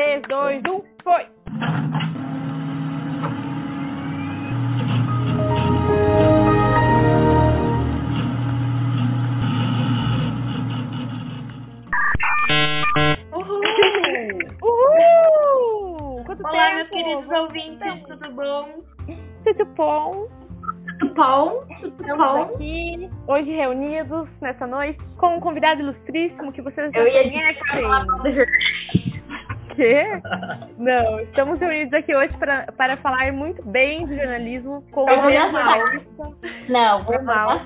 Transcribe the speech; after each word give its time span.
3, 0.00 0.22
2, 0.28 0.62
1, 0.64 0.82
foi! 1.04 1.26
Uhul! 13.34 13.60
Uhul! 14.62 16.24
Quanto 16.24 16.46
Olá, 16.46 16.50
tempo? 16.50 16.74
meus 16.76 16.88
queridos 16.88 17.28
ouvintes, 17.28 18.02
tudo 18.08 18.32
bom? 18.32 18.82
Tudo 19.44 19.64
bom? 19.66 20.28
Tudo 20.98 21.14
bom? 21.14 21.62
Tudo 21.82 22.16
bom? 22.16 22.42
aqui, 22.54 23.10
hoje 23.26 23.50
reunidos 23.50 24.30
nessa 24.40 24.66
noite, 24.66 24.98
com 25.18 25.36
um 25.36 25.40
convidado 25.40 25.82
ilustríssimo 25.82 26.52
que 26.52 26.62
vocês 26.62 26.90
já 26.90 27.00
Eu 27.00 27.06
ia 27.06 27.22
conhecem. 27.22 28.99
Quê? 29.80 30.04
Não, 30.76 31.20
estamos 31.20 31.58
reunidos 31.58 31.94
aqui 31.94 32.14
hoje 32.14 32.36
para, 32.36 32.66
para 32.76 32.98
falar 32.98 33.32
muito 33.32 33.64
bem 33.64 34.06
do 34.06 34.14
jornalismo 34.14 34.84
com 34.92 35.04
o 35.04 35.08
jornalista. 35.08 36.36
Não, 36.68 37.02
vou 37.04 37.14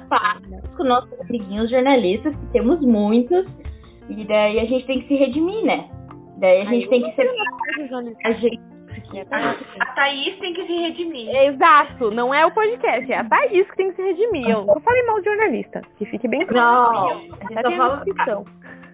fácil 0.08 0.62
com 0.76 0.84
nossos 0.84 1.20
amiguinhos 1.22 1.68
jornalistas, 1.68 2.36
que 2.36 2.46
temos 2.52 2.80
muitos, 2.82 3.44
e 4.08 4.24
daí 4.26 4.60
a 4.60 4.64
gente 4.64 4.86
tem 4.86 5.00
que 5.00 5.08
se 5.08 5.16
redimir, 5.16 5.64
né? 5.64 5.88
Daí 6.38 6.62
a 6.62 6.64
gente 6.66 6.88
tem 6.88 7.02
que 7.02 7.16
ser. 7.16 7.28
A 8.24 8.30
gente... 8.30 8.60
A 9.80 9.86
Thaís 9.86 10.38
tem 10.38 10.54
que 10.54 10.66
se 10.66 10.72
redimir. 10.72 11.34
Exato, 11.34 12.12
não 12.12 12.32
é 12.32 12.46
o 12.46 12.52
podcast, 12.52 13.10
é 13.10 13.18
a 13.18 13.24
Thaís 13.24 13.68
que 13.68 13.76
tem 13.76 13.90
que 13.90 13.96
se 13.96 14.02
redimir. 14.02 14.48
Eu 14.48 14.64
não 14.64 14.80
falei 14.80 15.02
mal 15.02 15.18
de 15.18 15.24
jornalista, 15.24 15.82
que 15.98 16.06
fique 16.06 16.28
bem 16.28 16.46
claro. 16.46 16.92
Não, 16.92 17.10
A 17.10 17.60
a 17.60 17.70
gente 17.70 18.14
só 18.14 18.24
fala. 18.24 18.44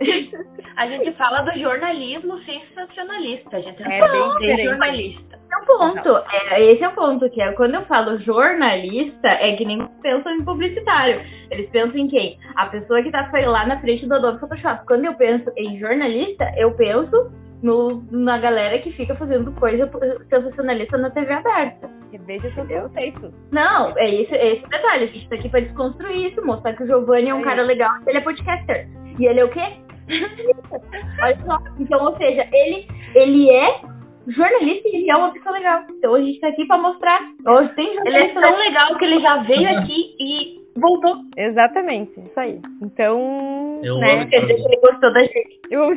A 0.77 0.87
gente 0.87 1.13
fala 1.13 1.43
do 1.43 1.59
jornalismo 1.59 2.39
sensacionalista. 2.45 3.57
A 3.57 3.61
gente 3.61 3.83
não 3.83 3.93
É 3.93 4.01
fala 4.01 4.39
bem 4.39 4.65
jornalista. 4.65 5.37
Esse 5.37 5.55
é 5.55 5.59
o 5.59 5.67
ponto. 5.67 6.25
É, 6.33 6.65
esse 6.73 6.83
é 6.83 6.89
o 6.89 6.93
ponto, 6.93 7.31
que 7.31 7.43
é 7.43 7.53
quando 7.53 7.75
eu 7.75 7.85
falo 7.85 8.19
jornalista, 8.21 9.29
é 9.29 9.57
que 9.57 9.65
nem 9.65 9.87
pensam 10.01 10.33
em 10.33 10.45
publicitário. 10.45 11.21
Eles 11.51 11.69
pensam 11.71 11.99
em 11.99 12.09
quem? 12.09 12.39
A 12.57 12.67
pessoa 12.67 13.03
que 13.03 13.11
tá 13.11 13.29
foi 13.31 13.45
lá 13.45 13.67
na 13.67 13.81
frente 13.81 14.07
do 14.07 14.15
Adobe 14.15 14.41
Photoshop. 14.41 14.87
Quando 14.87 15.05
eu 15.05 15.15
penso 15.15 15.51
em 15.57 15.79
jornalista, 15.79 16.51
eu 16.57 16.73
penso 16.77 17.31
no, 17.63 18.03
na 18.11 18.39
galera 18.39 18.79
que 18.79 18.93
fica 18.93 19.15
fazendo 19.17 19.53
coisa 19.53 19.91
sensacionalista 20.31 20.97
na 20.97 21.11
TV 21.11 21.33
aberta. 21.33 21.91
Reveja 22.11 22.51
seus 22.55 22.69
conceitos. 22.69 23.33
Não, 23.53 23.93
é 23.99 24.23
esse, 24.23 24.35
é 24.35 24.55
esse 24.55 24.65
o 24.65 24.69
detalhe. 24.69 25.05
A 25.05 25.09
gente 25.09 25.29
tá 25.29 25.35
aqui 25.35 25.49
pra 25.49 25.61
desconstruir 25.61 26.31
isso, 26.31 26.45
mostrar 26.45 26.73
que 26.75 26.85
o 26.85 26.87
Giovanni 26.87 27.29
é 27.29 27.35
um 27.35 27.41
É 27.41 27.45
cara 27.45 27.63
legal, 27.63 27.93
ele 28.07 28.19
é 28.19 28.21
podcaster. 28.21 28.89
E 29.19 29.27
ele 29.27 29.41
é 29.41 29.45
o 29.45 29.51
quê? 29.51 29.77
Olha 31.23 31.39
só. 31.45 31.59
Então, 31.79 32.05
ou 32.05 32.17
seja, 32.17 32.47
ele, 32.53 32.87
ele 33.15 33.53
é 33.53 33.81
jornalista 34.29 34.89
e 34.89 34.97
ele 34.97 35.11
é 35.11 35.17
uma 35.17 35.33
pessoa 35.33 35.55
legal. 35.57 35.85
Então 35.91 36.15
a 36.15 36.21
gente 36.21 36.41
tá 36.41 36.49
aqui 36.49 36.67
pra 36.67 36.79
mostrar. 36.79 37.21
Hoje 37.47 37.75
tem 37.75 37.87
Ele 37.89 37.99
é 37.99 38.03
jornalista 38.03 38.41
tão 38.43 38.59
legal 38.59 38.99
que 38.99 39.05
ele 39.05 39.21
já 39.21 39.37
veio 39.39 39.69
aqui 39.79 40.17
e 40.19 40.61
voltou. 40.77 41.17
Exatamente, 41.37 42.13
isso 42.21 42.41
aí. 42.41 42.61
Então, 42.83 43.81
Eu 43.83 43.99
né? 43.99 44.09
amo 44.15 44.29
Quer 44.29 44.41
dizer 44.41 44.55
que 44.55 44.63
ele 44.63 44.81
gostou 44.87 45.13
da 45.13 45.23
gente. 45.23 45.61
Eu... 45.71 45.85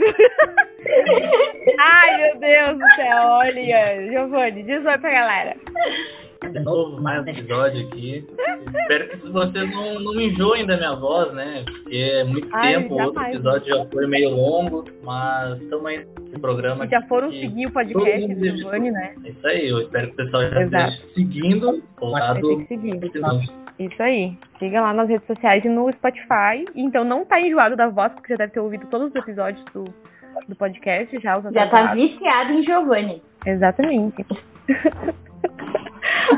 Ai, 1.80 2.18
meu 2.18 2.40
Deus 2.40 2.78
do 2.78 2.96
céu, 2.96 3.28
olha. 3.28 4.12
Giovanni, 4.12 4.64
diz 4.64 4.86
oi 4.86 4.98
pra 4.98 5.12
galera. 5.12 5.56
De 6.52 6.60
novo, 6.60 7.02
mais 7.02 7.20
um 7.20 7.28
episódio 7.28 7.88
aqui. 7.88 8.28
Espero 8.68 9.10
que 9.10 9.30
vocês 9.30 9.72
não, 9.72 10.00
não 10.00 10.20
enjoem 10.20 10.66
da 10.66 10.78
minha 10.78 10.94
voz, 10.94 11.34
né? 11.34 11.64
Porque 11.66 11.96
é 11.96 12.24
muito 12.24 12.48
Ai, 12.52 12.74
tempo, 12.74 12.96
o 12.96 13.02
outro 13.02 13.24
episódio 13.24 13.68
já 13.68 13.86
foi 13.92 14.08
meio 14.08 14.30
longo, 14.30 14.84
mas 15.04 15.62
estamos 15.62 15.86
aí 15.86 16.06
no 16.32 16.40
programa. 16.40 16.88
Já 16.88 17.02
foram 17.04 17.32
seguir 17.32 17.68
o 17.68 17.72
podcast 17.72 18.36
do 18.36 18.58
Giovanni, 18.58 18.92
né? 18.92 19.16
Isso 19.26 19.48
aí, 19.48 19.70
eu 19.70 19.82
espero 19.82 20.08
que 20.08 20.14
o 20.14 20.16
pessoal 20.18 20.50
já 20.50 20.62
Exato. 20.62 20.92
esteja 20.92 21.14
seguindo 21.14 21.84
o 22.02 22.12
Vai 22.12 22.22
lado 22.22 22.42
ter 22.42 22.58
que 22.58 22.68
seguir. 22.68 23.12
Isso 23.80 24.04
aí. 24.04 24.38
Siga 24.60 24.82
lá 24.82 24.94
nas 24.94 25.10
redes 25.10 25.26
sociais 25.26 25.64
e 25.66 25.70
no 25.70 25.92
Spotify. 25.92 26.66
Então 26.76 27.04
não 27.04 27.26
tá 27.26 27.40
enjoado 27.40 27.76
da 27.76 27.88
voz, 27.88 28.12
porque 28.14 28.34
já 28.34 28.38
deve 28.38 28.54
ter 28.54 28.60
ouvido 28.60 28.86
todos 28.88 29.10
os 29.10 29.16
episódios 29.16 29.64
do, 29.74 29.84
do 30.48 30.56
podcast, 30.56 31.16
já 31.22 31.38
os 31.38 31.54
Já 31.54 31.68
tá 31.70 31.94
viciado 31.94 32.54
em 32.54 32.64
Giovanni. 32.66 33.22
Exatamente. 33.46 34.26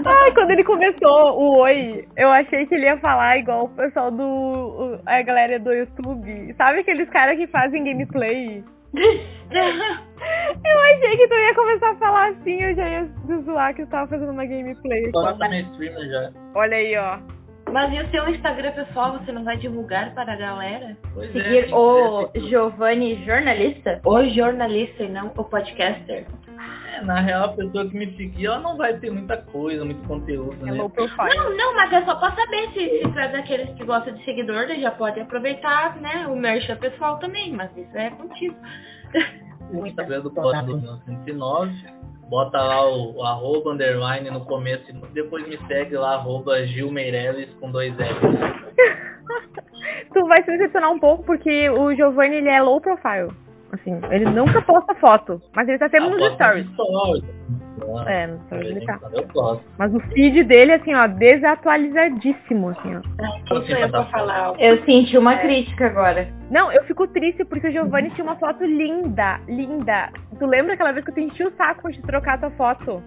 Ai, 0.05 0.31
quando 0.33 0.51
ele 0.51 0.63
começou 0.63 1.39
o 1.39 1.59
oi, 1.59 2.07
eu 2.17 2.29
achei 2.29 2.65
que 2.65 2.75
ele 2.75 2.85
ia 2.85 2.97
falar 2.97 3.37
igual 3.37 3.65
o 3.65 3.69
pessoal 3.69 4.11
do. 4.11 4.99
a 5.05 5.21
galera 5.21 5.59
do 5.59 5.73
YouTube. 5.73 6.53
Sabe 6.57 6.79
aqueles 6.79 7.09
caras 7.09 7.37
que 7.37 7.47
fazem 7.47 7.83
gameplay? 7.83 8.63
Eu 10.65 10.79
achei 10.79 11.17
que 11.17 11.27
tu 11.27 11.33
ia 11.33 11.53
começar 11.53 11.91
a 11.91 11.95
falar 11.95 12.29
assim, 12.29 12.61
eu 12.61 12.75
já 12.75 12.89
ia 12.89 13.09
zoar 13.43 13.75
que 13.75 13.81
eu 13.83 13.87
tava 13.87 14.07
fazendo 14.07 14.31
uma 14.31 14.45
gameplay. 14.45 15.11
Tá 15.11 15.33
na 15.37 15.59
streamer 15.59 16.09
já. 16.09 16.31
Olha 16.55 16.77
aí, 16.77 16.97
ó. 16.97 17.19
Mas 17.71 17.91
e 17.93 17.99
o 17.99 18.09
seu 18.11 18.29
Instagram 18.29 18.71
pessoal, 18.73 19.13
você 19.19 19.31
não 19.31 19.43
vai 19.43 19.57
divulgar 19.57 20.13
para 20.13 20.33
a 20.33 20.35
galera? 20.35 20.95
Pois 21.13 21.29
é, 21.29 21.33
Seguir 21.33 21.65
que 21.65 21.73
o 21.73 22.29
Giovanni 22.47 23.25
jornalista. 23.25 23.99
O 24.05 24.23
jornalista 24.29 25.03
e 25.03 25.09
não 25.09 25.27
o 25.37 25.43
podcaster. 25.43 26.25
é, 26.93 27.01
Na 27.01 27.19
real, 27.19 27.45
a 27.45 27.53
pessoa 27.53 27.89
que 27.89 27.97
me 27.97 28.15
seguir, 28.15 28.45
ela 28.45 28.59
não 28.59 28.77
vai 28.77 28.93
ter 28.97 29.11
muita 29.11 29.37
coisa, 29.37 29.83
muito 29.83 30.07
conteúdo, 30.07 30.55
É 30.67 30.71
né? 30.71 30.77
low 30.77 30.89
profile. 30.89 31.35
Não, 31.35 31.57
não, 31.57 31.75
mas 31.75 31.91
é 31.91 32.05
só 32.05 32.15
pra 32.15 32.31
saber 32.35 32.69
se, 32.73 33.11
se 33.11 33.19
é 33.19 33.27
daqueles 33.29 33.69
que 33.75 33.83
gosta 33.83 34.11
de 34.11 34.23
seguidor, 34.23 34.67
já 34.79 34.91
pode 34.91 35.19
aproveitar, 35.19 35.95
né? 35.99 36.27
O 36.27 36.35
merchan 36.35 36.77
pessoal 36.77 37.17
também, 37.17 37.51
mas 37.51 37.75
isso 37.75 37.97
é 37.97 38.11
contigo. 38.11 38.55
o 39.73 39.85
Instagram 39.87 40.21
do 40.21 40.31
Pod 40.31 40.65
do 40.65 40.77
1909. 40.77 41.94
Bota 42.29 42.57
lá 42.57 42.89
o, 42.89 43.17
o 43.17 43.23
arroba 43.23 43.71
underline 43.71 44.29
no 44.31 44.45
começo 44.45 44.89
e 44.89 44.93
depois 45.13 45.47
me 45.47 45.57
segue 45.67 45.95
lá, 45.95 46.15
arroba 46.15 46.65
Gil 46.65 46.91
Meirelles 46.91 47.53
com 47.59 47.69
dois 47.71 47.93
L's. 47.97 48.65
tu 50.13 50.25
vai 50.27 50.37
se 50.43 50.51
decepcionar 50.51 50.91
um 50.91 50.99
pouco 50.99 51.23
porque 51.23 51.69
o 51.69 51.93
Giovanni 51.93 52.37
ele 52.37 52.49
é 52.49 52.61
low 52.61 52.81
profile. 52.81 53.29
Assim, 53.71 53.99
ele 54.09 54.25
nunca 54.25 54.61
posta 54.61 54.95
foto, 54.95 55.41
mas 55.55 55.67
ele 55.67 55.77
tá 55.77 55.89
sempre 55.89 56.07
Ah, 56.07 56.09
nos 56.17 56.33
stories. 56.35 56.67
stories. 56.71 57.23
Ah, 58.05 58.11
É, 58.11 58.27
nos 58.27 58.41
stories 58.45 58.69
ele 58.69 58.85
tá. 58.85 58.99
Eu. 59.11 59.61
Mas 59.77 59.93
o 59.93 59.99
feed 59.99 60.43
dele, 60.45 60.73
assim, 60.73 60.95
ó, 60.95 61.07
desatualizadíssimo, 61.07 62.69
assim, 62.69 62.95
ó. 62.95 63.01
Eu 63.53 63.89
pra 63.89 64.05
falar? 64.05 64.53
Eu 64.59 64.83
senti 64.85 65.17
uma 65.17 65.37
crítica 65.37 65.87
agora. 65.87 66.27
Não, 66.49 66.71
eu 66.71 66.83
fico 66.83 67.07
triste 67.07 67.43
porque 67.45 67.67
o 67.67 67.71
Giovanni 67.71 68.11
tinha 68.11 68.23
uma 68.23 68.35
foto 68.35 68.63
linda, 68.63 69.39
linda. 69.47 70.11
Tu 70.37 70.45
lembra 70.45 70.73
aquela 70.73 70.91
vez 70.91 71.03
que 71.03 71.11
eu 71.11 71.15
te 71.15 71.21
enchi 71.21 71.43
o 71.43 71.55
saco 71.55 71.91
de 71.91 72.01
trocar 72.03 72.39
tua 72.39 72.51
foto? 72.51 73.01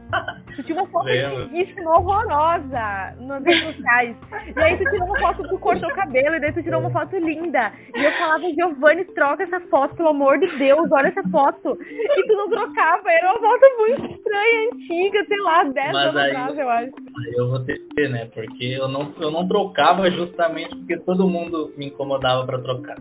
Tu 0.57 0.63
tinha 0.65 0.81
uma 0.81 0.89
foto 0.89 1.09
lindíssima, 1.09 1.99
horrorosa 1.99 3.15
nas 3.21 3.45
redes 3.45 3.77
sociais. 3.77 4.17
E 4.57 4.61
aí 4.61 4.77
tu 4.77 4.91
tirou 4.91 5.07
uma 5.07 5.21
foto, 5.21 5.49
tu 5.49 5.59
cortou 5.59 5.89
o 5.89 5.95
cabelo, 5.95 6.35
e 6.35 6.41
daí 6.41 6.53
tu 6.53 6.63
tirou 6.63 6.81
uma 6.81 6.91
foto 6.91 7.17
linda. 7.17 7.73
E 7.95 8.05
eu 8.05 8.13
falava, 8.13 8.43
Giovanni, 8.55 9.05
troca 9.15 9.45
essa 9.45 9.61
foto, 9.69 9.95
pelo 9.95 10.09
amor 10.09 10.39
de 10.39 10.59
Deus, 10.59 10.91
olha 10.91 11.09
essa 11.09 11.23
foto. 11.29 11.79
E 11.81 12.27
tu 12.27 12.33
não 12.35 12.49
trocava, 12.49 13.11
era 13.11 13.31
uma 13.31 13.41
foto 13.41 13.79
muito 13.79 14.17
estranha, 14.17 14.71
antiga, 14.73 15.25
sei 15.27 15.41
lá, 15.41 15.65
10 15.65 15.93
Mas 15.93 15.97
anos 15.97 16.17
atrás, 16.17 16.59
eu 16.59 16.71
acho. 16.71 16.93
Aí 17.19 17.35
eu 17.37 17.49
vou 17.51 17.61
ter, 17.65 18.09
né? 18.09 18.29
Porque 18.35 18.65
eu 18.65 18.89
não, 18.89 19.15
eu 19.21 19.31
não 19.31 19.47
trocava 19.47 20.11
justamente 20.11 20.75
porque 20.77 20.97
todo 20.99 21.29
mundo 21.29 21.73
me 21.77 21.87
incomodava 21.87 22.45
pra 22.45 22.59
trocar. 22.59 22.97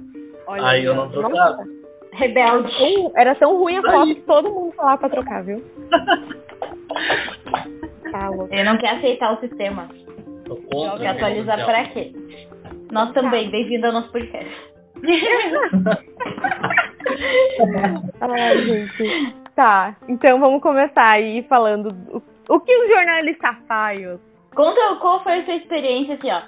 Olha 0.48 0.66
aí 0.68 0.84
eu 0.86 0.96
não 0.96 1.10
trocava. 1.10 1.64
Rebelde. 2.14 2.72
Tão- 2.78 3.12
Era 3.16 3.36
tão 3.36 3.58
ruim 3.58 3.76
a 3.76 3.80
Aí. 3.80 3.84
foto 3.94 4.06
que 4.08 4.22
todo 4.22 4.52
mundo 4.52 4.72
falava 4.74 4.98
pra 4.98 5.10
trocar, 5.10 5.44
viu? 5.44 5.64
Tá. 8.12 8.30
Ele 8.50 8.64
não 8.64 8.78
quer 8.78 8.92
aceitar 8.94 9.34
o 9.34 9.40
sistema. 9.42 9.88
Tô 10.46 10.56
contra. 10.56 10.98
Quer 11.00 11.08
atualizar 11.10 11.66
pra 11.66 11.84
quê? 11.90 12.14
Nós 12.92 13.12
também, 13.14 13.50
bem-vindo 13.50 13.86
ao 13.88 13.92
nosso 13.94 14.10
podcast. 14.12 14.50
Ai, 18.22 18.58
gente. 18.64 19.36
Tá, 19.56 19.96
então 20.08 20.40
vamos 20.40 20.62
começar 20.62 21.16
aí 21.16 21.44
falando 21.50 21.90
do- 21.90 22.24
o 22.50 22.60
que 22.60 22.76
o 22.76 22.88
jornalista 22.88 23.54
faz. 23.68 24.00
Conta 24.56 24.96
qual 25.02 25.22
foi 25.24 25.40
a 25.40 25.46
sua 25.46 25.56
experiência, 25.56 26.16
assim, 26.16 26.32
ó. 26.32 26.42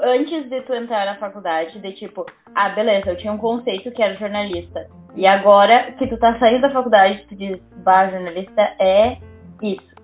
Antes 0.00 0.48
de 0.48 0.60
tu 0.62 0.74
entrar 0.74 1.06
na 1.06 1.16
faculdade, 1.16 1.78
de 1.78 1.92
tipo, 1.92 2.24
ah, 2.54 2.68
beleza, 2.70 3.10
eu 3.10 3.16
tinha 3.16 3.32
um 3.32 3.38
conceito 3.38 3.90
que 3.92 4.02
era 4.02 4.14
jornalista. 4.14 4.86
E 5.14 5.26
agora 5.26 5.92
que 5.92 6.06
tu 6.06 6.16
tá 6.18 6.38
saindo 6.38 6.62
da 6.62 6.70
faculdade, 6.70 7.24
tu 7.28 7.36
diz, 7.36 7.58
bah, 7.84 8.08
jornalista 8.08 8.62
é 8.80 9.18
isso. 9.62 9.94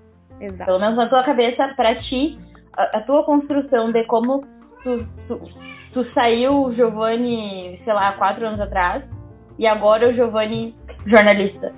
Exato. 0.40 0.64
Pelo 0.64 0.78
menos 0.78 0.96
na 0.96 1.08
tua 1.08 1.22
cabeça, 1.22 1.68
pra 1.76 1.94
ti, 1.96 2.38
a, 2.76 2.98
a 2.98 3.00
tua 3.02 3.24
construção 3.24 3.90
de 3.92 4.04
como 4.04 4.44
tu, 4.82 5.06
tu, 5.26 5.40
tu 5.92 6.04
saiu 6.12 6.64
o 6.64 6.74
Giovanni, 6.74 7.80
sei 7.84 7.92
lá, 7.92 8.12
quatro 8.12 8.46
anos 8.46 8.60
atrás, 8.60 9.04
e 9.58 9.66
agora 9.66 10.08
o 10.08 10.14
Giovanni 10.14 10.74
jornalista. 11.06 11.72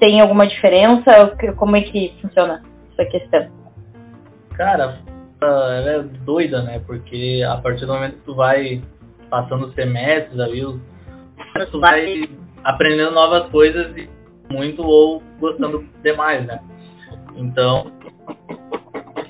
Tem 0.00 0.20
alguma 0.20 0.46
diferença? 0.46 1.36
Como 1.56 1.76
é 1.76 1.82
que 1.82 2.14
funciona 2.22 2.62
essa 2.92 3.10
questão? 3.10 3.48
Cara, 4.54 4.98
ela 5.46 5.90
é 5.90 6.02
doida, 6.02 6.62
né? 6.62 6.80
Porque 6.86 7.42
a 7.46 7.56
partir 7.56 7.86
do 7.86 7.92
momento 7.92 8.16
que 8.16 8.24
tu 8.24 8.34
vai 8.34 8.80
passando 9.30 9.66
os 9.66 9.74
semestres 9.74 10.38
ali, 10.38 10.62
tu 11.70 11.80
vai 11.80 12.28
aprendendo 12.64 13.12
novas 13.12 13.48
coisas 13.50 13.96
e 13.96 14.08
muito 14.52 14.82
ou 14.82 15.22
gostando 15.40 15.84
demais, 16.02 16.46
né? 16.46 16.60
Então, 17.36 17.90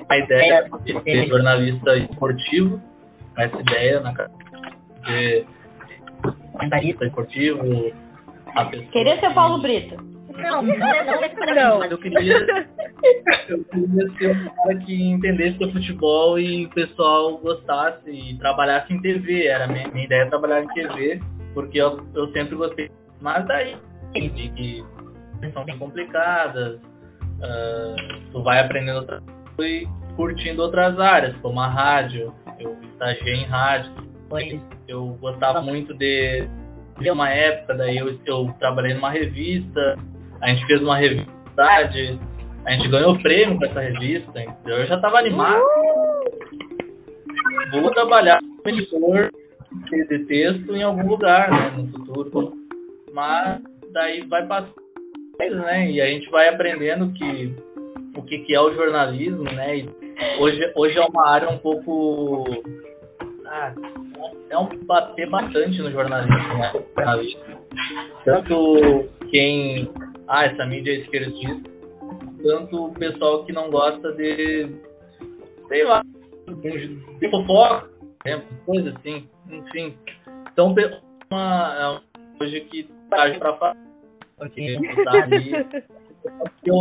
a 0.08 0.18
ideia 0.18 0.68
de 0.84 1.02
ser 1.02 1.26
jornalista 1.26 1.96
esportivo, 1.96 2.80
essa 3.38 3.60
ideia 3.60 4.00
na 4.00 4.12
de 5.06 5.44
comentarista 6.52 7.06
esportivo, 7.06 7.92
pessoa 8.66 8.90
Queria 8.92 9.20
ser 9.20 9.28
o 9.28 9.34
Paulo 9.34 9.62
Brito. 9.62 10.11
Não, 10.36 10.62
não, 10.62 11.78
Mas 11.78 11.90
eu 11.90 11.98
queria, 11.98 12.38
eu 13.48 13.64
queria 13.64 14.10
ser 14.18 14.30
um 14.30 14.48
cara 14.48 14.78
que 14.78 15.02
entendesse 15.10 15.64
o 15.64 15.72
futebol 15.72 16.38
e 16.38 16.66
o 16.66 16.70
pessoal 16.70 17.38
gostasse 17.38 18.10
e 18.10 18.38
trabalhasse 18.38 18.92
em 18.92 19.00
TV. 19.00 19.46
Era 19.46 19.66
minha, 19.66 19.88
minha 19.88 20.04
ideia 20.04 20.28
trabalhar 20.28 20.62
em 20.62 20.68
TV, 20.68 21.20
porque 21.54 21.78
eu, 21.78 22.00
eu 22.14 22.28
sempre 22.32 22.56
gostei. 22.56 22.90
Mas 23.20 23.44
daí, 23.46 23.76
de 24.12 24.48
que 24.50 24.84
são 25.52 25.64
bem 25.64 25.78
complicadas, 25.78 26.76
uh, 26.76 28.30
tu 28.30 28.42
vai 28.42 28.60
aprendendo 28.60 29.22
e 29.60 29.86
curtindo 30.16 30.62
outras 30.62 30.98
áreas, 30.98 31.36
como 31.38 31.60
a 31.60 31.68
rádio. 31.68 32.34
Eu 32.58 32.76
estagiei 32.92 33.34
em 33.34 33.46
rádio. 33.46 33.92
Eu 34.88 35.18
gostava 35.20 35.60
muito 35.60 35.92
de, 35.94 36.48
de 36.98 37.10
uma 37.10 37.28
época, 37.28 37.74
daí 37.74 37.98
eu, 37.98 38.18
eu 38.24 38.54
trabalhei 38.58 38.94
numa 38.94 39.10
revista, 39.10 39.96
a 40.42 40.48
gente 40.48 40.66
fez 40.66 40.82
uma 40.82 40.96
revista, 40.96 41.32
a 41.56 42.72
gente 42.72 42.88
ganhou 42.88 43.18
prêmio 43.20 43.58
com 43.58 43.64
essa 43.64 43.80
revista, 43.80 44.40
entendeu? 44.40 44.78
Eu 44.78 44.86
já 44.86 44.96
estava 44.96 45.18
animado. 45.18 45.62
Vou 47.72 47.90
trabalhar 47.90 48.40
como 48.40 48.76
editor 48.76 49.30
de 49.90 50.18
texto 50.26 50.74
em 50.74 50.82
algum 50.82 51.08
lugar, 51.08 51.50
né, 51.50 51.72
no 51.76 51.88
futuro. 51.88 52.52
Mas 53.12 53.60
daí 53.92 54.24
vai 54.26 54.46
passando, 54.46 54.74
né? 55.38 55.90
E 55.90 56.00
a 56.00 56.06
gente 56.06 56.30
vai 56.30 56.48
aprendendo 56.48 57.12
que 57.12 57.54
o 58.16 58.22
que, 58.22 58.38
que 58.38 58.54
é 58.54 58.60
o 58.60 58.74
jornalismo, 58.74 59.44
né? 59.44 59.78
E 59.78 59.88
hoje, 60.38 60.72
hoje 60.74 60.98
é 60.98 61.04
uma 61.04 61.28
área 61.28 61.48
um 61.48 61.58
pouco. 61.58 62.44
Ah, 63.46 63.72
é 64.50 64.58
um 64.58 64.68
bater 64.84 65.28
bastante 65.28 65.80
no 65.80 65.90
jornalismo, 65.90 66.58
né? 66.58 66.72
Tanto 68.24 69.08
quem. 69.30 69.90
Ah, 70.28 70.44
essa 70.44 70.64
mídia 70.66 70.92
é 70.92 71.00
esquerdista, 71.00 71.70
tanto 72.42 72.86
o 72.86 72.92
pessoal 72.92 73.44
que 73.44 73.52
não 73.52 73.70
gosta 73.70 74.12
de. 74.12 74.68
sei 75.68 75.84
lá, 75.84 76.02
de 77.20 77.30
fofoca, 77.30 77.90
exemplo, 78.24 78.48
coisa 78.66 78.90
assim, 78.90 79.28
enfim. 79.50 79.96
Então, 80.52 80.74
uma, 81.30 82.00
é 82.40 82.42
hoje 82.42 82.60
que 82.62 82.88
traz 83.08 83.36
para 83.38 83.56
falar. 83.56 83.76
Okay. 84.38 84.76
Tá 85.04 85.12
ali, 85.22 85.52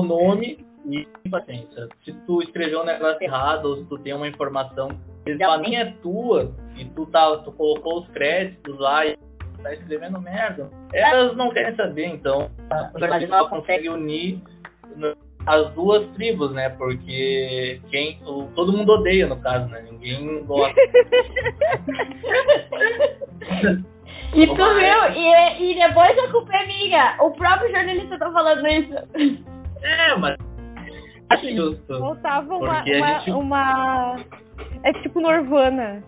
nome 0.04 0.66
e 0.86 1.08
paciência. 1.30 1.88
Se 2.04 2.12
tu 2.26 2.42
escreveu 2.42 2.82
um 2.82 2.86
negócio 2.86 3.24
errado 3.24 3.66
ou 3.66 3.78
se 3.78 3.86
tu 3.86 3.98
tem 4.00 4.14
uma 4.14 4.28
informação 4.28 4.88
que 5.24 5.36
nem 5.36 5.78
é 5.78 5.92
tua 6.02 6.52
e 6.76 6.86
tu, 6.86 7.06
tá, 7.06 7.38
tu 7.38 7.52
colocou 7.52 8.00
os 8.00 8.08
créditos 8.10 8.78
lá 8.80 9.06
e 9.06 9.16
tá 9.62 9.74
escrevendo 9.74 10.22
merda, 10.22 10.70
elas 10.94 11.36
não 11.36 11.52
querem 11.52 11.76
saber. 11.76 12.06
Então, 12.06 12.50
o 12.94 13.00
jornalismo 13.00 13.50
consegue 13.50 13.90
unir 13.90 14.42
as 15.46 15.72
duas 15.74 16.06
tribos, 16.12 16.52
né? 16.54 16.70
Porque 16.70 17.82
quem, 17.90 18.20
o, 18.26 18.46
todo 18.56 18.74
mundo 18.74 18.92
odeia, 18.94 19.28
no 19.28 19.40
caso, 19.42 19.68
né? 19.70 19.82
Ninguém 19.90 20.44
gosta. 20.46 20.80
e 24.34 24.48
tu 24.48 24.56
viu? 24.56 25.12
E, 25.16 25.72
e 25.72 25.76
depois 25.76 26.18
a 26.20 26.32
culpa 26.32 26.56
é 26.56 26.68
minha. 26.68 27.18
O 27.22 27.32
próprio 27.32 27.72
jornalista 27.72 28.18
tá 28.18 28.32
falando 28.32 28.68
isso. 28.68 28.96
É, 29.82 30.16
mas 30.18 30.38
acho 31.30 31.56
justo. 31.56 32.00
Faltava 32.00 32.56
uma, 32.56 32.84
uma, 32.84 32.84
gente... 32.84 33.32
uma, 33.32 34.24
É 34.84 34.94
tipo 35.02 35.20
Norvana. 35.20 36.04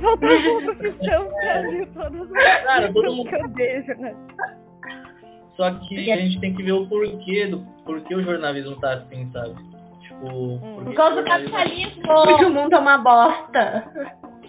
Faltava 0.00 0.34
uma 0.34 0.74
profissão 0.74 1.28
unir 1.68 1.88
todas 1.92 2.32
as 2.32 2.64
Cara, 2.64 2.92
todo 2.92 3.14
mundo... 3.14 3.28
que 3.28 3.34
eu 3.34 3.44
odeio, 3.44 3.98
né? 3.98 4.16
Só 5.56 5.70
que 5.72 6.10
a 6.10 6.16
gente 6.16 6.40
tem 6.40 6.54
que 6.54 6.62
ver 6.62 6.72
o 6.72 6.86
porquê 6.86 7.46
do 7.46 7.60
porquê 7.84 8.14
o 8.14 8.22
jornalismo 8.22 8.76
tá 8.80 8.94
assim, 8.94 9.30
sabe? 9.32 9.54
Tipo, 10.00 10.26
hum. 10.26 10.84
por 10.84 10.94
causa 10.94 11.16
do 11.16 11.24
capitalismo. 11.24 12.02
Porque 12.02 12.44
o 12.44 12.50
mundo 12.50 12.74
é 12.74 12.78
uma 12.78 12.98
bosta. 12.98 13.84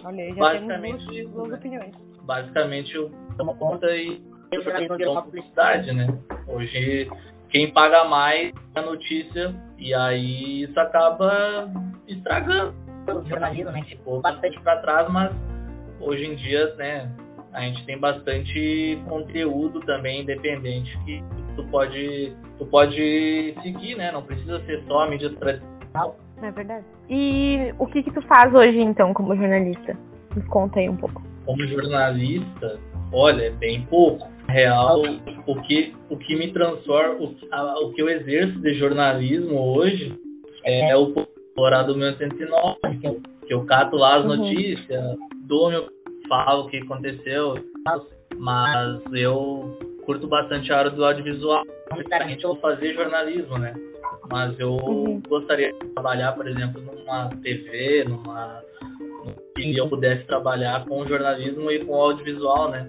Olha, 0.04 0.28
já 0.28 0.34
basicamente, 0.34 1.06
temos 1.06 1.06
duas, 1.06 1.30
duas 1.30 1.58
opiniões. 1.58 1.94
Basicamente, 2.22 2.94
eu 2.94 3.10
tomo 3.36 3.54
conta 3.56 3.94
e 3.94 4.22
jornalismo 4.54 4.96
virou 4.96 5.12
uma 5.12 5.22
publicidade, 5.22 5.92
né? 5.92 6.06
Hoje, 6.46 7.10
quem 7.50 7.72
paga 7.72 8.04
mais 8.04 8.52
é 8.74 8.80
a 8.80 8.82
notícia 8.82 9.54
e 9.78 9.94
aí 9.94 10.62
isso 10.62 10.78
acaba 10.78 11.70
estragando 12.08 12.74
o 13.08 13.28
jornalismo, 13.28 13.70
né? 13.72 13.82
Ficou 13.88 14.20
bastante 14.20 14.60
para 14.60 14.76
trás, 14.78 15.10
mas 15.10 15.32
hoje 16.00 16.26
em 16.26 16.36
dia, 16.36 16.74
né, 16.76 17.10
a 17.52 17.60
gente 17.60 17.84
tem 17.84 17.98
bastante 17.98 18.98
conteúdo 19.08 19.80
também 19.80 20.22
independente 20.22 20.96
que 21.04 21.22
tu 21.56 21.64
pode, 21.64 22.34
tu 22.58 22.66
pode 22.66 23.54
seguir, 23.62 23.96
né? 23.96 24.10
Não 24.10 24.22
precisa 24.22 24.60
ser 24.64 24.82
só 24.86 25.04
a 25.04 25.08
mídia 25.08 25.30
tradicional. 25.30 26.16
É 26.42 26.50
verdade. 26.50 26.84
E 27.08 27.72
o 27.78 27.86
que 27.86 28.02
que 28.02 28.10
tu 28.10 28.22
faz 28.22 28.52
hoje, 28.54 28.80
então, 28.80 29.12
como 29.14 29.36
jornalista? 29.36 29.96
Me 30.34 30.42
conta 30.44 30.80
aí 30.80 30.88
um 30.88 30.96
pouco. 30.96 31.22
Como 31.44 31.66
jornalista, 31.66 32.80
olha, 33.12 33.44
é 33.44 33.50
bem 33.50 33.82
pouco. 33.86 34.30
Real, 34.48 35.02
o 35.46 35.62
que, 35.62 35.94
o 36.10 36.16
que 36.16 36.36
me 36.36 36.52
transforma, 36.52 37.14
o, 37.14 37.34
a, 37.52 37.80
o 37.80 37.92
que 37.92 38.02
eu 38.02 38.08
exerço 38.08 38.58
de 38.60 38.74
jornalismo 38.74 39.56
hoje 39.56 40.18
é 40.64 40.96
o 40.96 41.14
Colorado 41.54 41.94
1909, 41.94 42.76
que 43.46 43.54
eu 43.54 43.64
cato 43.64 43.96
lá 43.96 44.16
as 44.16 44.24
uhum. 44.24 44.36
notícias, 44.36 45.16
dou 45.46 45.70
meu 45.70 45.86
falo 46.28 46.64
o 46.64 46.68
que 46.68 46.78
aconteceu, 46.78 47.54
mas 48.38 49.00
eu 49.12 49.78
curto 50.06 50.26
bastante 50.26 50.72
a 50.72 50.78
área 50.78 50.90
do 50.90 51.04
audiovisual. 51.04 51.62
Sinceramente, 51.94 52.44
eu 52.44 52.50
vou 52.50 52.60
fazer 52.60 52.94
jornalismo, 52.94 53.58
né? 53.58 53.74
Mas 54.32 54.58
eu 54.58 54.72
uhum. 54.72 55.20
gostaria 55.28 55.72
de 55.72 55.78
trabalhar, 55.88 56.32
por 56.32 56.48
exemplo, 56.48 56.80
numa 56.80 57.28
TV, 57.42 58.04
numa 58.04 58.62
que 59.54 59.76
eu 59.76 59.88
pudesse 59.88 60.24
trabalhar 60.24 60.84
com 60.86 61.06
jornalismo 61.06 61.70
e 61.70 61.84
com 61.84 61.94
audiovisual, 61.94 62.70
né? 62.70 62.88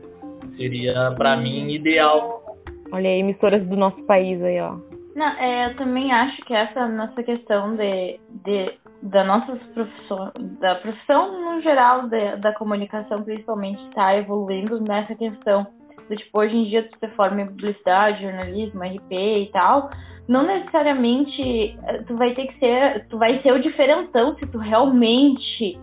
Seria 0.58 1.12
para 1.12 1.36
uhum. 1.36 1.44
mim 1.44 1.72
ideal. 1.72 2.58
Olha 2.92 3.10
aí, 3.10 3.20
emissoras 3.20 3.66
do 3.68 3.76
nosso 3.76 4.02
país 4.04 4.42
aí, 4.42 4.60
ó. 4.60 4.78
Não, 5.16 5.28
é, 5.28 5.68
eu 5.68 5.76
também 5.76 6.12
acho 6.12 6.42
que 6.42 6.54
essa 6.54 6.88
nossa 6.88 7.22
questão 7.22 7.76
de, 7.76 8.20
de 8.44 8.80
da 9.04 9.24
nossa 9.24 9.56
profissão, 9.74 10.32
da 10.60 10.76
profissão 10.76 11.56
no 11.56 11.62
geral 11.62 12.08
de, 12.08 12.38
da 12.38 12.54
comunicação 12.54 13.18
principalmente 13.18 13.84
está 13.90 14.16
evoluindo 14.16 14.82
nessa 14.82 15.14
questão 15.14 15.68
do 16.10 16.16
tipo 16.16 16.40
hoje 16.40 16.56
em 16.56 16.64
dia 16.66 16.90
se 16.90 17.08
forma 17.10 17.42
em 17.42 17.48
publicidade, 17.48 18.22
jornalismo, 18.22 18.82
RP 18.82 19.12
e 19.12 19.50
tal, 19.52 19.90
não 20.28 20.44
necessariamente 20.44 21.78
eh, 21.86 22.04
tu 22.08 22.16
vai 22.16 22.34
ter 22.34 22.48
que 22.48 22.60
ser, 22.60 23.06
tu 23.08 23.18
vai 23.18 23.42
ser 23.42 23.54
o 23.54 23.60
diferentão 23.60 24.36
se 24.36 24.48
tu 24.48 24.58
realmente 24.58 25.78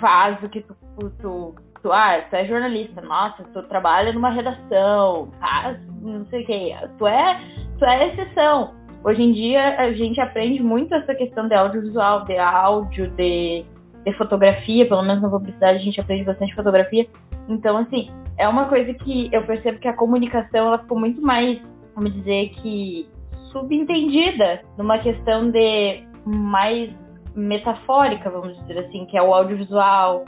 faz 0.00 0.40
o 0.42 0.48
que 0.48 0.60
tu, 0.60 0.76
tu, 1.20 1.54
tu 1.82 1.92
ah, 1.92 2.22
tu 2.30 2.36
é 2.36 2.46
jornalista, 2.46 3.00
nossa, 3.00 3.42
tu 3.52 3.62
trabalha 3.64 4.12
numa 4.12 4.30
redação, 4.30 5.30
faz 5.40 5.78
não 6.00 6.24
sei 6.26 6.42
o 6.42 6.46
que, 6.46 6.74
tu 6.98 7.06
é, 7.06 7.40
tu 7.78 7.84
é 7.84 8.08
exceção. 8.08 8.74
Hoje 9.04 9.22
em 9.22 9.32
dia 9.32 9.80
a 9.80 9.92
gente 9.92 10.20
aprende 10.20 10.62
muito 10.62 10.94
essa 10.94 11.14
questão 11.14 11.48
de 11.48 11.54
audiovisual, 11.54 12.24
de 12.24 12.38
áudio, 12.38 13.10
de, 13.10 13.64
de 14.04 14.12
fotografia, 14.16 14.86
pelo 14.86 15.02
menos 15.02 15.22
na 15.22 15.28
publicidade 15.28 15.78
a 15.78 15.82
gente 15.82 16.00
aprende 16.00 16.24
bastante 16.24 16.54
fotografia. 16.54 17.06
Então, 17.48 17.76
assim, 17.78 18.10
é 18.38 18.48
uma 18.48 18.66
coisa 18.66 18.94
que 18.94 19.28
eu 19.32 19.42
percebo 19.44 19.80
que 19.80 19.88
a 19.88 19.96
comunicação 19.96 20.68
ela 20.68 20.78
ficou 20.78 20.98
muito 20.98 21.20
mais, 21.20 21.60
vamos 21.96 22.14
dizer 22.14 22.50
que, 22.50 23.08
subentendida 23.50 24.62
numa 24.78 24.98
questão 24.98 25.50
de 25.50 26.04
mais 26.24 26.90
metafórica, 27.34 28.30
vamos 28.30 28.56
dizer 28.60 28.78
assim, 28.78 29.04
que 29.06 29.16
é 29.16 29.22
o 29.22 29.34
audiovisual, 29.34 30.24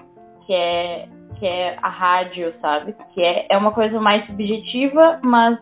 que 0.46 0.52
é, 0.52 1.08
que 1.38 1.47
é 1.47 1.76
a 1.83 1.88
rádio, 1.88 2.53
sabe? 2.61 2.95
Que 3.12 3.23
é, 3.23 3.47
é 3.50 3.57
uma 3.57 3.73
coisa 3.73 4.00
mais 4.00 4.25
subjetiva, 4.26 5.21
mas 5.23 5.59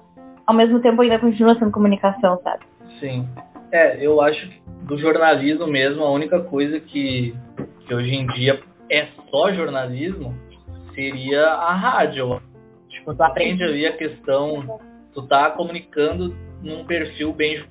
ao 0.47 0.55
mesmo 0.55 0.81
tempo 0.81 1.03
ainda 1.03 1.19
continua 1.19 1.55
sendo 1.59 1.71
comunicação, 1.71 2.41
sabe? 2.43 2.65
Sim. 3.01 3.29
É, 3.71 4.05
eu 4.05 4.21
acho 4.21 4.49
que 4.49 4.63
do 4.83 4.99
jornalismo 4.99 5.67
mesmo, 5.67 6.03
a 6.03 6.11
única 6.11 6.41
coisa 6.41 6.81
que, 6.81 7.35
que 7.87 7.95
hoje 7.95 8.15
em 8.15 8.27
dia 8.29 8.61
é 8.91 9.09
só 9.31 9.53
jornalismo 9.53 10.35
seria 10.95 11.47
a 11.47 11.75
rádio. 11.75 12.41
Tipo, 12.89 13.15
tu 13.15 13.23
aprende 13.23 13.63
ali 13.63 13.87
a 13.87 13.97
questão, 13.97 14.81
tu 15.15 15.27
tá 15.27 15.51
comunicando 15.51 16.37
num 16.63 16.85
perfil 16.85 17.33
bem 17.33 17.65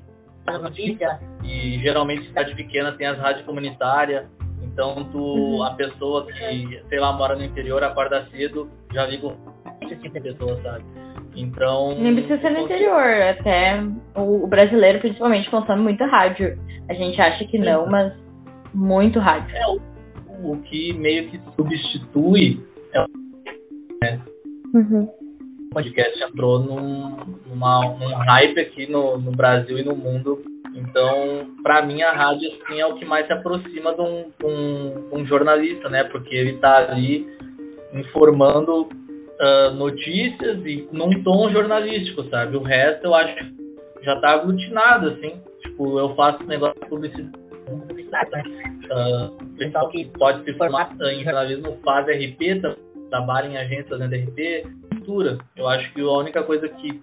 notícia 0.47 1.19
e 1.43 1.79
geralmente 1.79 2.27
cidade 2.27 2.55
pequena 2.55 2.91
tem 2.93 3.07
as 3.07 3.17
rádios 3.19 3.45
comunitárias, 3.45 4.25
então 4.73 5.03
tu, 5.11 5.17
uhum. 5.17 5.63
a 5.63 5.71
pessoa 5.71 6.25
que, 6.25 6.81
sei 6.87 6.99
lá, 6.99 7.11
mora 7.13 7.35
no 7.35 7.43
interior, 7.43 7.83
acorda 7.83 8.25
cedo, 8.31 8.69
já 8.93 9.05
liga 9.05 9.35
esse 9.81 9.95
tipo 9.97 10.13
de 10.13 10.21
pessoa, 10.21 10.61
sabe? 10.61 10.83
Então. 11.35 11.95
Nem 11.95 12.15
precisa 12.15 12.39
ser 12.39 12.51
no 12.51 12.59
interior, 12.59 13.21
até 13.29 13.83
o 14.15 14.47
brasileiro, 14.47 14.99
principalmente, 14.99 15.49
consome 15.49 15.81
muito 15.81 16.03
rádio. 16.05 16.57
A 16.89 16.93
gente 16.93 17.19
acha 17.21 17.45
que 17.45 17.57
não, 17.57 17.87
mas 17.87 18.13
muito 18.73 19.19
rádio. 19.19 19.55
É, 19.55 19.67
o, 19.67 20.51
o 20.51 20.61
que 20.63 20.93
meio 20.93 21.29
que 21.29 21.39
substitui 21.55 22.65
é 22.93 23.01
o 23.01 23.07
né? 24.01 24.21
Uhum. 24.73 25.20
O 25.71 25.75
podcast 25.75 26.21
entrou 26.21 26.59
num, 26.59 27.15
numa, 27.47 27.95
num 27.97 28.13
hype 28.13 28.59
aqui 28.59 28.91
no, 28.91 29.17
no 29.17 29.31
Brasil 29.31 29.79
e 29.79 29.83
no 29.85 29.95
mundo. 29.95 30.41
Então, 30.75 31.49
para 31.63 31.81
mim, 31.85 32.01
a 32.01 32.11
rádio 32.11 32.51
assim, 32.51 32.81
é 32.81 32.85
o 32.85 32.95
que 32.95 33.05
mais 33.05 33.25
se 33.25 33.31
aproxima 33.31 33.93
de 33.95 34.01
um, 34.01 34.25
um, 34.43 35.09
um 35.13 35.25
jornalista, 35.25 35.87
né? 35.87 36.03
Porque 36.03 36.35
ele 36.35 36.55
está 36.55 36.91
ali 36.91 37.25
informando 37.93 38.81
uh, 38.81 39.71
notícias 39.73 40.57
e 40.65 40.89
num 40.91 41.23
tom 41.23 41.49
jornalístico, 41.49 42.25
sabe? 42.25 42.57
O 42.57 42.63
resto 42.63 43.05
eu 43.05 43.15
acho 43.15 43.33
que 43.37 44.03
já 44.03 44.19
tá 44.19 44.31
aglutinado, 44.31 45.11
assim. 45.11 45.41
Tipo, 45.61 45.99
eu 45.99 46.13
faço 46.15 46.45
negócio 46.47 46.75
de 46.81 46.89
publicidade. 46.89 47.31
Uh, 48.91 49.55
pessoal 49.55 49.87
que 49.87 50.11
pode 50.19 50.43
se 50.43 50.53
formar 50.57 50.89
em 51.01 51.23
jornalismo 51.23 51.79
faz 51.81 52.05
RP, 52.07 52.59
trabalha 53.09 53.47
em 53.47 53.57
agências 53.57 53.97
de 53.97 54.17
RP, 54.17 54.80
cultura. 55.01 55.37
Eu 55.55 55.67
acho 55.67 55.91
que 55.93 56.01
a 56.01 56.11
única 56.11 56.43
coisa 56.43 56.67
que 56.69 57.01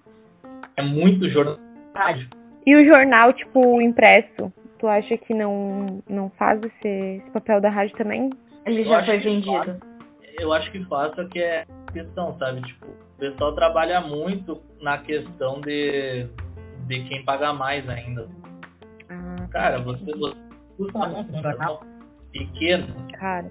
é 0.75 0.81
muito 0.81 1.29
jornalismo 1.29 2.39
e 2.65 2.75
o 2.75 2.85
jornal, 2.85 3.33
tipo, 3.33 3.81
impresso, 3.81 4.53
tu 4.77 4.87
acha 4.87 5.17
que 5.17 5.33
não, 5.33 6.01
não 6.07 6.29
faz 6.31 6.61
esse, 6.61 6.87
esse 7.17 7.31
papel 7.31 7.59
da 7.59 7.69
rádio 7.69 7.95
também? 7.97 8.29
Ele 8.65 8.83
já 8.83 9.03
foi 9.03 9.17
vendido. 9.19 9.79
eu 10.39 10.53
acho 10.53 10.71
que 10.71 10.83
faz, 10.85 11.13
só 11.15 11.25
que 11.25 11.39
é 11.39 11.65
questão, 11.91 12.37
sabe? 12.37 12.61
Tipo, 12.61 12.85
o 12.85 13.19
pessoal 13.19 13.55
trabalha 13.55 14.01
muito 14.01 14.61
na 14.81 14.97
questão 14.99 15.59
de, 15.61 16.27
de 16.87 17.03
quem 17.05 17.25
paga 17.25 17.53
mais 17.53 17.89
ainda. 17.89 18.27
Ah, 19.09 19.47
Cara, 19.49 19.79
você, 19.79 20.05
você 20.05 20.37
custa 20.77 20.99
um 20.99 21.41
jornal 21.41 21.81
pequeno. 22.31 22.87
cara. 23.19 23.49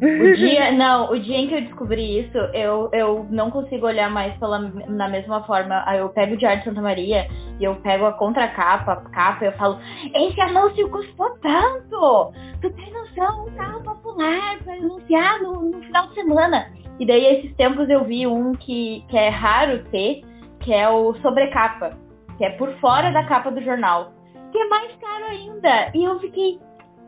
O 0.00 0.32
dia, 0.36 0.72
não, 0.72 1.12
o 1.12 1.18
dia 1.18 1.36
em 1.36 1.48
que 1.48 1.54
eu 1.54 1.60
descobri 1.60 2.20
isso, 2.20 2.38
eu, 2.54 2.88
eu 2.92 3.26
não 3.30 3.50
consigo 3.50 3.86
olhar 3.86 4.10
mais 4.10 4.34
pela, 4.38 4.58
na 4.58 5.08
mesma 5.08 5.42
forma. 5.44 5.82
Aí 5.86 5.98
eu 5.98 6.08
pego 6.08 6.34
o 6.34 6.36
Diário 6.38 6.60
de 6.60 6.64
Santa 6.64 6.80
Maria 6.80 7.28
e 7.58 7.64
eu 7.64 7.74
pego 7.76 8.06
a 8.06 8.12
contracapa, 8.12 8.92
a 8.92 8.96
capa, 9.10 9.44
e 9.44 9.48
eu 9.48 9.52
falo, 9.52 9.78
esse 10.14 10.40
anúncio 10.40 10.88
custou 10.90 11.30
tanto! 11.40 12.32
Tu 12.62 12.70
tem 12.70 12.92
noção, 12.92 13.46
um 13.46 13.50
carro 13.50 13.82
popular 13.82 14.58
para 14.64 14.74
anunciar 14.74 15.42
no, 15.42 15.70
no 15.70 15.82
final 15.82 16.08
de 16.08 16.14
semana. 16.14 16.72
E 16.98 17.06
daí, 17.06 17.24
esses 17.38 17.54
tempos, 17.56 17.88
eu 17.88 18.04
vi 18.04 18.26
um 18.26 18.52
que, 18.52 19.04
que 19.08 19.16
é 19.16 19.28
raro 19.28 19.84
ter, 19.90 20.22
que 20.60 20.72
é 20.72 20.88
o 20.88 21.14
sobrecapa, 21.16 21.90
que 22.38 22.44
é 22.44 22.50
por 22.50 22.72
fora 22.74 23.10
da 23.10 23.24
capa 23.24 23.50
do 23.50 23.62
jornal, 23.62 24.12
que 24.52 24.58
é 24.58 24.68
mais 24.68 24.94
caro 24.96 25.24
ainda. 25.26 25.90
E 25.94 26.04
eu 26.04 26.18
fiquei, 26.20 26.58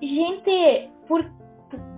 gente, 0.03 0.91
por 1.07 1.25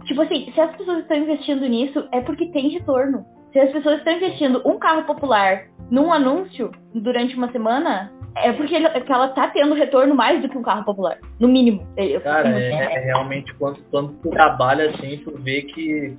Tipo 0.05 0.23
assim, 0.23 0.51
se 0.53 0.61
as 0.61 0.77
pessoas 0.77 1.01
estão 1.01 1.17
investindo 1.17 1.67
nisso, 1.67 2.07
é 2.13 2.21
porque 2.21 2.47
tem 2.47 2.69
retorno. 2.69 3.25
Se 3.53 3.59
as 3.61 3.71
pessoas 3.71 3.99
estão 3.99 4.13
investindo 4.15 4.63
um 4.65 4.79
carro 4.79 5.05
popular 5.05 5.67
num 5.91 6.13
anúncio 6.13 6.71
durante 6.95 7.37
uma 7.37 7.49
semana, 7.49 8.13
é 8.37 8.53
porque 8.53 8.75
ele, 8.75 8.89
que 8.89 9.13
ela 9.13 9.29
tá 9.29 9.49
tendo 9.49 9.75
retorno 9.75 10.15
mais 10.15 10.43
do 10.43 10.49
que 10.49 10.59
um 10.59 10.63
carro 10.63 10.85
popular, 10.85 11.19
no 11.39 11.49
mínimo. 11.49 11.87
Eu, 11.97 12.21
Cara, 12.21 12.49
é, 12.49 12.71
é, 12.71 12.99
realmente 13.01 13.55
quando, 13.55 13.83
quando 13.91 14.13
tu 14.15 14.31
trabalha 14.31 14.91
assim, 14.91 15.19
tu 15.19 15.39
vê 15.39 15.63
que 15.63 16.17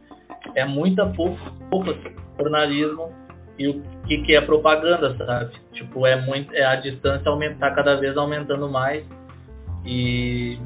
é 0.55 0.65
muita 0.65 1.05
pouco, 1.07 1.37
pouco 1.69 1.93
jornalismo 2.39 3.11
e 3.59 3.67
o 3.67 3.81
que, 4.07 4.17
que 4.23 4.35
é 4.35 4.41
propaganda, 4.41 5.15
sabe? 5.17 5.53
Tipo, 5.73 6.07
é 6.07 6.15
muito, 6.21 6.53
é 6.53 6.65
a 6.65 6.75
distância 6.75 7.29
aumentar 7.29 7.71
cada 7.71 7.95
vez 7.95 8.15
aumentando 8.15 8.69
mais 8.69 9.05
e, 9.85 10.57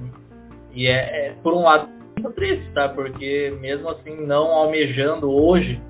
e 0.74 0.88
é, 0.88 1.28
é 1.28 1.34
por 1.42 1.54
um 1.54 1.64
lado 1.64 1.99
muito 2.20 2.32
triste, 2.36 2.70
tá? 2.74 2.90
Porque 2.90 3.56
mesmo 3.60 3.90
assim, 3.90 4.26
não 4.26 4.48
almejando 4.48 5.32
hoje 5.32 5.82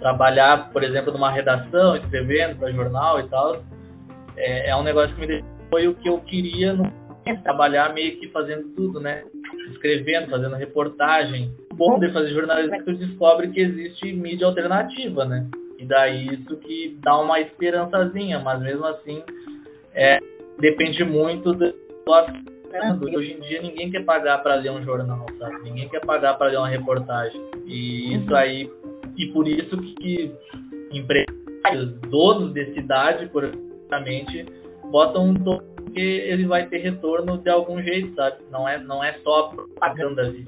trabalhar, 0.00 0.70
por 0.70 0.82
exemplo, 0.82 1.12
numa 1.12 1.30
redação, 1.30 1.96
escrevendo 1.96 2.58
para 2.58 2.72
jornal 2.72 3.20
e 3.20 3.28
tal, 3.28 3.62
é, 4.36 4.70
é, 4.70 4.76
um 4.76 4.82
negócio 4.82 5.14
que 5.14 5.20
me 5.20 5.26
deixou, 5.26 5.48
foi 5.70 5.88
o 5.88 5.94
que 5.94 6.08
eu 6.08 6.18
queria 6.20 6.72
no, 6.72 6.90
trabalhar 7.42 7.92
meio 7.94 8.18
que 8.18 8.28
fazendo 8.28 8.68
tudo, 8.74 9.00
né? 9.00 9.24
Escrevendo, 9.70 10.30
fazendo 10.30 10.56
reportagem. 10.56 11.54
O 11.72 11.74
bom 11.74 11.98
de 11.98 12.12
fazer 12.12 12.32
jornalismo 12.32 12.74
é 12.74 12.78
que 12.78 12.84
tu 12.84 12.94
descobre 12.94 13.48
que 13.48 13.60
existe 13.60 14.12
mídia 14.12 14.46
alternativa, 14.46 15.24
né? 15.24 15.46
E 15.78 15.84
daí 15.84 16.26
isso 16.26 16.56
que 16.58 16.96
dá 17.00 17.18
uma 17.18 17.40
esperançazinha, 17.40 18.38
mas 18.40 18.60
mesmo 18.60 18.86
assim 18.86 19.22
é, 19.94 20.18
depende 20.58 21.04
muito 21.04 21.52
do 21.52 21.74
Hoje 23.16 23.32
em 23.32 23.40
dia 23.40 23.62
ninguém 23.62 23.90
quer 23.90 24.04
pagar 24.04 24.38
para 24.38 24.56
ler 24.56 24.70
um 24.70 24.82
jornal, 24.82 25.24
sabe? 25.38 25.62
Ninguém 25.62 25.88
quer 25.88 26.00
pagar 26.00 26.34
para 26.34 26.48
ler 26.48 26.58
uma 26.58 26.68
reportagem. 26.68 27.40
E 27.66 28.16
isso 28.16 28.34
aí, 28.34 28.70
e 29.16 29.26
por 29.32 29.46
isso 29.46 29.76
que 29.76 30.34
empresários, 30.90 31.92
donos 32.08 32.52
de 32.52 32.74
cidade, 32.74 33.28
praticamente, 33.28 34.46
botam 34.90 35.30
um 35.30 35.34
tom 35.34 35.60
que 35.94 36.00
ele 36.00 36.46
vai 36.46 36.66
ter 36.66 36.78
retorno 36.78 37.38
de 37.38 37.48
algum 37.48 37.80
jeito, 37.80 38.14
sabe? 38.16 38.38
Não 38.50 38.68
é, 38.68 38.78
não 38.78 39.02
é 39.02 39.12
só 39.22 39.48
propaganda 39.48 40.22
ali. 40.22 40.46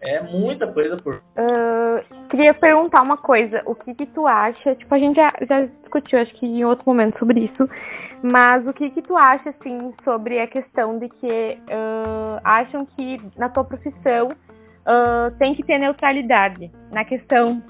É 0.00 0.20
muita 0.22 0.66
coisa 0.66 0.96
por. 0.96 1.16
Uh, 1.16 2.15
queria 2.26 2.54
perguntar 2.54 3.02
uma 3.02 3.16
coisa. 3.16 3.62
O 3.64 3.74
que, 3.74 3.94
que 3.94 4.06
tu 4.06 4.26
acha? 4.26 4.74
Tipo, 4.74 4.94
a 4.94 4.98
gente 4.98 5.16
já, 5.16 5.28
já 5.48 5.64
discutiu, 5.64 6.20
acho 6.20 6.34
que 6.34 6.46
em 6.46 6.64
outro 6.64 6.84
momento, 6.86 7.18
sobre 7.18 7.40
isso. 7.40 7.68
Mas 8.22 8.66
o 8.66 8.72
que 8.72 8.90
que 8.90 9.02
tu 9.02 9.16
acha, 9.16 9.50
assim, 9.50 9.94
sobre 10.04 10.40
a 10.40 10.46
questão 10.46 10.98
de 10.98 11.08
que 11.08 11.26
uh, 11.26 12.40
acham 12.44 12.86
que 12.86 13.20
na 13.36 13.48
tua 13.48 13.64
profissão 13.64 14.28
uh, 14.28 15.30
tem 15.38 15.54
que 15.54 15.62
ter 15.62 15.78
neutralidade 15.78 16.70
na 16.90 17.04
questão, 17.04 17.62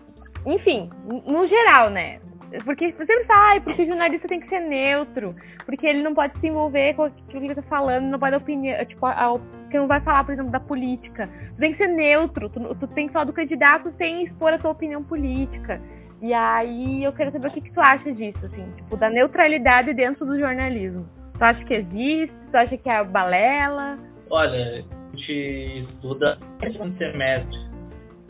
enfim, 0.44 0.90
no 1.26 1.46
geral, 1.46 1.90
né? 1.90 2.20
Porque 2.64 2.92
você 2.92 3.06
sempre 3.06 3.26
ah, 3.30 3.60
porque 3.62 3.82
o 3.82 3.86
jornalista 3.86 4.28
tem 4.28 4.40
que 4.40 4.48
ser 4.48 4.60
neutro, 4.60 5.34
porque 5.64 5.86
ele 5.86 6.02
não 6.02 6.14
pode 6.14 6.38
se 6.38 6.46
envolver 6.46 6.94
com 6.94 7.04
aquilo 7.04 7.40
que 7.40 7.46
ele 7.46 7.54
tá 7.54 7.62
falando, 7.62 8.04
não 8.04 8.18
pode 8.18 8.36
opinião, 8.36 8.84
tipo, 8.84 9.04
a, 9.04 9.38
que 9.70 9.76
não 9.76 9.88
vai 9.88 10.00
falar, 10.00 10.24
por 10.24 10.32
exemplo, 10.32 10.52
da 10.52 10.60
política. 10.60 11.28
Tu 11.54 11.56
tem 11.58 11.72
que 11.72 11.78
ser 11.78 11.88
neutro, 11.88 12.48
tu, 12.48 12.74
tu 12.76 12.86
tem 12.88 13.08
que 13.08 13.12
falar 13.12 13.24
do 13.24 13.32
candidato 13.32 13.92
sem 13.98 14.24
expor 14.24 14.52
a 14.52 14.58
tua 14.58 14.70
opinião 14.70 15.02
política. 15.02 15.80
E 16.22 16.32
aí 16.32 17.04
eu 17.04 17.12
quero 17.12 17.32
saber 17.32 17.48
o 17.48 17.50
que, 17.50 17.60
que 17.60 17.72
tu 17.72 17.80
acha 17.80 18.12
disso, 18.12 18.46
assim, 18.46 18.64
tipo, 18.76 18.96
da 18.96 19.10
neutralidade 19.10 19.92
dentro 19.92 20.24
do 20.24 20.38
jornalismo. 20.38 21.06
Tu 21.36 21.44
acha 21.44 21.64
que 21.64 21.74
existe? 21.74 22.34
Tu 22.50 22.56
acha 22.56 22.76
que 22.78 22.88
é 22.88 23.04
balela? 23.04 23.98
Olha, 24.30 24.84
a 25.12 25.16
gente 25.16 25.84
estuda 25.90 26.38
no 26.78 26.96
semestre 26.96 27.58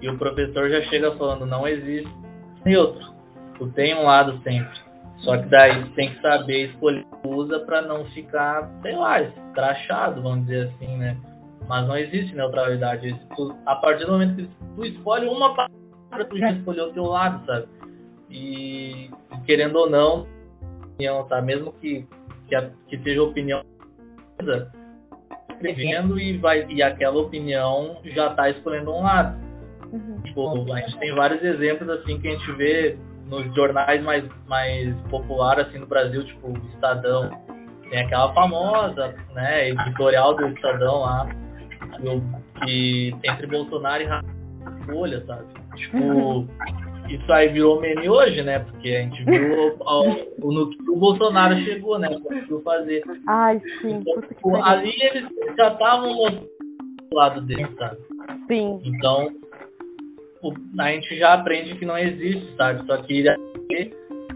e 0.03 0.09
o 0.09 0.19
professor 0.19 0.69
já 0.69 0.81
chega 0.89 1.17
falando, 1.17 1.47
não 1.47 1.67
existe 1.67 2.13
neutro. 2.65 3.16
Tu 3.59 3.67
tem 3.73 3.95
um 3.95 4.05
lado 4.05 4.41
sempre. 4.43 4.87
Só 5.19 5.37
que 5.39 5.47
daí 5.49 5.83
tu 5.85 5.91
tem 5.93 6.15
que 6.15 6.21
saber 6.21 6.71
escolher 6.71 7.07
usa 7.25 7.61
para 7.61 7.83
não 7.83 8.05
ficar, 8.07 8.71
sei 8.83 8.95
lá, 8.95 9.23
crachado, 9.55 10.23
vamos 10.23 10.47
dizer 10.47 10.69
assim, 10.69 10.97
né? 10.99 11.17
Mas 11.67 11.87
não 11.89 11.97
existe 11.97 12.35
neutralidade. 12.35 13.19
Tu, 13.35 13.57
a 13.67 13.75
partir 13.77 14.05
do 14.05 14.13
momento 14.13 14.37
que 14.37 14.49
tu 14.77 14.85
escolhe 14.85 15.27
uma 15.27 15.55
palavra, 15.55 16.25
tu 16.29 16.39
já 16.39 16.53
escolheu 16.53 16.87
o 16.87 16.93
teu 16.93 17.05
lado, 17.05 17.45
sabe? 17.47 17.67
E 18.31 19.11
querendo 19.47 19.77
ou 19.77 19.91
não, 19.91 20.27
tá? 21.29 21.41
Mesmo 21.41 21.73
que, 21.73 22.07
que, 22.49 22.55
a, 22.55 22.71
que 22.89 22.99
seja 22.99 23.23
opinião 23.23 23.63
escrevendo 25.51 26.19
e 26.19 26.37
vai 26.37 26.67
e 26.69 26.83
aquela 26.83 27.19
opinião 27.19 27.97
já 28.05 28.29
está 28.29 28.51
escolhendo 28.51 28.93
um 28.93 29.03
lado. 29.03 29.39
Uhum. 29.93 30.21
Tipo, 30.23 30.73
a 30.73 30.81
gente 30.81 30.99
tem 30.99 31.15
vários 31.15 31.43
exemplos 31.43 31.89
assim 31.89 32.21
que 32.21 32.29
a 32.29 32.33
gente 32.33 32.53
vê 32.53 32.99
nos 33.27 33.55
jornais 33.55 34.03
mais, 34.03 34.25
mais 34.47 34.95
populares 35.11 35.67
assim 35.67 35.79
no 35.79 35.87
Brasil, 35.87 36.25
tipo 36.25 36.49
o 36.49 36.57
Estadão. 36.75 37.31
Tem 37.91 38.01
aquela 38.01 38.33
famosa, 38.35 39.15
né, 39.35 39.71
editorial 39.71 40.35
do 40.35 40.49
Estadão 40.49 41.01
lá, 41.01 41.29
que 42.65 43.15
entre 43.23 43.47
Bolsonaro 43.47 44.03
e 44.03 44.87
Folha, 44.87 45.25
sabe? 45.27 45.45
Tipo, 45.77 45.99
uhum 45.99 46.49
isso 47.09 47.33
aí 47.33 47.49
virou 47.49 47.81
meme 47.81 48.09
hoje, 48.09 48.43
né? 48.43 48.59
Porque 48.61 48.89
a 48.89 49.03
gente 49.03 49.25
viu 49.25 49.77
o, 49.81 50.53
no 50.53 50.71
que 50.71 50.91
o 50.91 50.97
Bolsonaro 50.97 51.57
chegou, 51.61 51.99
né? 51.99 52.09
Conseguiu 52.21 52.61
fazer. 52.63 53.03
Ai, 53.29 53.61
sim. 53.81 53.97
Então, 54.01 54.21
tipo, 54.23 54.57
ali 54.57 54.93
eles 55.03 55.29
já 55.57 55.73
estavam 55.73 56.15
mostrando 56.15 56.49
o 57.13 57.15
lado 57.15 57.41
dele, 57.43 57.69
sabe? 57.79 57.97
Sim. 58.49 58.81
Então, 58.85 59.31
a 60.79 60.89
gente 60.91 61.19
já 61.19 61.35
aprende 61.35 61.77
que 61.77 61.85
não 61.87 61.99
existe, 61.99 62.55
sabe? 62.57 62.85
Só 62.87 62.97
que 62.97 63.25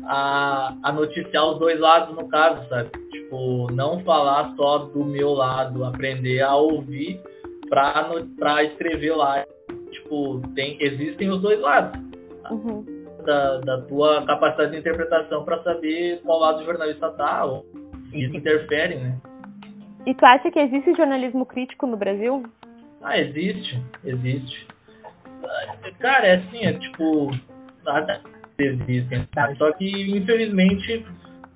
a, 0.05 0.75
a 0.83 0.93
noticiar 0.93 1.47
os 1.47 1.59
dois 1.59 1.79
lados, 1.79 2.15
no 2.17 2.29
caso, 2.29 2.69
sabe? 2.69 2.91
Tipo, 3.11 3.67
não 3.73 4.01
falar 4.01 4.55
só 4.57 4.79
do 4.79 5.05
meu 5.05 5.33
lado, 5.33 5.85
aprender 5.85 6.41
a 6.41 6.55
ouvir 6.57 7.21
pra, 7.69 8.11
pra 8.39 8.65
escrever 8.65 9.15
lá. 9.15 9.45
Tipo, 9.91 10.41
tem, 10.55 10.77
existem 10.81 11.31
os 11.31 11.41
dois 11.41 11.61
lados 11.61 11.99
Uhum. 12.51 12.85
da, 13.25 13.59
da 13.59 13.83
tua 13.83 14.25
capacidade 14.27 14.73
de 14.73 14.79
interpretação 14.79 15.45
para 15.45 15.63
saber 15.63 16.21
qual 16.25 16.41
lado 16.41 16.63
o 16.63 16.65
jornalista 16.65 17.11
tá, 17.11 17.45
ou 17.45 17.65
isso 18.13 18.37
interfere, 18.37 18.97
né? 18.97 19.17
E 20.05 20.15
tu 20.15 20.25
acha 20.25 20.51
que 20.51 20.59
existe 20.59 20.95
jornalismo 20.95 21.47
crítico 21.47 21.87
no 21.87 21.97
Brasil? 21.97 22.43
Ah, 23.03 23.19
existe, 23.19 23.81
existe. 24.05 24.67
Cara, 25.99 26.27
é 26.27 26.35
assim, 26.37 26.65
é 26.65 26.73
tipo. 26.75 27.31
Nada 27.85 28.21
existem, 28.59 29.27
sabe? 29.35 29.57
Só 29.57 29.73
que 29.73 29.89
infelizmente 30.17 31.05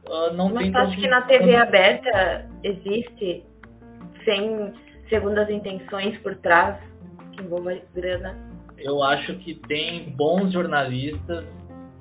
uh, 0.09 0.33
não 0.35 0.49
Mas 0.53 0.65
tem. 0.65 0.77
acha 0.77 0.87
tanto- 0.89 1.01
que 1.01 1.09
na 1.09 1.23
TV 1.23 1.57
aberta 1.57 2.47
existe 2.63 3.45
sem 4.25 4.73
segundas 5.11 5.51
intenções 5.51 6.17
por 6.21 6.35
trás 6.37 6.77
que 7.33 7.43
envolva 7.43 7.77
grana? 7.95 8.35
Eu 8.79 9.03
acho 9.03 9.35
que 9.37 9.55
tem 9.69 10.11
bons 10.17 10.53
jornalistas, 10.53 11.45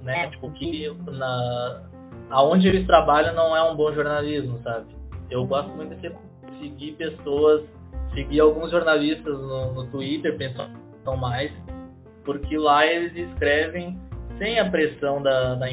né? 0.02 0.28
Tipo, 0.30 0.52
que 0.52 0.90
na, 1.12 1.84
aonde 2.30 2.68
eles 2.70 2.88
trabalham 2.88 3.36
não 3.36 3.56
é 3.56 3.62
um 3.72 3.76
bom 3.76 3.94
jornalismo, 3.94 4.60
sabe? 4.64 4.86
Eu 5.30 5.46
gosto 5.46 5.70
muito 5.76 5.96
de 5.96 6.12
seguir 6.60 6.94
pessoas, 6.94 7.64
seguir 8.14 8.40
alguns 8.40 8.72
jornalistas 8.72 9.34
no, 9.38 9.74
no 9.74 9.88
Twitter, 9.92 10.38
pensando 10.38 10.72
mais, 11.20 11.52
porque 12.24 12.58
lá 12.58 12.86
eles 12.86 13.16
escrevem 13.30 13.98
sem 14.38 14.60
a 14.60 14.70
pressão 14.70 15.22
da, 15.22 15.56
da. 15.56 15.66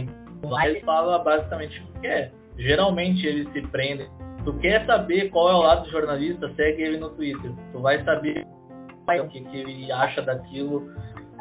Lá 0.42 0.68
eles 0.68 0.82
falam 0.84 1.22
basicamente 1.22 1.80
o 1.80 1.86
que 1.94 2.00
quer. 2.00 2.32
Geralmente 2.58 3.26
eles 3.26 3.50
se 3.52 3.62
prendem. 3.68 4.08
Tu 4.44 4.52
quer 4.54 4.84
saber 4.86 5.28
qual 5.30 5.50
é 5.50 5.54
o 5.54 5.58
lado 5.60 5.84
do 5.84 5.90
jornalista, 5.90 6.50
segue 6.54 6.82
ele 6.82 6.98
no 6.98 7.10
Twitter. 7.10 7.52
Tu 7.72 7.78
vai 7.80 8.02
saber 8.04 8.46
o 9.08 9.28
que, 9.28 9.40
que 9.42 9.56
ele 9.56 9.90
acha 9.90 10.22
daquilo, 10.22 10.88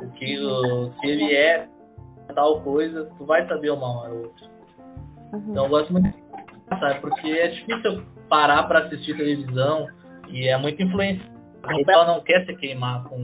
o 0.02 0.10
que 0.12 0.40
o- 0.40 0.92
se 1.00 1.08
ele 1.08 1.34
é 1.36 1.68
tal 2.34 2.62
coisa, 2.62 3.06
tu 3.18 3.26
vai 3.26 3.48
saber 3.48 3.70
uma 3.72 4.02
hora 4.02 4.14
ou 4.14 4.24
outra. 4.24 4.48
Então 5.34 5.64
eu 5.66 5.70
gosto 5.70 5.94
muito, 5.94 6.10
sabe? 6.80 7.00
Porque 7.00 7.28
é 7.30 7.48
difícil 7.50 8.04
parar 8.28 8.64
pra 8.64 8.80
assistir 8.80 9.16
televisão 9.16 9.88
e 10.30 10.48
é 10.48 10.58
muito 10.58 10.82
influência. 10.82 11.26
Ela 11.88 12.06
não 12.08 12.22
quer 12.22 12.46
se 12.46 12.56
queimar 12.56 13.04
com 13.04 13.18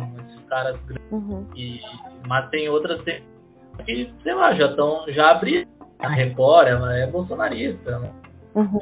caras 0.46 0.80
grandes, 0.86 1.12
Uhum. 1.12 1.46
e, 1.56 1.80
mas 2.28 2.50
tem 2.50 2.68
outras 2.70 3.02
que, 3.02 3.22
sei 4.24 4.34
lá, 4.34 4.54
já 4.54 4.68
estão, 4.68 5.04
já 5.10 5.32
abriram. 5.32 5.68
A 6.00 6.10
Record, 6.10 6.68
ela 6.68 6.94
é 6.98 7.08
bolsonarista, 7.08 8.00
né? 8.00 8.12
Uhum. 8.56 8.82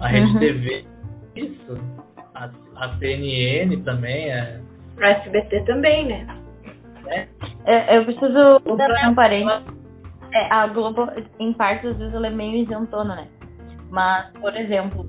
a 0.00 0.08
Rede 0.08 0.32
Uhum. 0.32 0.38
TV, 0.38 0.84
isso. 1.36 1.78
A, 2.34 2.50
a 2.76 2.98
CNN 2.98 3.76
também 3.82 4.30
é. 4.30 4.60
O 4.98 5.02
SBT 5.02 5.62
também, 5.64 6.06
né? 6.06 6.26
É, 7.66 7.96
eu 7.96 8.04
preciso 8.04 8.32
dar 8.76 9.08
um 9.08 9.14
parênteses. 9.14 9.62
É, 10.34 10.52
a 10.52 10.66
Globo, 10.66 11.08
em 11.38 11.52
parte, 11.52 11.86
às 11.86 11.96
vezes 11.96 12.14
ela 12.14 12.26
é 12.26 12.30
meio 12.30 12.62
isentona, 12.62 13.16
né? 13.16 13.28
Mas, 13.90 14.30
por 14.38 14.54
exemplo, 14.56 15.08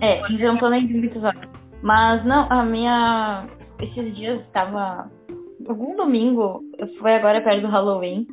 é, 0.00 0.20
isentona 0.32 0.78
em 0.78 0.86
muitas 0.86 1.22
horas. 1.24 1.40
Mas 1.82 2.24
não, 2.24 2.46
a 2.50 2.62
minha. 2.62 3.46
Esses 3.82 4.14
dias 4.14 4.40
estava. 4.42 5.10
Algum 5.68 5.94
domingo, 5.94 6.62
foi 6.98 7.14
agora 7.14 7.40
perto 7.42 7.62
do 7.62 7.68
Halloween, 7.68 8.26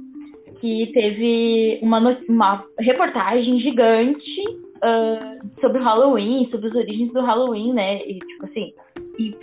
que 0.60 0.90
teve 0.94 1.80
uma, 1.84 2.18
uma 2.30 2.64
reportagem 2.80 3.60
gigante 3.60 4.44
ah, 4.82 5.38
sobre 5.60 5.80
o 5.80 5.84
Halloween, 5.84 6.50
sobre 6.50 6.68
as 6.68 6.76
origens 6.76 7.12
do 7.14 7.22
Halloween, 7.22 7.74
né? 7.74 8.02
E 8.08 8.20
tipo 8.20 8.46
assim. 8.46 8.74
E, 9.20 9.36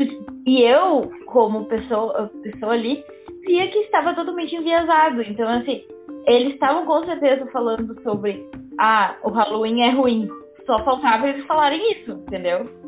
e 0.46 0.62
eu, 0.62 1.11
como 1.26 1.64
pessoa, 1.64 2.30
pessoa 2.42 2.73
ali, 2.73 3.04
via 3.46 3.68
que 3.68 3.78
estava 3.78 4.14
totalmente 4.14 4.54
enviesado. 4.54 5.23
Então, 5.23 5.49
assim, 5.49 5.82
eles 6.26 6.54
estavam 6.54 6.87
com 6.87 7.02
certeza 7.02 7.46
falando 7.46 8.00
sobre 8.02 8.49
ah, 8.78 9.16
o 9.25 9.30
Halloween 9.30 9.82
é 9.82 9.90
ruim. 9.90 10.28
Só 10.66 10.78
faltava 10.78 11.28
eles 11.28 11.44
falarem 11.46 11.92
isso, 11.92 12.12
entendeu? 12.12 12.83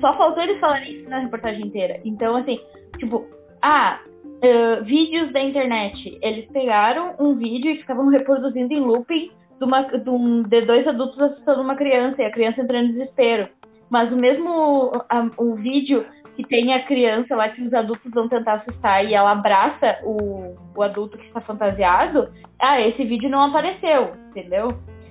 Só- 0.00 0.12
faltou 0.14 0.42
eles 0.42 0.58
falarem 0.60 0.92
isso 0.94 1.08
na 1.10 1.18
reportagem 1.20 1.66
inteira. 1.66 2.00
Então, 2.04 2.36
assim, 2.36 2.58
tipo, 2.98 3.26
ah, 3.62 4.00
eh, 4.42 4.80
vídeos 4.82 5.32
da 5.32 5.40
internet. 5.40 6.18
Eles 6.22 6.46
pegaram 6.50 7.14
um 7.18 7.34
vídeo 7.36 7.70
e 7.72 7.78
ficavam 7.78 8.08
reproduzindo 8.08 8.72
em 8.72 8.80
looping 8.80 9.30
de, 9.58 9.64
uma, 9.64 9.82
de, 9.82 10.08
um, 10.10 10.42
de 10.42 10.60
dois 10.62 10.86
adultos 10.86 11.20
assustando 11.20 11.60
uma 11.62 11.74
criança 11.76 12.22
e 12.22 12.24
a 12.24 12.30
criança 12.30 12.62
entrando 12.62 12.86
em 12.86 12.92
desespero. 12.92 13.48
Mas 13.90 14.10
o 14.12 14.16
mesmo 14.16 14.92
a- 15.08 15.30
o 15.36 15.54
vídeo 15.56 16.06
que 16.36 16.44
tem 16.44 16.72
a 16.72 16.82
criança 16.84 17.36
lá 17.36 17.48
que 17.50 17.60
os 17.60 17.74
adultos 17.74 18.10
vão 18.12 18.28
tentar 18.28 18.54
assustar 18.54 19.04
e 19.04 19.12
ela 19.12 19.32
abraça 19.32 19.98
o, 20.04 20.54
o 20.74 20.82
adulto 20.82 21.18
que 21.18 21.26
está 21.26 21.40
fantasiado, 21.42 22.30
ah, 22.58 22.80
esse 22.80 23.04
vídeo 23.04 23.28
não 23.28 23.42
apareceu, 23.42 24.12
entendeu? 24.30 24.68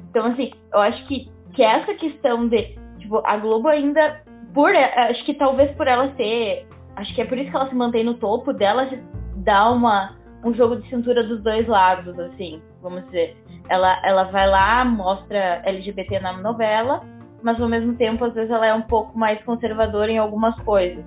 Então, 0.09 0.25
assim, 0.27 0.49
eu 0.73 0.79
acho 0.79 1.05
que, 1.05 1.29
que 1.53 1.61
essa 1.61 1.93
questão 1.93 2.47
de, 2.47 2.75
tipo, 2.97 3.21
a 3.25 3.37
Globo 3.37 3.67
ainda, 3.67 4.21
por, 4.53 4.75
acho 4.75 5.25
que 5.25 5.33
talvez 5.33 5.71
por 5.75 5.87
ela 5.87 6.13
ser, 6.15 6.67
acho 6.95 7.13
que 7.13 7.21
é 7.21 7.25
por 7.25 7.37
isso 7.37 7.49
que 7.51 7.55
ela 7.55 7.69
se 7.69 7.75
mantém 7.75 8.03
no 8.03 8.15
topo 8.15 8.53
dela, 8.53 8.89
dá 9.37 9.69
uma, 9.69 10.15
um 10.43 10.53
jogo 10.53 10.77
de 10.77 10.89
cintura 10.89 11.23
dos 11.23 11.41
dois 11.43 11.67
lados, 11.67 12.17
assim, 12.19 12.61
vamos 12.81 13.03
dizer. 13.05 13.35
Ela, 13.69 13.99
ela 14.03 14.23
vai 14.25 14.49
lá, 14.49 14.83
mostra 14.83 15.61
LGBT 15.65 16.19
na 16.19 16.33
novela, 16.33 17.01
mas 17.43 17.61
ao 17.61 17.69
mesmo 17.69 17.95
tempo, 17.95 18.25
às 18.25 18.33
vezes, 18.33 18.51
ela 18.51 18.65
é 18.65 18.73
um 18.73 18.81
pouco 18.81 19.17
mais 19.17 19.41
conservadora 19.43 20.11
em 20.11 20.17
algumas 20.17 20.55
coisas. 20.61 21.03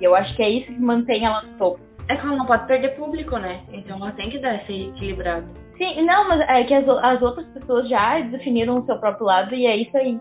E 0.00 0.04
eu 0.04 0.14
acho 0.14 0.34
que 0.34 0.42
é 0.42 0.48
isso 0.48 0.66
que 0.66 0.80
mantém 0.80 1.24
ela 1.24 1.42
no 1.42 1.56
topo. 1.58 1.80
É 2.08 2.16
que 2.16 2.26
ela 2.26 2.36
não 2.36 2.46
pode 2.46 2.66
perder 2.66 2.96
público, 2.96 3.36
né? 3.38 3.60
Então 3.72 3.96
ela 3.98 4.12
tem 4.12 4.30
que 4.30 4.38
dar 4.38 4.56
esse 4.56 4.88
equilibrado. 4.88 5.46
Sim, 5.78 6.02
não, 6.04 6.28
mas 6.28 6.40
é 6.40 6.64
que 6.64 6.74
as, 6.74 6.88
as 6.88 7.22
outras 7.22 7.46
pessoas 7.48 7.88
já 7.88 8.18
definiram 8.20 8.78
o 8.78 8.84
seu 8.84 8.98
próprio 8.98 9.26
lado 9.26 9.54
e 9.54 9.66
é 9.66 9.76
isso 9.76 9.96
aí, 9.96 10.20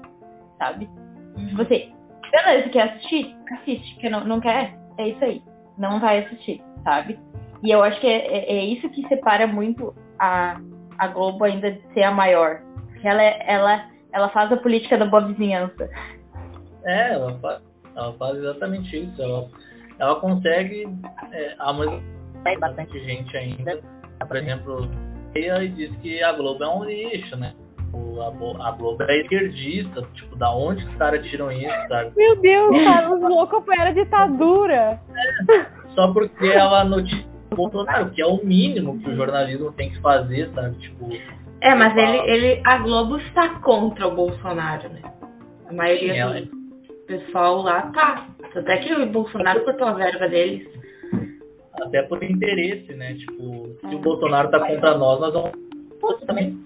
sabe? 0.57 0.89
Se 1.35 1.55
você, 1.55 1.89
beleza, 2.31 2.69
quer 2.69 2.89
assistir? 2.89 3.35
Assiste. 3.51 3.95
Que 3.99 4.09
não, 4.09 4.23
não 4.25 4.39
quer? 4.39 4.77
É 4.97 5.09
isso 5.09 5.23
aí. 5.23 5.41
Não 5.77 5.99
vai 5.99 6.19
assistir, 6.25 6.61
sabe? 6.83 7.17
E 7.63 7.71
eu 7.71 7.81
acho 7.83 7.99
que 7.99 8.07
é, 8.07 8.27
é- 8.27 8.57
é 8.57 8.65
isso 8.65 8.89
que 8.89 9.07
separa 9.07 9.47
muito 9.47 9.93
a, 10.19 10.59
a 10.97 11.07
Globo 11.07 11.43
ainda 11.43 11.71
de 11.71 11.81
ser 11.93 12.03
a 12.03 12.11
maior. 12.11 12.61
Porque 12.91 13.07
ela, 13.07 13.21
é- 13.21 13.43
ela, 13.47 13.85
ela 14.13 14.29
faz 14.29 14.51
a 14.51 14.57
política 14.57 14.97
da 14.97 15.05
boa 15.05 15.25
vizinhança. 15.27 15.89
É, 16.85 17.13
ela 17.13 17.37
faz, 17.39 17.61
ela 17.95 18.13
faz 18.13 18.37
exatamente 18.37 18.97
isso. 18.97 19.21
Ela, 19.21 19.49
ela 19.99 20.15
consegue. 20.19 20.87
É, 21.31 21.55
há 21.59 21.73
muito, 21.73 22.01
bastante 22.59 22.99
gente 23.05 23.35
ainda, 23.35 23.79
por 24.25 24.35
exemplo, 24.37 24.89
e 25.35 25.67
diz 25.69 25.95
que 25.97 26.23
a 26.23 26.31
Globo 26.33 26.63
é 26.63 26.69
um 26.69 26.83
lixo, 26.83 27.35
né? 27.37 27.53
O, 27.93 28.21
a, 28.21 28.67
a 28.67 28.71
Globo 28.71 29.03
é 29.03 29.21
esquerdista, 29.21 30.01
tipo, 30.13 30.35
da 30.35 30.51
onde 30.53 30.83
os 30.85 30.95
caras 30.95 31.25
tiram 31.27 31.51
isso, 31.51 31.87
sabe? 31.87 32.11
Meu 32.15 32.35
Deus, 32.35 32.71
cara, 32.83 33.13
os 33.13 33.21
loucos 33.21 33.59
apoiaram 33.59 33.91
a 33.91 33.93
ditadura. 33.93 34.99
Só 35.95 36.11
porque 36.13 36.47
ela 36.47 36.83
noticia 36.83 37.25
o 37.51 37.55
Bolsonaro, 37.55 38.09
que 38.11 38.21
é 38.21 38.25
o 38.25 38.43
mínimo 38.45 38.99
que 38.99 39.09
o 39.09 39.15
jornalismo 39.15 39.71
tem 39.73 39.89
que 39.89 39.99
fazer, 40.01 40.49
sabe? 40.53 40.77
Tipo, 40.77 41.09
É, 41.61 41.73
mas 41.73 41.95
ele, 41.97 42.17
ele, 42.31 42.61
a 42.65 42.77
Globo 42.77 43.17
está 43.17 43.59
contra 43.61 44.07
o 44.07 44.15
Bolsonaro, 44.15 44.87
né? 44.89 45.01
A 45.67 45.73
maioria 45.73 46.13
Sim, 46.13 46.19
ela- 46.19 46.41
do 46.41 46.59
pessoal 47.07 47.61
lá 47.63 47.81
tá. 47.93 48.27
Até 48.55 48.77
que 48.77 48.93
o 48.93 49.05
Bolsonaro 49.07 49.63
cortou 49.63 49.87
a 49.87 49.93
verba 49.93 50.27
deles. 50.27 50.67
até 51.81 52.01
por 52.03 52.21
interesse, 52.23 52.93
né? 52.93 53.13
Tipo, 53.15 53.75
se 53.79 53.95
o 53.95 53.99
Bolsonaro 53.99 54.49
tá 54.51 54.59
contra 54.59 54.97
nós, 54.97 55.19
nós 55.19 55.33
vamos 55.33 56.19
também. 56.25 56.57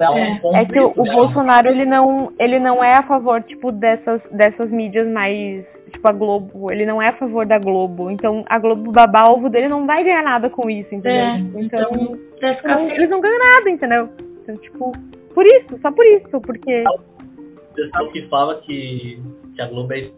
Tipo, 0.00 0.48
é 0.48 0.50
um 0.50 0.56
É. 0.56 0.64
que 0.64 0.80
o, 0.80 0.92
o 0.96 1.04
né? 1.04 1.12
Bolsonaro, 1.12 1.68
ele 1.68 1.84
não, 1.84 2.32
ele 2.38 2.58
não 2.58 2.82
é 2.82 2.94
a 2.94 3.02
favor, 3.02 3.42
tipo, 3.42 3.70
dessas, 3.70 4.22
dessas 4.30 4.70
mídias 4.70 5.06
mais, 5.08 5.64
tipo, 5.90 6.08
a 6.08 6.12
Globo. 6.12 6.72
Ele 6.72 6.86
não 6.86 7.02
é 7.02 7.08
a 7.08 7.16
favor 7.16 7.44
da 7.44 7.58
Globo. 7.58 8.10
Então, 8.10 8.42
a 8.48 8.58
Globo 8.58 8.90
babar 8.90 9.30
ovo 9.30 9.50
dele 9.50 9.68
não 9.68 9.86
vai 9.86 10.02
ganhar 10.02 10.22
nada 10.22 10.48
com 10.48 10.70
isso, 10.70 10.94
entendeu? 10.94 11.26
É, 11.26 11.38
então, 11.56 11.92
feio. 12.40 12.90
eles 12.90 13.10
não 13.10 13.20
ganham 13.20 13.38
nada, 13.38 13.70
entendeu? 13.70 14.08
Então, 14.42 14.56
tipo, 14.56 14.92
por 15.34 15.44
isso, 15.44 15.78
só 15.82 15.92
por 15.92 16.06
isso, 16.06 16.40
porque... 16.40 16.84
O 16.86 17.74
pessoal 17.74 18.10
que 18.10 18.26
fala 18.28 18.60
que, 18.62 19.22
que 19.54 19.62
a 19.62 19.66
Globo 19.66 19.92
é 19.92 20.10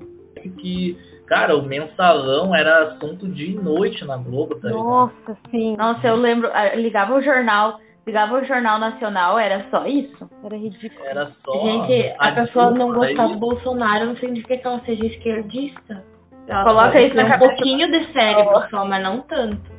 que, 0.58 0.96
cara, 1.26 1.56
o 1.56 1.62
mensalão 1.62 2.54
era 2.54 2.84
assunto 2.84 3.28
de 3.28 3.54
noite 3.54 4.04
na 4.04 4.16
Globo, 4.16 4.54
tá 4.56 4.68
ligado? 4.68 4.84
Nossa, 4.84 5.36
sim. 5.50 5.76
Nossa, 5.76 6.06
eu 6.06 6.16
lembro, 6.16 6.48
ah, 6.52 6.74
ligava 6.74 7.14
o 7.14 7.22
jornal, 7.22 7.78
ligava 8.06 8.40
o 8.40 8.44
jornal 8.44 8.78
nacional, 8.78 9.38
era 9.38 9.66
só 9.70 9.86
isso. 9.86 10.28
Era 10.44 10.56
ridículo. 10.56 11.04
Era 11.06 11.26
só. 11.44 11.52
Gente, 11.62 12.14
a 12.18 12.32
pessoa 12.32 12.70
não 12.70 12.92
Dilma, 12.92 12.94
gostar 12.94 13.26
do 13.28 13.36
Bolsonaro 13.36 14.06
não 14.06 14.16
significa 14.16 14.56
que 14.56 14.66
ela 14.66 14.80
seja 14.84 15.06
esquerdista. 15.06 16.04
Ela 16.48 16.64
Coloca 16.64 17.00
isso 17.00 17.14
na 17.14 17.24
um 17.24 17.28
cabeça. 17.28 17.50
pouquinho 17.50 17.90
de 17.90 18.12
cérebro 18.12 18.64
só, 18.70 18.84
mas 18.84 19.02
não 19.02 19.20
tanto. 19.22 19.72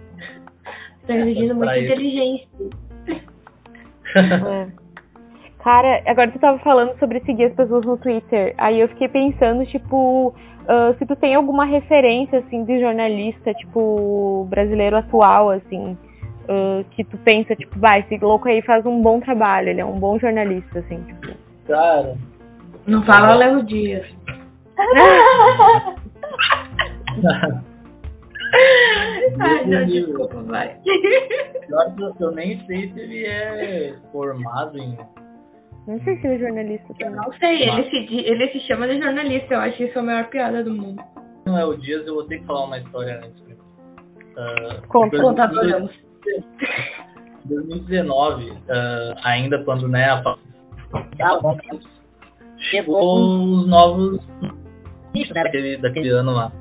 Tá 1.05 1.15
exigindo 1.15 1.55
pra 1.57 1.65
muita 1.65 1.79
inteligência. 1.79 2.47
É. 4.15 4.67
Cara, 5.63 6.03
agora 6.05 6.29
tu 6.29 6.38
tava 6.38 6.59
falando 6.59 6.95
sobre 6.99 7.19
seguir 7.21 7.45
as 7.45 7.53
pessoas 7.53 7.83
no 7.83 7.97
Twitter. 7.97 8.53
Aí 8.59 8.79
eu 8.79 8.88
fiquei 8.89 9.07
pensando, 9.07 9.65
tipo, 9.65 10.36
ah, 10.67 10.93
se 10.97 11.05
tu 11.05 11.15
tem 11.15 11.36
alguma 11.36 11.65
referência, 11.65 12.39
assim, 12.39 12.63
de 12.63 12.79
jornalista, 12.79 13.53
tipo, 13.53 14.45
brasileiro 14.49 14.97
atual, 14.97 15.49
assim, 15.49 15.97
uh, 16.49 16.84
que 16.91 17.03
tu 17.03 17.17
pensa, 17.19 17.56
tipo, 17.56 17.77
vai, 17.79 17.99
esse 18.01 18.17
louco 18.17 18.47
aí 18.47 18.62
faz 18.62 18.86
um 18.86 19.01
bom 19.01 19.19
trabalho, 19.19 19.69
ele 19.69 19.82
é 19.82 19.86
um 19.86 19.99
bom 19.99 20.19
jornalista, 20.19 20.79
assim, 20.79 21.01
tipo. 21.03 21.36
Cara, 21.67 22.15
Não 22.86 23.03
fala 23.06 23.36
Léo 23.36 23.63
Dias. 23.63 24.06
Ai, 29.39 29.65
não, 29.65 29.86
desculpa, 29.86 30.43
vai. 30.43 30.77
pior 31.65 32.13
que 32.15 32.23
eu 32.23 32.32
nem 32.32 32.63
sei 32.65 32.91
se 32.91 32.99
ele 32.99 33.25
é 33.25 33.95
formado 34.12 34.77
em. 34.77 34.97
Não 35.88 35.99
sei 36.03 36.17
se 36.17 36.27
ele 36.27 36.36
é 36.36 36.39
jornalista 36.39 36.86
Eu 36.91 36.95
também. 36.95 37.15
não 37.15 37.34
sei, 37.34 37.63
ele 37.63 37.89
se, 37.89 38.15
ele 38.15 38.47
se 38.49 38.60
chama 38.62 38.88
de 38.88 39.01
jornalista, 39.01 39.53
eu 39.53 39.60
acho 39.60 39.84
isso 39.84 39.99
a 39.99 40.03
maior 40.03 40.29
piada 40.29 40.63
do 40.63 40.73
mundo. 40.73 41.03
Não 41.45 41.58
é 41.58 41.65
o 41.65 41.75
Dias, 41.75 42.06
eu 42.08 42.13
vou 42.15 42.25
ter 42.25 42.39
que 42.39 42.45
falar 42.45 42.65
uma 42.65 42.77
história 42.77 43.17
antes. 43.17 43.43
Ah, 44.38 44.82
Conta, 44.88 45.17
Conta, 45.19 45.47
2019, 45.47 45.58
adoramos. 45.58 46.02
2019, 47.45 48.53
ah, 48.69 49.13
ainda 49.23 49.63
quando 49.63 49.88
né, 49.88 50.09
a 50.09 50.23
fa- 50.23 50.38
chegou 52.69 53.41
os 53.41 53.67
novos 53.67 54.25
ministros, 55.13 55.36
né, 55.36 55.43
daquele, 55.43 55.77
daquele 55.77 56.09
ano 56.09 56.31
lá. 56.31 56.51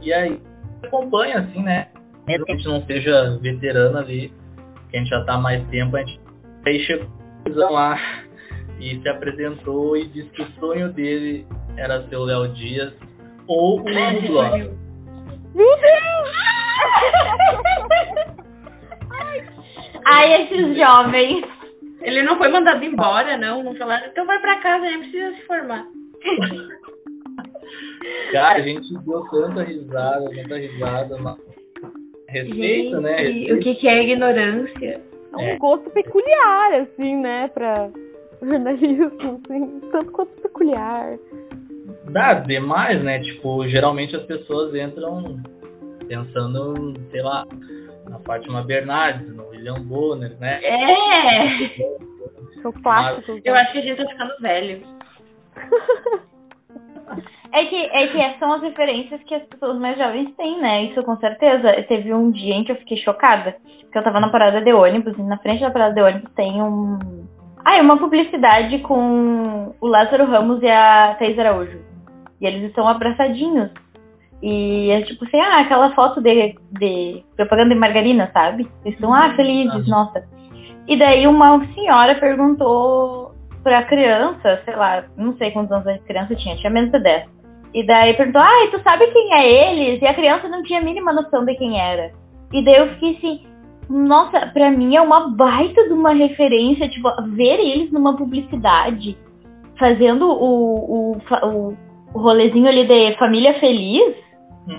E 0.00 0.12
aí 0.12 0.40
acompanha 0.84 1.40
assim, 1.40 1.62
né? 1.62 1.88
Mesmo 2.26 2.44
que 2.44 2.52
a 2.52 2.56
gente 2.56 2.68
não 2.68 2.84
seja 2.86 3.38
veterano 3.40 3.98
ali, 3.98 4.32
que 4.90 4.96
a 4.96 5.00
gente 5.00 5.10
já 5.10 5.24
tá 5.24 5.34
há 5.34 5.38
mais 5.38 5.64
tempo, 5.68 5.96
a 5.96 6.00
gente 6.00 6.20
aí 6.66 6.80
chegou 6.84 7.08
lá 7.70 7.98
e 8.78 9.00
se 9.00 9.08
apresentou 9.08 9.96
e 9.96 10.06
disse 10.08 10.28
que 10.30 10.42
o 10.42 10.50
sonho 10.60 10.92
dele 10.92 11.46
era 11.76 12.06
ser 12.08 12.16
o 12.16 12.24
Léo 12.24 12.48
Dias 12.54 12.92
ou 13.48 13.78
o 13.78 13.80
Hugo 13.80 14.28
Gloss. 14.28 14.70
Ai, 20.04 20.42
esses 20.44 20.76
jovens. 20.76 21.44
Ele 22.02 22.22
não 22.22 22.36
foi 22.36 22.48
mandado 22.48 22.84
embora, 22.84 23.36
não. 23.36 23.62
Não 23.62 23.74
falaram, 23.76 24.06
então 24.08 24.26
vai 24.26 24.40
pra 24.40 24.60
casa, 24.60 24.84
nem 24.84 24.98
precisa 25.00 25.34
se 25.36 25.42
formar. 25.46 25.86
Cara, 28.32 28.58
a 28.58 28.62
gente 28.62 28.92
deu 29.04 29.22
tanta 29.30 29.62
risada, 29.62 30.24
tanta 30.30 30.56
risada. 30.58 31.16
mas- 31.18 31.36
Respeito, 32.28 32.98
né? 33.00 33.24
Gente, 33.26 33.52
o 33.52 33.60
que, 33.60 33.74
que 33.74 33.86
é 33.88 34.02
ignorância? 34.04 35.00
É 35.32 35.36
um 35.36 35.40
É. 35.40 35.56
gosto 35.58 35.90
peculiar, 35.90 36.72
assim, 36.80 37.16
né, 37.16 37.48
pra 37.52 37.90
jornalismo, 38.42 39.12
assim, 39.18 39.80
tanto 39.92 40.06
quanto 40.12 40.40
peculiar. 40.40 41.18
Dá 42.10 42.34
demais, 42.34 43.04
né? 43.04 43.20
Tipo, 43.20 43.68
geralmente 43.68 44.16
as 44.16 44.22
pessoas 44.24 44.74
entram 44.74 45.40
pensando, 46.08 46.94
sei 47.10 47.22
lá, 47.22 47.46
na 48.12 48.18
Fátima 48.20 48.62
Bernardes, 48.62 49.34
no 49.34 49.48
William 49.48 49.80
Bonner, 49.80 50.36
né? 50.38 50.60
É! 50.62 52.60
São 52.60 52.70
clássicos. 52.72 53.40
Eu 53.42 53.54
acho 53.54 53.72
que 53.72 53.78
a 53.78 53.82
gente 53.82 53.96
tá 53.96 54.08
ficando 54.10 54.32
velho. 54.40 54.82
É 57.54 57.66
que, 57.66 57.76
é 57.76 58.06
que 58.06 58.38
são 58.38 58.54
as 58.54 58.62
referências 58.62 59.22
que 59.24 59.34
as 59.34 59.42
pessoas 59.42 59.78
mais 59.78 59.98
jovens 59.98 60.30
têm, 60.36 60.58
né? 60.58 60.84
Isso 60.84 61.02
com 61.02 61.18
certeza. 61.18 61.70
Teve 61.86 62.14
um 62.14 62.30
dia 62.30 62.54
em 62.54 62.64
que 62.64 62.72
eu 62.72 62.76
fiquei 62.76 62.96
chocada. 62.96 63.54
Porque 63.82 63.98
eu 63.98 64.02
tava 64.02 64.20
na 64.20 64.30
parada 64.30 64.62
de 64.62 64.72
ônibus 64.72 65.18
e 65.18 65.22
na 65.22 65.36
frente 65.36 65.60
da 65.60 65.70
parada 65.70 65.94
de 65.94 66.00
ônibus 66.00 66.32
tem 66.34 66.62
um. 66.62 66.98
Ah, 67.62 67.76
é 67.76 67.82
uma 67.82 67.98
publicidade 67.98 68.78
com 68.78 69.74
o 69.78 69.86
Lázaro 69.86 70.24
Ramos 70.24 70.62
e 70.62 70.68
a 70.68 71.14
Thaís 71.16 71.38
Araújo. 71.38 71.78
E 72.40 72.46
eles 72.46 72.70
estão 72.70 72.88
abraçadinhos. 72.88 73.70
E 74.42 74.90
é 74.90 75.02
tipo 75.02 75.24
assim, 75.24 75.38
ah, 75.38 75.60
aquela 75.60 75.94
foto 75.94 76.20
de, 76.20 76.56
de 76.72 77.24
propaganda 77.36 77.74
de 77.74 77.80
margarina, 77.80 78.28
sabe? 78.32 78.68
Eles 78.84 78.96
estão, 78.96 79.14
ah, 79.14 79.34
felizes, 79.36 79.86
nossa. 79.88 80.24
E 80.88 80.98
daí 80.98 81.26
uma 81.28 81.64
senhora 81.74 82.16
perguntou 82.16 83.32
pra 83.62 83.84
criança, 83.84 84.60
sei 84.64 84.74
lá, 84.74 85.04
não 85.16 85.36
sei 85.36 85.52
quantos 85.52 85.70
anos 85.70 85.86
a 85.86 85.98
criança 85.98 86.34
tinha, 86.34 86.56
tinha 86.56 86.70
menos 86.70 86.90
de 86.90 86.98
10. 86.98 87.28
E 87.72 87.86
daí 87.86 88.14
perguntou, 88.14 88.42
ai, 88.44 88.68
tu 88.70 88.80
sabe 88.82 89.06
quem 89.06 89.32
é 89.34 89.70
eles? 89.70 90.02
E 90.02 90.06
a 90.06 90.14
criança 90.14 90.48
não 90.48 90.62
tinha 90.64 90.80
a 90.80 90.84
mínima 90.84 91.12
noção 91.12 91.44
de 91.44 91.54
quem 91.54 91.80
era. 91.80 92.10
E 92.52 92.64
daí 92.64 92.74
eu 92.76 92.88
fiquei 92.94 93.16
assim, 93.16 93.46
nossa, 93.88 94.46
pra 94.48 94.70
mim 94.70 94.96
é 94.96 95.00
uma 95.00 95.30
baita 95.30 95.84
de 95.84 95.92
uma 95.92 96.12
referência, 96.12 96.88
tipo, 96.88 97.08
ver 97.34 97.60
eles 97.60 97.92
numa 97.92 98.16
publicidade, 98.16 99.16
fazendo 99.78 100.26
o, 100.26 101.12
o, 101.12 101.18
o, 101.42 101.76
o 102.12 102.18
rolezinho 102.18 102.68
ali 102.68 102.86
de 102.86 103.16
família 103.18 103.58
feliz, 103.60 104.16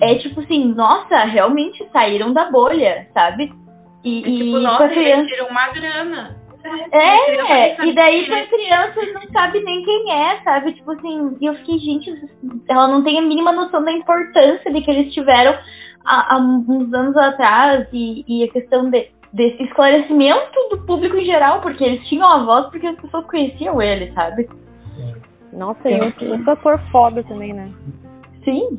é 0.02 0.14
tipo 0.16 0.40
assim, 0.40 0.72
nossa, 0.74 1.24
realmente 1.24 1.86
saíram 1.92 2.32
da 2.32 2.50
bolha, 2.50 3.06
sabe? 3.12 3.52
E, 4.02 4.18
E, 4.18 4.22
tipo, 4.22 4.58
e 4.58 4.62
nossa, 4.62 4.78
com 4.78 4.84
a 4.84 4.88
criança. 4.88 5.20
eles 5.20 5.30
tiram 5.30 5.48
uma 5.48 5.68
grana. 5.68 6.44
É, 6.92 7.86
e 7.86 7.94
daí 7.94 8.26
pra 8.26 8.46
criança 8.46 9.00
não 9.12 9.28
sabe 9.32 9.60
nem 9.62 9.82
quem 9.84 10.12
é, 10.12 10.40
sabe? 10.42 10.72
Tipo 10.72 10.92
assim, 10.92 11.36
e 11.38 11.44
eu 11.44 11.54
fiquei, 11.56 11.78
gente, 11.78 12.10
ela 12.70 12.88
não 12.88 13.04
tem 13.04 13.18
a 13.18 13.22
mínima 13.22 13.52
noção 13.52 13.84
da 13.84 13.92
importância 13.92 14.72
de 14.72 14.80
que 14.80 14.90
eles 14.90 15.12
tiveram 15.12 15.54
há, 16.06 16.34
há 16.34 16.38
uns 16.38 16.92
anos 16.94 17.14
atrás 17.18 17.86
e, 17.92 18.24
e 18.26 18.44
a 18.44 18.48
questão 18.50 18.88
de, 18.88 19.10
desse 19.30 19.62
esclarecimento 19.62 20.68
do 20.70 20.78
público 20.86 21.18
em 21.18 21.26
geral, 21.26 21.60
porque 21.60 21.84
eles 21.84 22.06
tinham 22.08 22.26
a 22.26 22.42
voz 22.44 22.66
porque 22.70 22.86
as 22.86 22.96
pessoas 22.98 23.26
conheciam 23.26 23.82
ele, 23.82 24.10
sabe? 24.12 24.48
Nossa, 25.52 25.88
e 25.90 25.94
ator 26.48 26.80
foda 26.90 27.22
também, 27.24 27.52
né? 27.52 27.70
Sim. 28.42 28.78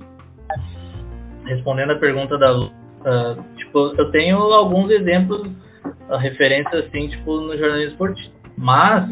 Respondendo 1.46 1.92
a 1.92 2.00
pergunta 2.00 2.38
da 2.38 2.52
Lu, 2.52 2.72
ah, 3.06 3.36
tipo, 3.56 3.94
eu 3.98 4.12
tenho 4.12 4.38
alguns 4.38 4.90
exemplos, 4.92 5.50
ah, 6.10 6.18
referências 6.18 6.86
assim, 6.86 7.08
tipo, 7.10 7.40
no 7.42 7.58
jornalismo 7.58 7.92
esportivo. 7.92 8.36
Mas 8.58 9.10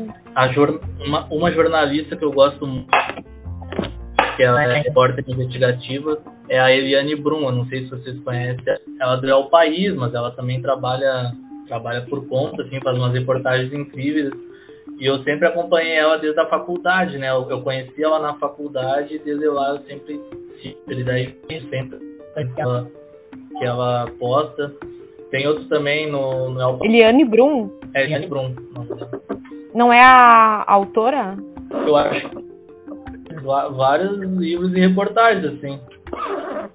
jor- 0.54 0.80
uma, 1.00 1.26
uma 1.26 1.52
jornalista 1.52 2.15
que 2.15 2.24
eu 2.24 2.32
gosto 2.32 2.65
muito, 2.65 2.89
que 4.36 4.43
ela 4.43 4.63
é 4.63 4.82
repórter 4.82 5.24
investigativa, 5.28 6.17
é 6.50 6.60
a 6.60 6.72
Eliane 6.72 7.15
Brum. 7.15 7.43
Eu 7.43 7.52
não 7.52 7.65
sei 7.65 7.84
se 7.84 7.89
vocês 7.89 8.19
conhecem. 8.22 8.63
Ela 9.00 9.22
é 9.24 9.36
o 9.36 9.50
País, 9.50 9.93
mas 9.96 10.13
ela 10.13 10.32
também 10.32 10.62
trabalha 10.62 11.32
trabalha 11.67 12.02
por 12.02 12.28
conta, 12.28 12.62
assim, 12.62 12.80
faz 12.84 12.98
umas 12.98 13.13
reportagens 13.13 13.72
incríveis. 13.72 14.32
E 15.00 15.06
eu 15.06 15.24
sempre 15.24 15.48
acompanhei 15.48 15.96
ela 15.96 16.17
desde 16.17 16.39
a 16.39 16.46
faculdade, 16.48 17.17
né? 17.17 17.30
Eu, 17.30 17.50
eu 17.50 17.62
conheci 17.62 18.04
ela 18.04 18.19
na 18.19 18.34
faculdade 18.36 19.15
e 19.15 19.19
desde 19.19 19.48
lá 19.48 19.69
eu 19.69 19.78
sempre 19.78 20.19
sempre 20.62 21.04
daí 21.04 21.36
sempre 21.69 22.12
que 22.36 22.62
ela, 22.62 22.88
que 23.58 23.65
ela 23.65 24.06
posta. 24.19 24.72
Tem 25.32 25.48
outros 25.48 25.67
também 25.67 26.12
no, 26.12 26.50
no 26.52 26.62
El- 26.62 26.80
Eliane 26.84 27.26
Brum, 27.26 27.69
é 27.96 28.04
Eliane 28.04 28.28
Brum. 28.28 28.54
não, 29.74 29.91
é 29.91 29.98
a 30.04 30.63
autora? 30.67 31.36
Eu 31.72 31.96
acho 31.96 32.30
vários 33.76 34.17
livros 34.19 34.72
e 34.76 34.80
reportagens, 34.80 35.46
assim. 35.58 35.80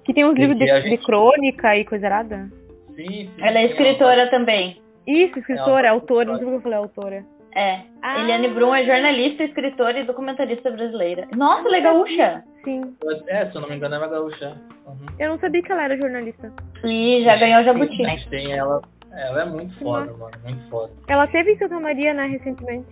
Que 0.03 0.13
tem 0.13 0.25
uns 0.25 0.35
livros 0.35 0.57
de, 0.59 0.69
a 0.69 0.79
de 0.81 0.89
gente- 0.89 1.05
crônica 1.05 1.77
e 1.77 1.85
coisa 1.85 2.05
errada? 2.07 2.49
Sim, 2.95 3.05
sim. 3.07 3.29
Ela 3.39 3.59
é 3.59 3.67
sim, 3.67 3.71
escritora 3.73 4.29
também. 4.29 4.81
Isso, 5.07 5.39
escritora, 5.39 5.87
É, 5.87 5.89
autora, 5.89 5.91
autora. 5.91 6.25
não 6.25 6.35
sei 6.35 6.43
porque 6.45 6.57
eu 6.57 6.61
falei 6.61 6.77
autora. 6.77 7.25
É. 7.59 7.81
Ah. 8.01 8.19
Eliane 8.21 8.47
Brum 8.49 8.73
é 8.73 8.85
jornalista, 8.85 9.43
escritora 9.43 9.99
e 9.99 10.05
documentarista 10.05 10.71
brasileira. 10.71 11.27
Nossa, 11.35 11.67
legaúcha! 11.67 12.43
Sim. 12.63 12.79
É, 13.27 13.45
se 13.47 13.55
eu 13.55 13.61
não 13.61 13.69
me 13.69 13.75
engano, 13.75 13.95
é 13.95 13.97
uma 13.97 14.07
gaúcha. 14.07 14.55
Uhum. 14.87 14.95
Eu 15.19 15.29
não 15.31 15.39
sabia 15.39 15.61
que 15.61 15.71
ela 15.71 15.83
era 15.83 15.97
jornalista. 15.97 16.53
E 16.83 17.23
já 17.23 17.35
ganhou 17.35 17.61
o 17.61 17.63
Jabuti. 17.65 18.05
A 18.05 18.09
gente 18.09 18.29
tem 18.29 18.53
ela. 18.53 18.81
Ela 19.11 19.41
é 19.41 19.45
muito 19.45 19.77
foda, 19.79 20.11
mano. 20.13 20.31
Muito 20.43 20.69
foda. 20.69 20.93
Ela 21.09 21.27
teve 21.27 21.51
em 21.53 21.57
Santa 21.57 21.79
Maria, 21.79 22.13
né, 22.13 22.27
recentemente. 22.27 22.87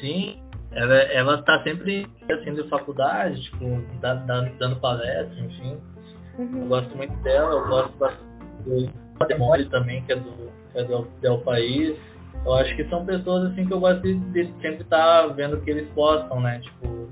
Sim, 0.00 0.38
ela, 0.72 0.94
ela 0.94 1.42
tá 1.42 1.62
sempre 1.62 2.06
assim 2.30 2.54
de 2.54 2.68
faculdade, 2.68 3.40
tipo, 3.44 3.64
da- 4.00 4.14
da- 4.14 4.48
dando 4.58 4.76
palestra, 4.80 5.34
enfim. 5.40 5.80
Eu 6.38 6.44
Uhum. 6.44 6.68
gosto 6.68 6.96
muito 6.96 7.14
dela, 7.22 7.52
eu 7.54 7.66
gosto 7.68 7.96
bastante 7.96 8.24
do 8.66 8.90
Patrimônio 9.18 9.68
também, 9.70 10.02
que 10.02 10.12
é 10.12 10.16
do, 10.16 10.32
que 10.72 10.78
é 10.78 10.84
do 10.84 11.02
Del 11.22 11.38
País. 11.38 11.96
Eu 12.44 12.54
acho 12.54 12.76
que 12.76 12.84
são 12.88 13.04
pessoas 13.04 13.50
assim 13.50 13.66
que 13.66 13.72
eu 13.72 13.80
gosto 13.80 14.02
de, 14.02 14.14
de 14.14 14.46
sempre 14.60 14.82
estar 14.82 15.26
vendo 15.28 15.56
o 15.56 15.60
que 15.60 15.70
eles 15.70 15.88
postam, 15.90 16.40
né? 16.40 16.60
Tipo, 16.60 17.08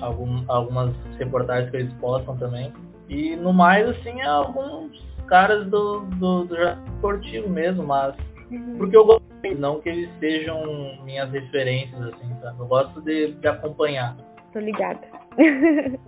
algum, 0.00 0.44
algumas 0.48 0.94
reportagens 1.18 1.70
que 1.70 1.76
eles 1.78 1.92
postam 1.94 2.36
também. 2.36 2.72
E 3.08 3.34
no 3.36 3.52
mais, 3.52 3.88
assim, 3.88 4.20
é 4.20 4.26
alguns 4.26 4.92
caras 5.26 5.66
do, 5.66 6.00
do, 6.16 6.44
do 6.44 6.56
esportivo 6.94 7.48
mesmo, 7.48 7.84
mas 7.84 8.14
Uhum. 8.50 8.78
porque 8.78 8.96
eu 8.96 9.04
gosto, 9.04 9.22
não 9.58 9.80
que 9.80 9.88
eles 9.88 10.10
sejam 10.18 10.62
minhas 11.04 11.30
referências, 11.30 12.00
assim, 12.00 12.34
sabe? 12.40 12.58
Eu 12.58 12.66
gosto 12.66 13.00
de, 13.02 13.32
de 13.32 13.48
acompanhar. 13.48 14.16
Tô 14.52 14.58
ligada. 14.58 15.00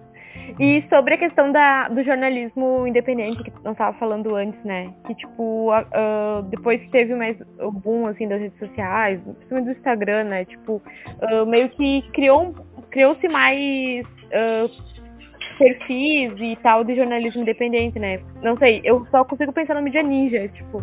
e 0.58 0.84
sobre 0.88 1.14
a 1.14 1.18
questão 1.18 1.52
da, 1.52 1.88
do 1.88 2.02
jornalismo 2.02 2.86
independente, 2.86 3.42
que 3.42 3.52
nós 3.64 3.76
tava 3.76 3.96
falando 3.98 4.34
antes, 4.34 4.62
né? 4.64 4.92
Que, 5.06 5.14
tipo, 5.14 5.70
a- 5.70 6.42
depois 6.48 6.80
que 6.80 6.90
teve 6.90 7.14
mais 7.14 7.36
o 7.60 7.70
boom, 7.70 8.06
assim, 8.08 8.26
das 8.28 8.40
redes 8.40 8.58
sociais, 8.58 9.20
principalmente 9.20 9.66
do 9.66 9.72
Instagram, 9.78 10.24
né? 10.24 10.44
Tipo, 10.44 10.82
ah, 11.22 11.44
meio 11.46 11.68
que 11.70 12.02
criou, 12.12 12.54
criou-se 12.90 13.28
mais 13.28 14.06
ah, 14.32 14.66
perfis 15.58 16.32
e 16.38 16.56
tal 16.62 16.82
de 16.84 16.96
jornalismo 16.96 17.42
independente, 17.42 17.98
né? 17.98 18.20
Não 18.42 18.56
sei, 18.56 18.80
eu 18.82 19.06
só 19.10 19.24
consigo 19.24 19.52
pensar 19.52 19.74
no 19.74 19.82
mídia 19.82 20.02
ninja, 20.02 20.48
tipo, 20.48 20.82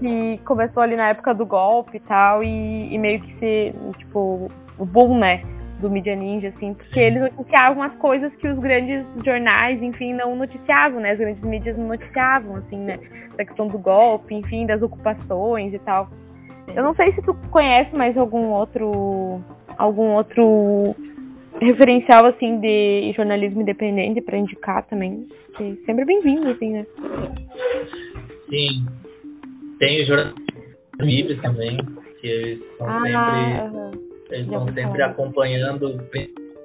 que 0.00 0.38
começou 0.46 0.82
ali 0.82 0.96
na 0.96 1.10
época 1.10 1.34
do 1.34 1.44
golpe 1.44 1.98
e 1.98 2.00
tal, 2.00 2.42
e, 2.42 2.94
e 2.94 2.98
meio 2.98 3.20
que 3.20 3.34
se, 3.38 3.74
tipo, 3.98 4.48
o 4.78 4.86
boom, 4.86 5.18
né, 5.18 5.42
do 5.84 5.90
Media 5.90 6.16
Ninja, 6.16 6.48
assim, 6.48 6.72
porque 6.72 6.98
eles 6.98 7.20
noticiavam 7.20 7.82
as 7.82 7.94
coisas 7.96 8.34
que 8.36 8.48
os 8.48 8.58
grandes 8.58 9.04
jornais, 9.24 9.80
enfim, 9.82 10.14
não 10.14 10.34
noticiavam, 10.34 10.98
né, 10.98 11.12
as 11.12 11.18
grandes 11.18 11.42
mídias 11.44 11.76
não 11.76 11.88
noticiavam, 11.88 12.56
assim, 12.56 12.78
né, 12.78 12.98
da 13.36 13.44
questão 13.44 13.68
do 13.68 13.78
golpe, 13.78 14.34
enfim, 14.34 14.66
das 14.66 14.80
ocupações 14.80 15.74
e 15.74 15.78
tal. 15.80 16.08
Eu 16.74 16.82
não 16.82 16.94
sei 16.94 17.12
se 17.12 17.22
tu 17.22 17.34
conhece 17.50 17.94
mais 17.94 18.16
algum 18.16 18.46
outro, 18.46 19.42
algum 19.76 20.14
outro 20.14 20.96
referencial, 21.60 22.24
assim, 22.26 22.58
de 22.58 23.12
jornalismo 23.14 23.60
independente 23.60 24.22
para 24.22 24.38
indicar 24.38 24.84
também, 24.86 25.26
que 25.56 25.76
sempre 25.84 26.06
bem-vindo, 26.06 26.48
assim, 26.48 26.72
né. 26.72 26.86
Sim, 28.48 28.86
tem 29.78 30.00
os 30.00 30.06
jornalistas 30.08 30.44
livres 31.00 31.42
também, 31.42 31.76
que 32.20 32.26
eles 32.26 32.60
estão 32.60 32.88
Ah, 32.88 33.02
sempre. 33.02 34.13
Eles 34.30 34.46
estão 34.46 34.60
ouvi 34.60 34.74
sempre 34.74 34.98
falar. 34.98 35.06
acompanhando 35.10 35.86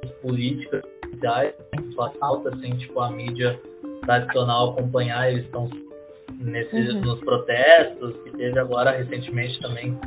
as 0.04 0.12
políticas 0.22 0.82
sociais, 1.14 1.54
só 1.96 2.12
falta 2.20 2.50
assim, 2.50 2.70
tipo, 2.72 3.00
a 3.00 3.12
mídia 3.12 3.60
tradicional 4.02 4.72
acompanhar, 4.72 5.32
eles 5.32 5.46
estão 5.46 5.70
nesses, 6.40 6.94
Uhum. 6.94 7.02
nos 7.02 7.20
protestos, 7.20 8.16
que 8.24 8.32
teve 8.32 8.58
agora 8.60 8.92
recentemente 8.92 9.60
também 9.60 9.98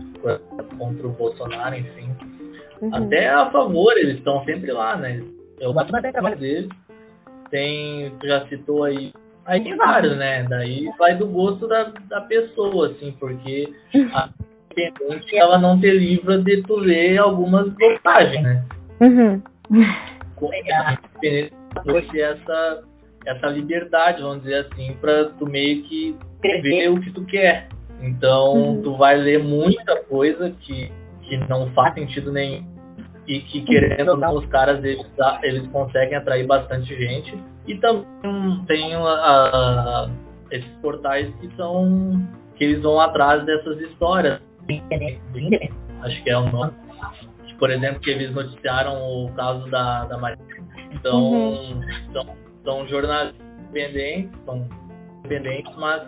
contra 0.78 1.06
o 1.06 1.10
Bolsonaro, 1.10 1.74
enfim. 1.76 2.08
Uhum. 2.80 2.90
Até 2.94 3.28
a 3.28 3.50
favor, 3.50 3.92
eles 3.96 4.16
estão 4.18 4.44
sempre 4.44 4.72
lá, 4.72 4.96
né? 4.96 5.22
Eu 5.60 5.72
bato 5.72 5.92
na 5.92 6.00
tecla 6.00 6.34
deles. 6.34 6.68
Tem, 7.50 8.10
tu 8.18 8.26
já 8.26 8.46
citou 8.48 8.84
aí, 8.84 9.12
aí 9.44 9.62
tem 9.62 9.76
vários, 9.76 10.16
né? 10.16 10.44
Daí 10.48 10.88
vai 10.98 11.14
do 11.16 11.26
gosto 11.26 11.68
da, 11.68 11.92
da 12.08 12.22
pessoa, 12.22 12.88
assim, 12.88 13.12
porque 13.20 13.70
a 14.14 14.30
independente 14.76 15.36
ela 15.36 15.58
não 15.58 15.78
te 15.80 15.90
livra 15.90 16.38
de 16.38 16.62
tu 16.62 16.76
ler 16.76 17.18
algumas 17.18 17.68
bobagens, 17.74 18.42
né? 18.42 18.64
Uhum. 19.02 19.42
Trouxe 21.84 22.20
essa, 22.20 22.82
essa 23.26 23.46
liberdade, 23.48 24.22
vamos 24.22 24.42
dizer 24.42 24.66
assim, 24.66 24.96
pra 25.00 25.26
tu 25.38 25.46
meio 25.46 25.82
que 25.84 26.16
escrever 26.34 26.88
o 26.90 26.94
que 27.00 27.10
tu 27.12 27.24
quer. 27.24 27.68
Então, 28.00 28.54
Uhum. 28.54 28.82
tu 28.82 28.96
vai 28.96 29.16
ler 29.16 29.42
muita 29.42 30.02
coisa 30.04 30.50
que, 30.60 30.90
que 31.22 31.36
não 31.48 31.70
faz 31.72 31.94
sentido 31.94 32.32
nenhum 32.32 32.70
e 33.28 33.38
que, 33.40 33.62
querendo 33.62 34.16
não, 34.16 34.34
os 34.34 34.44
caras, 34.46 34.82
eles, 34.82 35.06
eles 35.44 35.66
conseguem 35.68 36.16
atrair 36.16 36.44
bastante 36.44 36.88
gente. 36.96 37.32
E 37.68 37.76
também 37.76 38.04
tem 38.66 38.92
a- 38.94 38.98
a- 39.00 40.10
esses 40.50 40.68
portais 40.82 41.32
que 41.40 41.48
são 41.56 42.20
que 42.56 42.64
eles 42.64 42.82
vão 42.82 43.00
atrás 43.00 43.44
dessas 43.46 43.80
histórias. 43.80 44.40
Acho 46.02 46.22
que 46.22 46.30
é 46.30 46.38
o 46.38 46.50
nome. 46.50 46.72
Por 47.58 47.70
exemplo, 47.70 48.00
que 48.00 48.10
eles 48.10 48.34
noticiaram 48.34 48.94
o 48.94 49.32
caso 49.34 49.70
da, 49.70 50.04
da 50.04 50.18
Maria. 50.18 50.38
Então, 50.92 51.32
Uhum. 51.32 51.80
são, 52.12 52.36
são 52.64 52.88
jornalistas 52.88 53.40
independentes, 53.60 54.40
são 54.44 54.68
independentes, 55.24 55.76
mas 55.76 56.02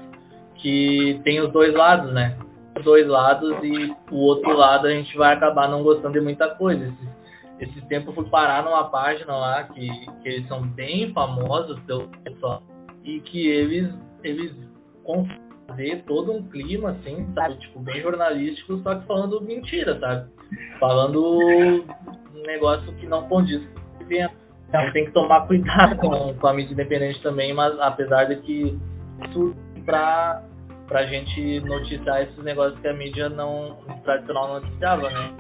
que 0.56 1.20
tem 1.24 1.40
os 1.40 1.52
dois 1.52 1.72
lados, 1.74 2.12
né? 2.12 2.36
Os 2.76 2.84
dois 2.84 3.06
lados 3.06 3.56
e 3.62 3.94
o 4.10 4.16
outro 4.16 4.52
lado 4.56 4.86
a 4.88 4.90
gente 4.90 5.16
vai 5.16 5.34
acabar 5.34 5.68
não 5.68 5.82
gostando 5.82 6.14
de 6.14 6.20
muita 6.20 6.48
coisa. 6.56 6.84
Esses, 6.84 7.08
esse 7.60 7.88
tempo 7.88 8.10
eu 8.10 8.14
fui 8.14 8.28
parar 8.30 8.64
numa 8.64 8.84
página 8.90 9.36
lá 9.36 9.62
que, 9.64 9.86
que 10.22 10.28
eles 10.28 10.48
são 10.48 10.62
bem 10.62 11.12
famosos 11.12 11.78
pessoal 12.24 12.62
e 13.04 13.20
que 13.20 13.46
eles, 13.46 13.94
eles 14.24 14.52
fazer 15.66 16.02
todo 16.06 16.32
um 16.32 16.42
clima, 16.48 16.90
assim, 16.90 17.26
sabe? 17.34 17.56
Tipo, 17.58 17.80
bem 17.80 18.00
jornalístico, 18.02 18.78
só 18.78 18.94
que 18.96 19.06
falando 19.06 19.40
mentira, 19.42 19.98
sabe? 19.98 20.28
Falando 20.78 21.22
um 22.34 22.42
negócio 22.46 22.92
que 22.94 23.06
não 23.06 23.26
condiz 23.28 23.60
com. 23.66 23.84
Então 24.68 24.86
tem 24.92 25.04
que 25.06 25.12
tomar 25.12 25.46
cuidado 25.46 25.96
com, 25.96 26.34
com 26.34 26.46
a 26.46 26.52
mídia 26.54 26.72
independente 26.72 27.22
também, 27.22 27.52
mas 27.54 27.78
apesar 27.80 28.24
de 28.24 28.36
que 28.36 28.78
surge 29.32 29.54
pra, 29.86 30.42
pra 30.88 31.06
gente 31.06 31.60
noticiar 31.60 32.22
esses 32.22 32.42
negócios 32.44 32.78
que 32.80 32.88
a 32.88 32.92
mídia 32.92 33.28
não 33.28 33.76
tradicional 34.04 34.48
não 34.48 34.54
noticiava, 34.60 35.08
né? 35.10 35.32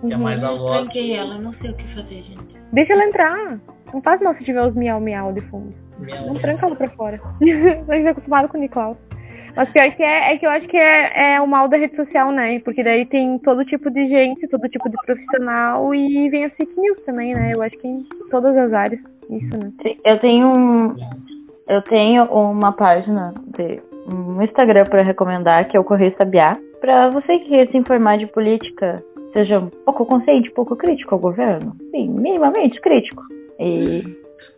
Que 0.00 0.12
é 0.12 0.16
Uhum. 0.16 0.22
mais 0.22 0.42
a 0.42 0.48
Eu 0.52 0.58
voz. 0.58 0.80
tranquei 0.82 1.12
ela, 1.16 1.38
não 1.38 1.52
sei 1.54 1.70
o 1.70 1.74
que 1.76 1.94
fazer, 1.94 2.22
gente. 2.22 2.56
Deixa 2.72 2.92
ela 2.92 3.04
entrar. 3.04 3.60
Não 3.92 4.02
faz 4.02 4.20
mal 4.22 4.34
se 4.34 4.44
tiver 4.44 4.66
os 4.66 4.74
miau 4.74 4.98
miau 5.00 5.32
de 5.32 5.40
fundo. 5.42 5.72
minha- 5.98 6.22
Não 6.22 6.34
tranca 6.34 6.66
ela 6.66 6.74
pra 6.74 6.88
fora. 6.90 7.20
a 7.40 7.94
gente 7.94 8.06
é 8.06 8.10
acostumado 8.10 8.48
com 8.48 8.56
o 8.56 8.60
Nicolau. 8.60 8.96
Mas 9.54 9.70
pior 9.70 9.90
que 9.94 10.02
é, 10.02 10.32
é 10.32 10.38
que 10.38 10.46
eu 10.46 10.50
acho 10.50 10.66
que 10.66 10.76
é, 10.76 11.34
é 11.34 11.40
o 11.40 11.46
mal 11.46 11.68
da 11.68 11.76
rede 11.76 11.94
social, 11.94 12.32
né? 12.32 12.58
Porque 12.60 12.82
daí 12.82 13.04
tem 13.06 13.38
todo 13.38 13.64
tipo 13.64 13.90
de 13.90 14.08
gente, 14.08 14.48
todo 14.48 14.68
tipo 14.68 14.88
de 14.88 14.96
profissional 15.04 15.94
e 15.94 16.28
vem 16.30 16.44
as 16.44 16.52
fake 16.54 16.78
news 16.78 16.98
também, 17.04 17.34
né? 17.34 17.52
Eu 17.54 17.62
acho 17.62 17.76
que 17.78 17.86
em 17.86 18.06
todas 18.30 18.56
as 18.56 18.72
áreas, 18.72 19.00
isso, 19.28 19.56
né? 19.56 19.72
Eu 20.04 20.18
tenho 20.20 20.48
um, 20.48 20.96
eu 21.68 21.82
tenho 21.82 22.24
uma 22.24 22.72
página 22.72 23.34
de 23.56 23.80
um 24.06 24.42
Instagram 24.42 24.84
para 24.84 25.04
recomendar 25.04 25.68
que 25.68 25.76
é 25.76 25.80
o 25.80 25.84
Correio 25.84 26.14
Sabiá. 26.20 26.56
Para 26.80 27.10
você 27.10 27.38
que 27.38 27.50
quer 27.50 27.68
se 27.68 27.76
informar 27.76 28.18
de 28.18 28.26
política, 28.26 29.02
seja 29.32 29.58
um 29.58 29.68
pouco 29.84 30.04
consciente, 30.06 30.50
pouco 30.50 30.76
crítico 30.76 31.14
ao 31.14 31.20
governo, 31.20 31.76
sim, 31.90 32.08
minimamente 32.08 32.80
crítico. 32.80 33.22
E 33.60 34.02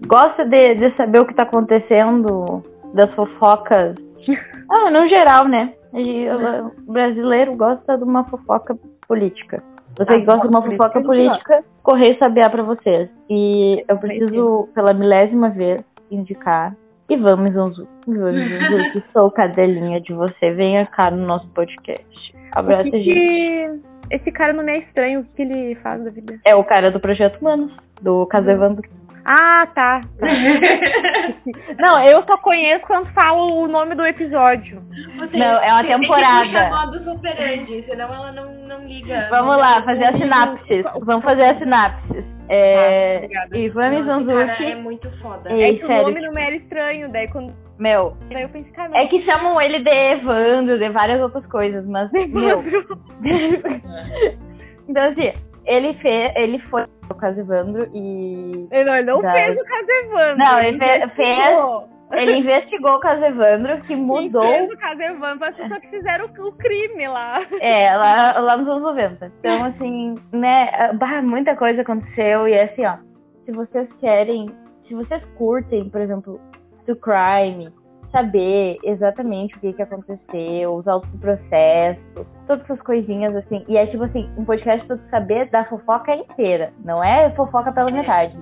gosta 0.07 0.45
de, 0.45 0.75
de 0.77 0.97
saber 0.97 1.21
o 1.21 1.27
que 1.27 1.33
está 1.33 1.45
acontecendo, 1.45 2.63
das 2.95 3.13
fofocas. 3.15 3.97
Ah, 4.71 4.91
no 4.91 5.07
geral, 5.09 5.47
né? 5.47 5.75
O 5.93 6.93
brasileiro 6.93 7.55
gosta 7.55 7.97
de 7.97 8.03
uma 8.03 8.25
fofoca 8.25 8.77
política. 9.07 9.63
Você 9.97 10.19
que 10.19 10.25
gosta 10.25 10.49
de 10.49 10.55
uma 10.57 10.63
fofoca 10.63 11.01
política, 11.01 11.63
Correio 11.83 12.19
Sabiá 12.19 12.51
para 12.51 12.63
vocês. 12.63 13.09
E 13.31 13.85
eu 13.87 13.97
preciso, 13.99 14.69
pela 14.75 14.93
milésima 14.93 15.51
vez, 15.51 15.83
indicar 16.11 16.75
Ivan 17.09 17.37
Mizanzu. 17.37 17.87
Ivan 18.09 18.33
Mizanzu, 18.33 18.93
que 18.93 19.05
sou 19.13 19.31
cadelinha 19.31 20.01
de 20.01 20.13
você. 20.13 20.51
Venha 20.53 20.87
cá 20.87 21.11
no 21.11 21.25
nosso 21.25 21.47
podcast. 21.51 22.35
Abraço, 22.53 22.91
que 22.91 23.03
gente. 23.03 23.15
que 23.15 23.81
esse 24.11 24.33
cara 24.33 24.53
não 24.53 24.65
me 24.65 24.73
é 24.73 24.79
estranho? 24.79 25.21
O 25.21 25.25
que 25.25 25.43
ele 25.43 25.75
faz 25.77 26.03
da 26.03 26.11
vida? 26.11 26.39
É 26.45 26.55
o 26.55 26.65
cara 26.65 26.91
do 26.91 27.01
Projeto 27.01 27.41
Humanos, 27.41 27.73
do 28.01 28.27
Casevandro. 28.27 28.89
Ah, 29.27 29.67
tá. 29.75 30.01
tá. 30.01 30.27
Não, 31.79 32.05
eu 32.07 32.23
só 32.27 32.37
conheço 32.39 32.87
quando 32.87 33.07
falo 33.13 33.63
o 33.63 33.69
nome 33.69 33.95
do 33.95 34.05
episódio. 34.07 34.83
Você 35.19 35.37
Não, 35.37 35.63
é 35.63 35.73
uma 35.73 35.83
tem 35.83 35.95
que 35.95 36.01
temporada. 36.01 36.45
puxar 36.47 36.71
modo 36.71 37.05
superandi, 37.05 37.85
senão 37.89 38.15
ela 38.15 38.33
não, 38.33 38.53
não 38.69 38.87
liga. 38.87 39.27
Vamos 39.31 39.53
Não 39.53 39.59
lá, 39.59 39.83
fazer 39.83 40.05
a 40.05 40.13
sinapses. 40.19 40.85
Vamos 41.03 41.25
fazer 41.25 41.45
a 41.45 41.59
sinapses. 41.59 42.25
É, 42.51 43.17
obrigada. 43.25 43.57
Ivan 43.59 43.81
cara 43.81 43.95
é 43.95 43.99
Mizanzuki. 44.01 44.75
muito 44.77 45.11
foda. 45.23 45.51
É, 45.51 45.71
É 45.71 45.75
que 45.75 45.85
o 45.85 45.87
sério, 45.87 46.03
nome 46.09 46.21
não 46.21 46.33
me 46.33 46.43
era 46.43 46.57
estranho, 46.57 47.09
daí 47.11 47.29
quando. 47.29 47.55
Meu, 47.79 48.17
Daí 48.31 48.43
eu 48.43 48.49
pensei, 48.51 48.71
cara, 48.73 48.91
é 48.97 49.07
que 49.07 49.25
chamam 49.25 49.61
ele 49.61 49.81
de 49.81 49.91
Evandro, 49.91 50.79
de 50.79 50.89
várias 50.91 51.21
outras 51.21 51.45
coisas, 51.47 51.85
mas, 51.87 52.11
meu, 52.29 52.63
Então, 54.89 55.05
assim, 55.11 55.33
ele 55.67 55.95
fez, 55.95 56.33
ele 56.37 56.59
foi 56.71 56.85
o 57.11 57.15
caso 57.15 57.41
Evandro 57.41 57.89
e 57.95 58.67
Ele 58.71 58.85
não, 58.85 58.95
ele 58.97 59.07
não 59.11 59.23
Da- 59.23 59.33
fez 59.33 59.57
o 59.61 59.65
caso 59.65 59.91
Evandro. 59.91 60.37
Não, 60.39 60.59
ele 60.61 60.79
fe- 60.79 60.97
investigou. 60.97 61.89
ele 62.13 62.37
investigou 62.39 62.95
o 62.97 63.01
caso 63.01 63.25
Evandro, 63.25 63.81
que 63.83 63.97
mudou, 63.97 64.43
fez 64.43 64.71
o 64.73 64.77
caso 64.79 65.03
Evandro 65.03 65.39
foi 65.39 65.49
as 65.49 65.57
pessoas 65.57 65.81
que 65.81 65.89
fizeram 65.89 66.27
o, 66.27 66.53
crime 66.53 67.09
lá. 67.09 67.41
é, 67.61 67.97
lá, 67.97 68.39
lá 68.41 68.57
nos 68.57 68.69
anos 68.69 68.83
90. 68.83 69.33
Então, 69.39 69.65
assim, 69.65 70.15
né, 70.33 70.93
bah, 70.95 71.23
muita 71.23 71.55
coisa 71.57 71.83
aconteceu 71.83 72.47
e 72.49 72.53
é 72.53 72.65
assim, 72.65 72.85
ó, 72.87 72.97
se 73.45 73.53
vocês 73.53 73.89
querem, 74.01 74.47
se 74.89 74.95
vocês 74.95 75.23
curtem, 75.37 75.89
por 75.91 76.01
exemplo, 76.01 76.41
do 76.87 76.97
crime, 76.97 77.69
saber 78.15 78.79
exatamente 78.85 79.57
o 79.57 79.61
que 79.61 79.73
que 79.73 79.83
aconteceu, 79.83 80.75
os 80.77 80.87
autos 80.87 81.11
do 81.11 81.19
processo, 81.19 82.01
todas 82.47 82.63
essas 82.65 82.81
coisinhas 82.83 83.35
assim. 83.35 83.65
E 83.69 83.77
é 83.77 83.87
tipo 83.87 84.05
assim, 84.05 84.31
um 84.39 84.45
podcast 84.45 84.87
pra 84.87 84.97
tu 84.97 85.03
saber 85.11 85.51
da 85.51 85.65
fofoca 85.65 86.15
inteira. 86.15 86.73
Não 86.85 87.03
é 87.03 87.31
fofoca 87.31 87.73
pela 87.73 87.91
metade. 87.91 88.39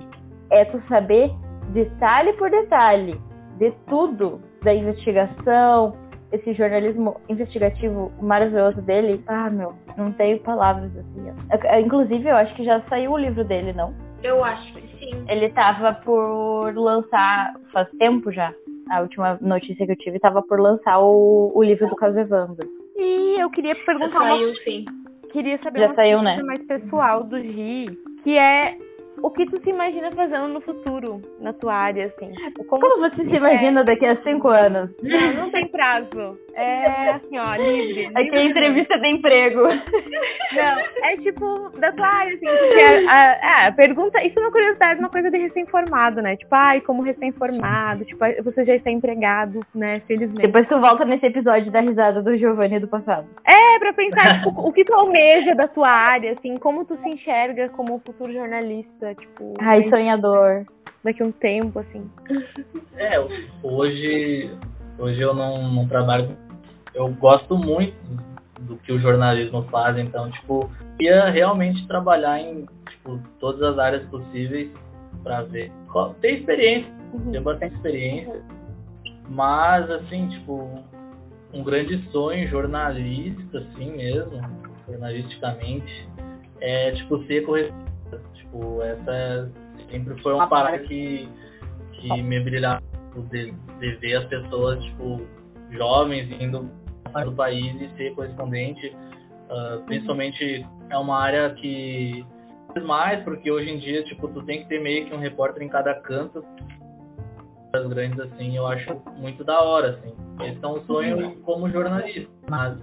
É 0.51 0.63
tu 0.65 0.79
saber 0.87 1.31
detalhe 1.69 2.33
por 2.33 2.51
detalhe 2.51 3.19
de 3.57 3.71
tudo 3.87 4.39
da 4.63 4.73
investigação, 4.73 5.93
esse 6.31 6.53
jornalismo 6.53 7.15
investigativo 7.27 8.11
maravilhoso 8.21 8.79
dele. 8.81 9.23
Ah, 9.27 9.49
meu, 9.49 9.73
não 9.97 10.11
tenho 10.11 10.39
palavras 10.41 10.95
assim. 10.95 11.31
ó. 11.31 11.55
É- 11.55 11.77
é, 11.77 11.81
Inclusive, 11.81 12.27
eu 12.29 12.35
acho 12.35 12.53
que 12.55 12.63
já 12.63 12.79
saiu 12.89 13.11
o 13.11 13.17
livro 13.17 13.43
dele, 13.43 13.73
não? 13.73 13.93
Eu 14.23 14.43
acho 14.43 14.73
que 14.73 14.81
sim. 14.99 15.25
Ele 15.27 15.49
tava 15.49 15.93
por 15.95 16.71
lançar 16.75 17.53
faz 17.73 17.89
tempo 17.99 18.31
já. 18.31 18.53
A 18.89 19.01
última 19.01 19.37
notícia 19.41 19.85
que 19.85 19.91
eu 19.93 19.97
tive 19.97 20.19
tava 20.19 20.41
por 20.41 20.59
lançar 20.59 20.99
o, 20.99 21.51
o 21.55 21.63
livro 21.63 21.87
do 21.87 21.95
caso 21.95 22.17
Evandro. 22.19 22.67
E 22.95 23.41
eu 23.41 23.49
queria 23.49 23.75
perguntar 23.75 24.19
uma 24.19 24.37
Saiu 24.37 24.55
sim. 24.57 24.85
queria 25.31 25.57
saber 25.63 25.79
Já 25.79 25.85
uma 25.87 25.95
saiu, 25.95 26.19
coisa 26.19 26.35
né? 26.35 26.43
mais 26.43 26.63
pessoal 26.63 27.23
do 27.23 27.39
Gi, 27.39 27.85
que 28.23 28.37
é 28.37 28.77
o 29.23 29.31
que 29.31 29.45
tu 29.45 29.59
se 29.63 29.69
imagina 29.69 30.11
fazendo 30.11 30.49
no 30.49 30.59
futuro, 30.59 31.21
na 31.39 31.53
tua 31.53 31.73
área, 31.73 32.07
assim. 32.07 32.29
Como, 32.67 32.81
Como 32.81 32.99
você 32.99 33.23
se 33.23 33.35
imagina 33.35 33.81
daqui 33.81 34.05
a 34.05 34.21
cinco 34.21 34.49
anos? 34.49 34.91
Não, 35.01 35.33
não 35.33 35.49
tem 35.49 35.65
prazo. 35.69 36.37
É 36.53 37.11
assim, 37.11 37.37
ó, 37.37 37.55
livre. 37.55 38.07
Aqui 38.07 38.19
é 38.19 38.23
livre. 38.23 38.49
entrevista 38.49 38.99
de 38.99 39.07
emprego. 39.07 39.61
Não, 39.61 41.09
é 41.09 41.17
tipo, 41.17 41.69
da 41.79 41.91
tua 41.93 42.05
área, 42.05 42.35
assim, 42.35 42.45
porque 42.45 42.83
a, 43.09 43.63
a, 43.63 43.67
a 43.67 43.71
pergunta, 43.71 44.21
isso 44.23 44.37
é 44.37 44.41
uma 44.41 44.51
curiosidade, 44.51 44.99
uma 44.99 45.09
coisa 45.09 45.31
de 45.31 45.37
recém-formado, 45.37 46.21
né? 46.21 46.35
Tipo, 46.35 46.53
ai, 46.53 46.81
como 46.81 47.01
recém-formado, 47.01 48.03
tipo, 48.05 48.19
você 48.43 48.65
já 48.65 48.75
está 48.75 48.91
empregado, 48.91 49.61
né, 49.73 50.01
felizmente. 50.05 50.41
Depois 50.41 50.67
tu 50.67 50.79
volta 50.79 51.05
nesse 51.05 51.25
episódio 51.25 51.71
da 51.71 51.79
risada 51.79 52.21
do 52.21 52.37
Giovanni 52.37 52.79
do 52.79 52.87
passado. 52.89 53.27
É, 53.47 53.79
pra 53.79 53.93
pensar, 53.93 54.43
tipo, 54.43 54.49
o 54.49 54.71
que 54.73 54.83
tu 54.83 54.93
almeja 54.93 55.55
da 55.55 55.67
tua 55.67 55.89
área, 55.89 56.33
assim, 56.33 56.57
como 56.57 56.83
tu 56.83 56.97
se 56.97 57.09
enxerga 57.09 57.69
como 57.69 58.01
futuro 58.05 58.31
jornalista, 58.31 59.12
tipo, 59.15 59.53
Ai, 59.59 59.89
sonhador. 59.89 60.65
daqui 61.03 61.21
a 61.21 61.25
um 61.25 61.31
tempo, 61.31 61.79
assim. 61.79 62.09
É, 62.97 63.19
hoje, 63.61 64.51
hoje 64.97 65.21
eu 65.21 65.33
não, 65.33 65.71
não 65.71 65.87
trabalho. 65.87 66.37
Eu 66.93 67.09
gosto 67.09 67.57
muito 67.57 67.95
do 68.61 68.77
que 68.77 68.91
o 68.91 68.99
jornalismo 68.99 69.63
faz, 69.63 69.97
então, 69.97 70.29
tipo, 70.31 70.69
ia 70.99 71.29
realmente 71.29 71.85
trabalhar 71.87 72.39
em 72.39 72.65
tipo, 72.89 73.19
todas 73.39 73.61
as 73.61 73.77
áreas 73.77 74.05
possíveis 74.07 74.69
para 75.23 75.41
ver. 75.43 75.71
Ter 76.21 76.39
experiência, 76.39 76.91
ter 77.31 77.41
bastante 77.41 77.75
experiência, 77.75 78.41
mas, 79.29 79.89
assim, 79.89 80.29
tipo, 80.29 80.69
um 81.53 81.63
grande 81.63 81.97
sonho 82.11 82.47
jornalista, 82.49 83.59
assim 83.59 83.95
mesmo, 83.95 84.41
jornalisticamente, 84.87 86.09
é, 86.61 86.91
tipo, 86.91 87.23
ser 87.25 87.45
correspondente. 87.45 87.92
Tipo, 88.53 88.83
essa 88.83 89.51
sempre 89.89 90.21
foi 90.21 90.31
uma 90.31 90.47
parada 90.47 90.77
que, 90.79 91.27
que 91.93 92.21
me 92.21 92.39
brilhava 92.39 92.83
de, 93.31 93.51
de 93.79 93.95
ver 93.95 94.15
as 94.17 94.25
pessoas, 94.25 94.83
tipo, 94.83 95.21
jovens 95.71 96.29
indo 96.39 96.69
para 97.11 97.27
o 97.29 97.33
país 97.33 97.81
e 97.81 97.97
ser 97.97 98.13
correspondente. 98.13 98.95
ah, 99.49 99.81
principalmente 99.87 100.65
é 100.89 100.97
uma 100.97 101.17
área 101.19 101.49
que 101.55 102.23
mais 102.83 103.23
porque 103.23 103.51
hoje 103.51 103.69
em 103.69 103.77
dia 103.77 104.03
tipo 104.05 104.27
tu 104.29 104.41
tem 104.43 104.63
que 104.63 104.69
ter 104.69 104.81
meio 104.81 105.05
que 105.05 105.13
um 105.13 105.19
repórter 105.19 105.61
em 105.61 105.69
cada 105.69 105.93
canto 105.93 106.43
as 107.71 107.87
grandes 107.87 108.19
assim 108.19 108.57
eu 108.57 108.65
acho 108.65 108.99
muito 109.15 109.43
da 109.43 109.61
hora 109.61 109.91
assim 109.91 110.15
esse 110.41 110.63
é 110.63 110.67
um 110.67 110.83
sonho 110.85 111.39
como 111.41 111.69
jornalista 111.69 112.31
mas 112.49 112.79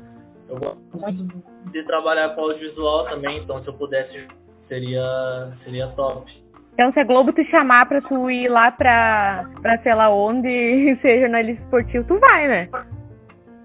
eu 0.49 0.61
gosto 0.61 0.81
muito 0.97 1.43
de 1.73 1.83
trabalhar 1.83 2.37
com 2.37 2.43
audiovisual 2.43 3.05
também 3.07 3.39
então 3.39 3.61
se 3.63 3.69
eu 3.69 3.75
pudesse 3.75 4.29
seria 4.71 5.53
seria 5.65 5.89
top 5.89 6.33
Então, 6.73 6.93
se 6.93 7.01
a 7.01 7.05
Globo 7.05 7.33
te 7.33 7.45
chamar 7.51 7.87
pra 7.87 8.01
tu 8.01 8.31
ir 8.31 8.49
lá 8.49 8.71
pra, 8.71 9.45
pra 9.61 9.77
sei 9.83 9.95
lá 9.95 10.09
onde 10.09 10.49
e 10.49 10.97
ser 11.03 11.21
jornalista 11.21 11.63
esportivo, 11.63 12.05
tu 12.07 12.19
vai, 12.19 12.49
né? 12.49 12.69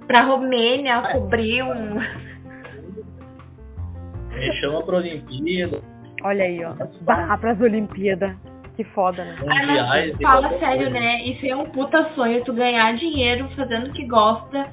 Pra 0.08 0.26
Romênia, 0.26 1.02
cobrir 1.14 1.64
um. 1.64 1.96
me 4.36 4.54
chama 4.60 4.84
para 4.84 4.98
Olimpíada 4.98 5.82
Olha 6.24 6.44
aí, 6.44 6.66
ó. 6.66 6.74
Bah, 7.02 7.38
pras 7.38 7.62
Olimpíadas. 7.62 8.36
Que 8.76 8.84
foda, 8.84 9.24
né? 9.24 9.36
Ah, 9.42 9.66
mundiais 9.66 10.12
mas 10.14 10.22
fala 10.22 10.50
sério, 10.60 10.78
coisa. 10.78 10.90
né? 10.90 11.24
Isso 11.24 11.46
é 11.46 11.56
um 11.56 11.66
puta 11.66 12.10
sonho, 12.16 12.44
tu 12.44 12.52
ganhar 12.52 12.96
dinheiro 12.96 13.48
fazendo 13.56 13.88
o 13.88 13.94
que 13.94 14.06
gosta 14.06 14.68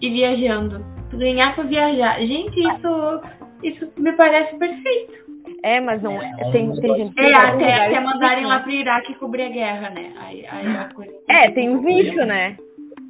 e 0.00 0.10
viajando. 0.10 0.84
Tu 1.10 1.16
ganhar 1.16 1.54
pra 1.54 1.64
viajar. 1.64 2.20
Gente, 2.20 2.60
isso, 2.60 3.20
isso 3.64 3.92
me 3.98 4.12
parece 4.12 4.56
perfeito. 4.56 5.27
É, 5.64 5.80
mas 5.80 6.00
não 6.02 6.20
é. 6.20 6.30
Tem, 6.52 6.72
tem 6.80 6.96
gente 6.96 7.14
que 7.14 7.20
É, 7.20 7.34
até, 7.34 7.86
até 7.86 8.00
mandarem 8.00 8.46
lá 8.46 8.60
pro 8.60 8.70
Iraque 8.70 9.14
cobrir 9.16 9.42
a 9.44 9.48
guerra, 9.48 9.90
né? 9.90 10.12
Aí, 10.20 10.46
aí 10.50 10.66
é 10.66 10.78
a 10.78 10.88
coisa. 10.94 11.12
É, 11.28 11.50
tem 11.50 11.68
um 11.70 11.80
vício, 11.82 12.24
né? 12.26 12.56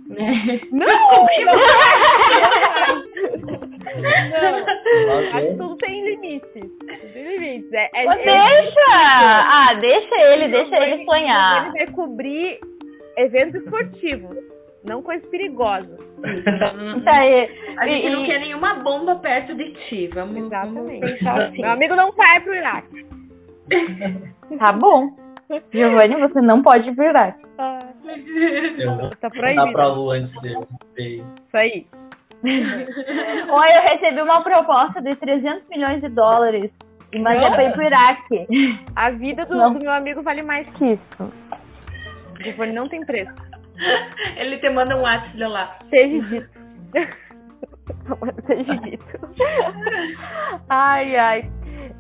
né? 0.09 0.61
Não! 0.73 1.27
Mas, 3.99 5.29
Acho 5.29 5.31
que 5.31 5.37
é, 5.37 5.55
tudo 5.57 5.77
tem 5.77 6.05
limites. 6.05 6.51
Tudo 6.53 7.13
tem 7.13 7.37
limites. 7.37 7.73
É, 7.73 7.91
é, 7.95 8.05
é- 8.05 8.09
deixa! 8.63 8.87
Ah, 8.91 9.75
deixa 9.81 10.15
ele, 10.33 10.49
deixa 10.49 10.77
ele 10.77 10.95
Ele 10.95 11.05
sonhar. 11.05 11.73
vai 11.73 11.87
cobrir 11.89 12.59
eventos 13.17 13.63
esportivos, 13.63 14.37
não 14.89 15.03
coisas 15.03 15.29
perigosas. 15.31 15.99
Isso 15.99 17.09
aí. 17.09 17.49
A 17.79 17.87
gente 17.87 18.07
E- 18.07 18.11
não 18.11 18.23
e- 18.25 18.27
quer 18.27 18.41
nenhuma 18.41 18.75
bomba 18.75 19.17
perto 19.17 19.55
de 19.55 19.73
ti. 19.89 20.09
Vamos, 20.15 20.35
vamos 20.35 20.47
Exatamente. 20.53 21.01
pensar 21.01 21.41
assim. 21.43 21.61
Meu 21.63 21.71
amigo 21.71 21.95
não 21.97 22.11
vai 22.13 22.41
pro 22.41 22.55
Iraque. 22.55 23.07
Tá 24.59 24.73
bom. 24.73 25.11
Giovanni, 25.73 26.17
você 26.17 26.41
não 26.41 26.63
pode 26.63 26.89
ir 26.91 26.95
pro 26.95 27.05
Iraque. 27.05 27.45
Ah, 27.59 27.79
eu 28.79 28.97
vou 28.97 29.11
tá 29.21 29.29
proibido. 29.29 29.73
pra 29.73 29.87
lua 29.89 30.15
antes 30.17 30.33
de 30.41 30.49
de 30.97 31.03
ir. 31.03 31.19
Isso 31.19 31.57
aí. 31.57 31.87
Olha, 33.51 33.75
eu 33.77 33.83
recebi 33.91 34.21
uma 34.23 34.43
proposta 34.43 35.01
de 35.03 35.11
300 35.17 35.69
milhões 35.69 36.01
de 36.01 36.09
dólares. 36.09 36.71
Mas 37.21 37.41
é 37.41 37.51
pra 37.51 37.65
ir 37.65 37.73
pro 37.73 37.83
Iraque. 37.83 38.47
A 38.95 39.11
vida 39.11 39.45
do, 39.47 39.55
do 39.71 39.79
meu 39.83 39.93
amigo 39.93 40.23
vale 40.23 40.43
mais 40.43 40.67
que 40.71 40.93
isso. 40.93 41.33
O 42.39 42.43
Giovanni 42.43 42.73
não 42.73 42.89
tem 42.89 43.05
preço. 43.05 43.33
Ele 44.37 44.59
te 44.59 44.71
manda 44.71 44.97
um 44.97 45.03
WhatsApp 45.03 45.39
lá. 45.45 45.77
Seja 45.91 46.23
dito. 46.29 46.59
Seja 48.47 48.75
dito. 48.77 49.19
Ai, 50.69 51.17
ai. 51.17 51.51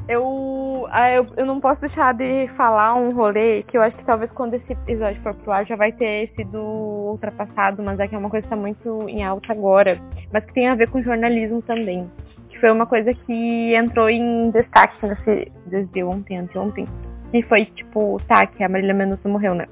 Eu, 0.09 0.87
eu, 1.14 1.27
eu 1.37 1.47
não 1.47 1.61
posso 1.61 1.81
deixar 1.83 2.14
de 2.14 2.49
falar 2.57 2.95
um 2.95 3.12
rolê 3.12 3.62
que 3.64 3.77
eu 3.77 3.83
acho 3.83 3.97
que 3.97 4.05
talvez 4.05 4.31
quando 4.33 4.55
esse 4.55 4.73
episódio 4.73 5.21
for 5.23 5.35
pro 5.35 5.53
ar 5.53 5.67
já 5.67 5.77
vai 5.77 5.93
ter 5.93 6.33
sido 6.35 6.59
ultrapassado, 6.59 7.83
mas 7.83 8.01
é 8.01 8.09
que 8.09 8.14
é 8.14 8.19
uma 8.19 8.31
coisa 8.31 8.45
que 8.45 8.51
tá 8.51 8.57
muito 8.57 9.07
em 9.07 9.23
alta 9.23 9.53
agora, 9.53 10.01
mas 10.33 10.45
que 10.47 10.55
tem 10.55 10.67
a 10.67 10.75
ver 10.75 10.88
com 10.91 11.03
jornalismo 11.03 11.61
também. 11.62 12.11
Que 12.49 12.59
foi 12.59 12.73
uma 12.73 12.87
coisa 12.87 13.12
que 13.12 13.75
entrou 13.75 14.09
em 14.09 14.51
destaque 14.51 15.07
nesse, 15.07 15.53
desde 15.67 16.03
ontem, 16.03 16.38
anteontem. 16.38 16.87
Que 17.31 17.43
foi, 17.43 17.67
tipo, 17.67 18.17
tá, 18.27 18.47
que 18.47 18.64
a 18.64 18.69
Marília 18.69 18.95
Mendonça 18.95 19.29
morreu, 19.29 19.55
né? 19.55 19.67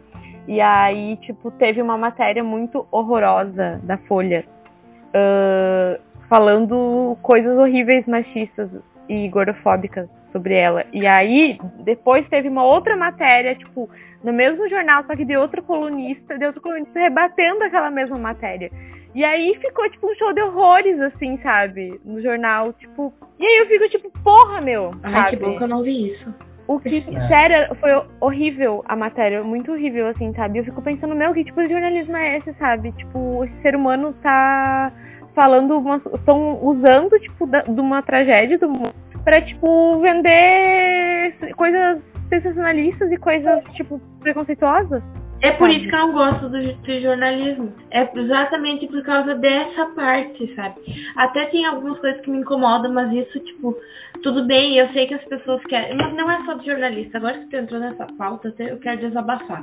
E 0.47 0.61
aí, 0.61 1.17
tipo, 1.19 1.51
teve 1.51 1.83
uma 1.83 1.99
matéria 1.99 2.45
muito 2.45 2.87
horrorosa 2.91 3.81
da 3.83 3.99
Folha 3.99 4.45
ah, 5.15 5.99
falando 6.29 7.17
coisas 7.23 7.57
horríveis 7.57 8.07
machistas 8.07 8.69
e 9.09 9.29
gordofóbicas 9.29 10.09
sobre 10.33 10.55
ela. 10.55 10.85
E 10.93 11.07
aí, 11.07 11.59
depois 11.85 12.29
teve 12.29 12.49
uma 12.49 12.65
outra 12.65 12.97
matéria, 12.97 13.55
tipo, 13.55 13.89
no 14.23 14.33
mesmo 14.33 14.69
jornal, 14.69 15.05
só 15.07 15.17
que 15.17 15.25
de 15.25 15.37
outro 15.37 15.63
colunista, 15.63 16.37
de 16.37 16.45
outro 16.45 16.61
colunista 16.61 16.99
rebatendo 16.99 17.65
aquela 17.65 17.91
mesma 17.91 18.19
matéria. 18.19 18.71
E 19.15 19.25
aí 19.25 19.57
ficou, 19.61 19.89
tipo, 19.89 20.11
um 20.11 20.15
show 20.17 20.35
de 20.35 20.43
horrores, 20.43 21.01
assim, 21.01 21.39
sabe? 21.43 21.99
No 22.05 22.21
jornal, 22.21 22.75
tipo. 22.75 23.15
E 23.39 23.47
aí 23.47 23.57
eu 23.59 23.67
fico, 23.67 23.89
tipo, 23.89 24.23
porra, 24.23 24.61
meu. 24.61 24.91
Ai, 25.03 25.13
sabe? 25.13 25.31
que 25.31 25.37
bom 25.37 25.57
que 25.57 25.65
eu 25.65 25.69
não 25.69 25.83
vi 25.83 26.13
isso. 26.13 26.35
O 26.69 26.81
que, 26.81 26.99
É. 26.99 27.29
sério, 27.29 27.75
foi 27.77 27.91
horrível 28.21 28.83
a 28.89 28.97
matéria, 28.97 29.43
muito 29.45 29.71
horrível, 29.73 30.09
assim, 30.09 30.33
sabe? 30.35 30.59
Eu 30.59 30.65
fico 30.65 30.83
pensando, 30.83 31.15
meu, 31.15 31.33
que 31.33 31.45
tipo 31.45 31.63
de 31.63 31.69
jornalismo 31.71 32.17
é 32.17 32.39
esse, 32.39 32.53
sabe? 32.55 32.91
Tipo, 32.93 33.45
esse 33.45 33.63
ser 33.63 33.77
humano 33.77 34.13
tá 34.23 34.93
falando, 35.35 35.81
estão 36.15 36.59
usando, 36.65 37.19
tipo, 37.21 37.47
da- 37.47 37.63
de 37.63 37.81
uma 37.81 38.03
tragédia 38.03 38.59
do 38.59 38.69
mundo 38.69 38.95
pra, 39.23 39.41
tipo, 39.43 40.01
vender 40.01 41.35
coisas 41.57 42.01
sensacionalistas 42.29 43.11
e 43.13 43.17
coisas, 43.17 43.63
tipo, 43.75 44.01
preconceituosas. 44.21 45.03
É 45.43 45.51
por 45.53 45.69
isso 45.71 45.87
que 45.87 45.95
eu 45.95 45.99
não 45.99 46.13
gosto 46.13 46.49
do, 46.49 46.73
do 46.73 47.01
jornalismo. 47.01 47.71
É 47.91 48.09
exatamente 48.19 48.87
por 48.87 49.03
causa 49.03 49.35
dessa 49.35 49.87
parte, 49.95 50.53
sabe? 50.57 50.81
Até 51.17 51.45
tem 51.47 51.67
algumas 51.67 51.99
coisas 52.01 52.21
que 52.23 52.31
me 52.31 52.39
incomodam, 52.39 52.93
mas 52.93 53.13
isso, 53.13 53.39
tipo, 53.41 53.77
tudo 54.27 54.45
bem, 54.45 54.77
eu 54.77 54.89
sei 54.89 55.07
que 55.07 55.15
as 55.15 55.25
pessoas 55.27 55.63
querem. 55.69 55.97
Mas 55.97 56.13
não 56.15 56.29
é 56.29 56.41
só 56.41 56.55
de 56.55 56.67
jornalista. 56.67 57.19
Agora 57.19 57.39
que 57.39 57.47
tu 57.47 57.57
entrou 57.57 57.79
nessa 57.79 58.05
pauta, 58.19 58.53
eu 58.59 58.77
quero 58.81 58.99
desabafar. 58.99 59.63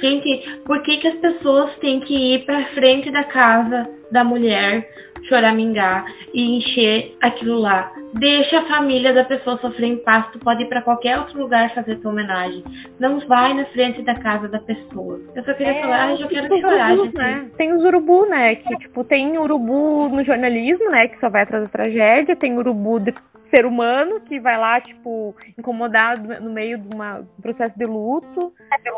Gente, 0.00 0.60
por 0.64 0.82
que, 0.82 0.96
que 0.96 1.06
as 1.06 1.18
pessoas 1.20 1.72
têm 1.78 2.00
que 2.00 2.34
ir 2.34 2.44
pra 2.44 2.64
frente 2.74 3.12
da 3.12 3.22
casa 3.22 3.88
da 4.10 4.24
mulher 4.24 4.88
choramingar 5.28 6.04
e 6.34 6.56
encher 6.56 7.16
aquilo 7.22 7.60
lá? 7.60 7.92
Deixa 8.14 8.58
a 8.58 8.66
família 8.66 9.14
da 9.14 9.22
pessoa 9.22 9.56
sofrer 9.58 9.86
em 9.86 9.96
paz. 9.98 10.26
Tu 10.32 10.40
pode 10.40 10.64
ir 10.64 10.68
pra 10.68 10.82
qualquer 10.82 11.16
outro 11.20 11.38
lugar 11.38 11.72
fazer 11.72 11.94
tua 12.00 12.10
homenagem. 12.10 12.64
Não 12.98 13.20
vai 13.20 13.54
na 13.54 13.66
frente 13.66 14.02
da 14.02 14.14
casa 14.14 14.48
da 14.48 14.58
pessoa. 14.58 15.20
Eu 15.36 15.44
só 15.44 15.54
queria 15.54 15.80
falar, 15.80 16.08
ai, 16.08 16.20
eu 16.20 16.28
quero 16.28 16.48
tem 16.48 16.60
chorar, 16.60 16.92
urubus, 16.92 17.14
né? 17.14 17.50
Tem 17.56 17.72
os 17.72 17.84
urubu, 17.84 18.26
né? 18.26 18.56
Que, 18.56 18.76
tipo, 18.78 19.04
tem 19.04 19.38
urubu 19.38 20.08
no 20.08 20.24
jornalismo, 20.24 20.90
né? 20.90 21.06
Que 21.06 21.20
só 21.20 21.30
vai 21.30 21.42
atrás 21.42 21.62
da 21.62 21.70
tragédia. 21.70 22.34
Tem 22.34 22.58
urubu 22.58 22.98
de 22.98 23.14
ser 23.54 23.66
humano 23.66 24.20
que 24.20 24.40
vai 24.40 24.56
lá, 24.58 24.80
tipo, 24.80 25.34
incomodado 25.58 26.40
no 26.40 26.50
meio 26.50 26.78
de 26.78 26.88
um 26.96 27.26
processo 27.40 27.78
de 27.78 27.84
luto. 27.84 28.52
É 28.84 28.92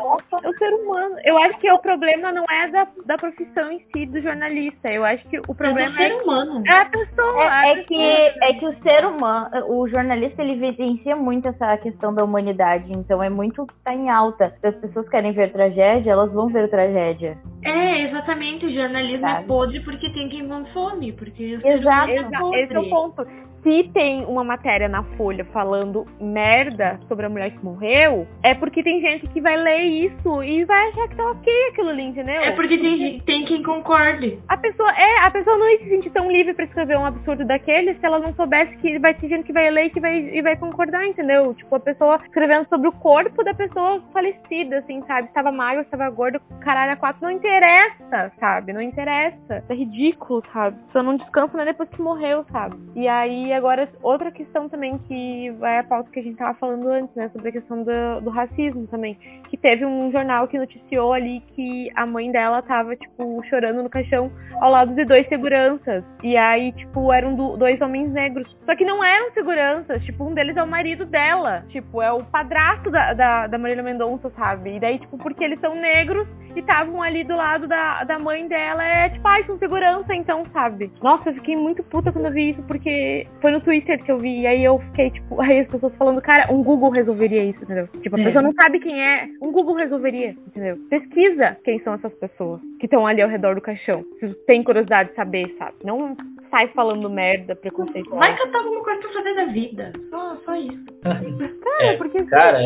o 0.47 0.53
ser 0.57 0.73
humano. 0.73 1.15
Eu 1.23 1.37
acho 1.37 1.57
que 1.59 1.71
o 1.71 1.79
problema 1.79 2.31
não 2.31 2.43
é 2.49 2.67
da, 2.69 2.87
da 3.05 3.15
profissão 3.15 3.71
em 3.71 3.79
si 3.93 4.05
do 4.05 4.21
jornalista. 4.21 4.91
Eu 4.91 5.03
acho 5.03 5.27
que 5.27 5.39
o 5.47 5.53
problema 5.55 6.01
é 6.01 6.05
é, 6.05 6.09
ser 6.09 6.23
humano. 6.23 6.63
é 6.65 6.77
a 6.81 6.85
pessoa. 6.85 7.43
É, 7.65 7.71
é 7.71 7.83
que, 7.83 8.01
é 8.01 8.53
que 8.53 8.65
o 8.65 8.75
ser 8.81 9.05
humano, 9.05 9.49
o 9.67 9.87
jornalista, 9.89 10.41
ele 10.41 10.53
evidencia 10.53 11.15
muito 11.15 11.47
essa 11.49 11.77
questão 11.77 12.13
da 12.13 12.23
humanidade. 12.23 12.91
Então 12.91 13.21
é 13.21 13.29
muito 13.29 13.63
o 13.63 13.67
que 13.67 13.73
está 13.73 13.93
em 13.93 14.09
alta. 14.09 14.55
Se 14.61 14.67
as 14.67 14.75
pessoas 14.75 15.07
querem 15.09 15.31
ver 15.33 15.51
tragédia, 15.51 16.11
elas 16.11 16.31
vão 16.31 16.47
ver 16.47 16.69
tragédia. 16.69 17.37
É, 17.63 18.01
exatamente. 18.03 18.65
O 18.65 18.73
jornalismo 18.73 19.21
Sabe. 19.27 19.43
é 19.43 19.47
podre 19.47 19.79
porque 19.81 20.09
tem 20.11 20.29
quem 20.29 20.47
consome. 20.47 21.11
Porque 21.13 21.57
o 21.57 21.67
Exato. 21.67 22.07
ser 22.07 22.21
humano 22.21 22.55
é 22.55 22.61
Exa- 22.61 22.65
Esse 22.65 22.73
é 22.75 22.79
o 22.79 22.89
ponto. 22.89 23.27
Se 23.65 23.89
tem 23.95 24.23
uma 24.25 24.43
matéria 24.43 24.87
na 24.87 25.01
Folha 25.17 25.43
falando 25.45 26.05
merda 26.21 26.99
sobre 27.07 27.25
a 27.25 27.29
mulher 27.29 27.49
que 27.49 27.65
morreu, 27.65 28.27
é 28.43 28.53
porque 28.53 28.83
tem 28.83 29.01
gente 29.01 29.27
que 29.31 29.41
vai 29.41 29.57
ler 29.57 29.81
isso 29.85 30.43
e 30.43 30.63
vai 30.65 30.89
achar 30.89 31.07
que 31.07 31.15
tá 31.15 31.31
ok 31.31 31.51
aquilo 31.69 31.89
ali, 31.89 32.03
entendeu? 32.03 32.43
É 32.43 32.51
porque 32.51 32.77
tem, 32.77 33.19
tem 33.21 33.43
quem 33.43 33.63
concorde. 33.63 34.37
A 34.47 34.55
pessoa, 34.55 34.91
é, 34.95 35.25
a 35.25 35.31
pessoa 35.31 35.57
não 35.57 35.67
ia 35.67 35.79
se 35.79 35.89
sentir 35.89 36.11
tão 36.11 36.31
livre 36.31 36.53
pra 36.53 36.65
escrever 36.65 36.95
um 36.95 37.07
absurdo 37.07 37.43
daquele 37.43 37.95
se 37.95 38.05
ela 38.05 38.19
não 38.19 38.35
soubesse 38.35 38.77
que 38.77 38.99
vai 38.99 39.15
ter 39.15 39.29
gente 39.29 39.45
que 39.45 39.53
vai 39.53 39.71
ler 39.71 39.85
e 39.85 39.89
que 39.89 39.99
vai, 39.99 40.15
e 40.15 40.41
vai 40.43 40.55
concordar, 40.57 41.03
entendeu? 41.07 41.55
Tipo, 41.55 41.75
a 41.75 41.79
pessoa 41.79 42.17
escrevendo 42.17 42.69
sobre 42.69 42.87
o 42.87 42.91
corpo 42.91 43.43
da 43.43 43.55
pessoa 43.55 43.99
falecida, 44.13 44.77
assim, 44.77 45.01
sabe? 45.07 45.27
Estava 45.27 45.51
magra, 45.51 45.81
estava 45.81 46.07
gorda, 46.11 46.39
caralho, 46.61 46.93
a 46.93 46.97
quatro 46.97 47.23
não 47.23 47.31
interessa, 47.31 48.31
sabe? 48.39 48.73
Não 48.73 48.81
interessa. 48.81 49.63
É 49.67 49.73
ridículo, 49.73 50.43
sabe? 50.53 50.77
Pessoa 50.85 51.03
não 51.03 51.17
descansa 51.17 51.57
nem 51.57 51.65
depois 51.65 51.89
que 51.89 51.99
morreu, 51.99 52.45
sabe? 52.51 52.75
E 52.95 53.07
aí, 53.07 53.54
agora, 53.55 53.89
outra 54.03 54.31
questão 54.31 54.67
também 54.69 54.97
que 55.07 55.49
vai 55.59 55.79
a 55.79 55.83
pauta 55.83 56.09
que 56.11 56.19
a 56.19 56.23
gente 56.23 56.37
tava 56.37 56.53
falando 56.57 56.87
antes, 56.89 57.15
né? 57.15 57.29
Sobre 57.29 57.49
a 57.49 57.51
questão 57.51 57.83
do, 57.83 58.21
do 58.21 58.29
racismo 58.29 58.87
também. 58.87 59.17
Que 59.49 59.57
teve 59.57 59.85
um 59.85 60.11
jornal 60.11 60.47
que 60.47 60.57
noticiou 60.57 61.13
ali 61.13 61.41
que 61.55 61.89
a 61.95 62.05
mãe 62.05 62.31
dela 62.31 62.61
tava, 62.61 62.95
tipo, 62.95 63.41
chorando 63.49 63.81
no 63.83 63.89
caixão 63.89 64.31
ao 64.61 64.71
lado 64.71 64.93
de 64.95 65.05
dois 65.05 65.27
seguranças. 65.27 66.03
E 66.23 66.35
aí, 66.37 66.71
tipo, 66.73 67.11
eram 67.11 67.35
do- 67.35 67.57
dois 67.57 67.79
homens 67.81 68.11
negros. 68.11 68.47
Só 68.65 68.75
que 68.75 68.85
não 68.85 69.03
eram 69.03 69.31
seguranças. 69.33 70.03
Tipo, 70.03 70.25
um 70.25 70.33
deles 70.33 70.57
é 70.57 70.63
o 70.63 70.67
marido 70.67 71.05
dela. 71.05 71.63
Tipo, 71.69 72.01
é 72.01 72.11
o 72.11 72.23
padrasto 72.23 72.89
da, 72.91 73.13
da, 73.13 73.47
da 73.47 73.57
Marília 73.57 73.83
Mendonça, 73.83 74.29
sabe? 74.31 74.75
E 74.75 74.79
daí, 74.79 74.99
tipo, 74.99 75.17
porque 75.17 75.43
eles 75.43 75.59
são 75.59 75.75
negros 75.75 76.27
e 76.55 76.59
estavam 76.59 77.01
ali 77.01 77.23
do 77.23 77.35
lado 77.35 77.67
da, 77.67 78.03
da 78.05 78.17
mãe 78.17 78.47
dela, 78.47 78.83
é 78.83 79.09
tipo, 79.09 79.27
ai, 79.27 79.43
são 79.43 79.57
segurança, 79.57 80.13
então, 80.15 80.45
sabe? 80.53 80.89
Nossa, 81.01 81.29
eu 81.29 81.33
fiquei 81.33 81.55
muito 81.55 81.83
puta 81.83 82.11
quando 82.13 82.25
eu 82.27 82.31
vi 82.31 82.51
isso, 82.51 82.63
porque 82.63 83.27
foi 83.45 83.51
no 83.51 83.61
Twitter 83.61 84.03
que 84.03 84.11
eu 84.11 84.17
vi. 84.17 84.41
E 84.41 84.47
aí 84.47 84.63
eu 84.63 84.79
fiquei, 84.79 85.11
tipo, 85.11 85.39
aí 85.41 85.59
as 85.59 85.67
pessoas 85.67 85.93
falando, 85.97 86.19
cara, 86.19 86.51
um 86.51 86.63
Google 86.63 86.89
resolveria 86.89 87.43
isso, 87.43 87.61
entendeu? 87.63 87.87
Tipo, 88.01 88.15
a 88.15 88.19
É. 88.19 88.23
pessoa 88.23 88.41
não 88.41 88.51
sabe 88.59 88.79
quem 88.79 88.99
é, 88.99 89.27
um 89.39 89.51
Google 89.51 89.75
resolveria, 89.75 90.29
entendeu? 90.47 90.77
Pesquisa 90.89 91.55
quem 91.63 91.79
são 91.83 91.93
essas 91.93 92.11
pessoas 92.15 92.59
que 92.79 92.87
estão 92.87 93.05
ali 93.05 93.21
ao 93.21 93.29
redor 93.29 93.53
do 93.53 93.61
caixão. 93.61 94.03
Se 94.19 94.33
tem 94.47 94.63
curiosidade 94.63 95.09
de 95.09 95.15
saber, 95.15 95.43
sabe? 95.59 95.75
Não 95.83 96.15
sai 96.49 96.69
falando 96.69 97.07
merda, 97.07 97.55
preconceito. 97.55 98.09
Vai 98.09 98.35
catar 98.35 98.57
alguma 98.59 98.83
coisa 98.83 98.99
pra 99.01 99.13
fazer 99.13 99.35
da 99.35 99.45
vida. 99.45 99.91
Só, 100.09 100.35
só 100.43 100.55
isso. 100.55 100.85
Cara, 101.03 101.83
É, 101.83 101.97
porque. 101.97 102.23
cara, 102.25 102.59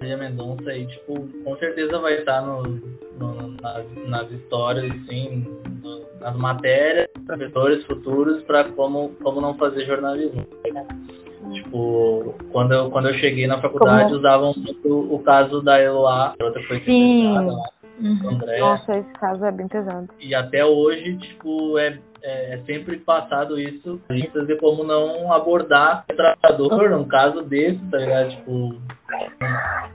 Marília 0.00 0.16
Mendonça 0.16 0.70
aí, 0.70 0.86
tipo, 0.86 1.14
com 1.44 1.56
certeza 1.56 1.98
vai 1.98 2.14
estar 2.14 2.40
no, 2.42 2.62
no- 2.62 3.54
nas, 3.60 4.08
nas 4.08 4.30
histórias, 4.30 4.86
assim, 4.92 5.44
no- 5.86 6.20
nas 6.20 6.36
matérias, 6.36 7.08
professores 7.26 7.84
futuros 7.86 8.42
para 8.42 8.64
como, 8.70 9.10
como 9.22 9.40
não 9.40 9.54
fazer 9.54 9.86
jornalismo. 9.86 10.44
Tipo, 11.52 12.34
quando 12.50 12.72
eu, 12.74 12.90
quando 12.90 13.08
eu 13.08 13.14
cheguei 13.14 13.46
na 13.46 13.60
faculdade, 13.60 14.04
Como- 14.06 14.16
usavam 14.18 14.52
muito 14.56 15.14
o 15.14 15.18
caso 15.20 15.62
da 15.62 15.80
Eloá, 15.80 16.34
outra 16.42 16.62
foi 16.64 16.80
Sim. 16.80 17.32
lá, 17.32 17.42
do 17.42 18.28
André. 18.28 18.58
Nossa, 18.58 18.96
esse 18.96 19.12
caso 19.12 19.44
é 19.44 19.52
bem 19.52 19.68
pesado. 19.68 20.08
E 20.20 20.34
até 20.34 20.64
hoje, 20.66 21.16
tipo, 21.18 21.78
é, 21.78 21.98
é, 22.26 22.54
é 22.54 22.58
sempre 22.66 22.96
passado 22.98 23.58
isso. 23.58 24.00
A 24.08 24.14
gente 24.14 24.32
ver 24.44 24.58
como 24.58 24.82
não 24.84 25.32
abordar 25.32 26.04
o 26.10 26.14
trabalhador 26.16 26.90
num 26.90 27.04
caso 27.04 27.42
desse, 27.42 27.78
tá 27.90 27.98
ligado? 27.98 28.30
Tipo, 28.30 28.74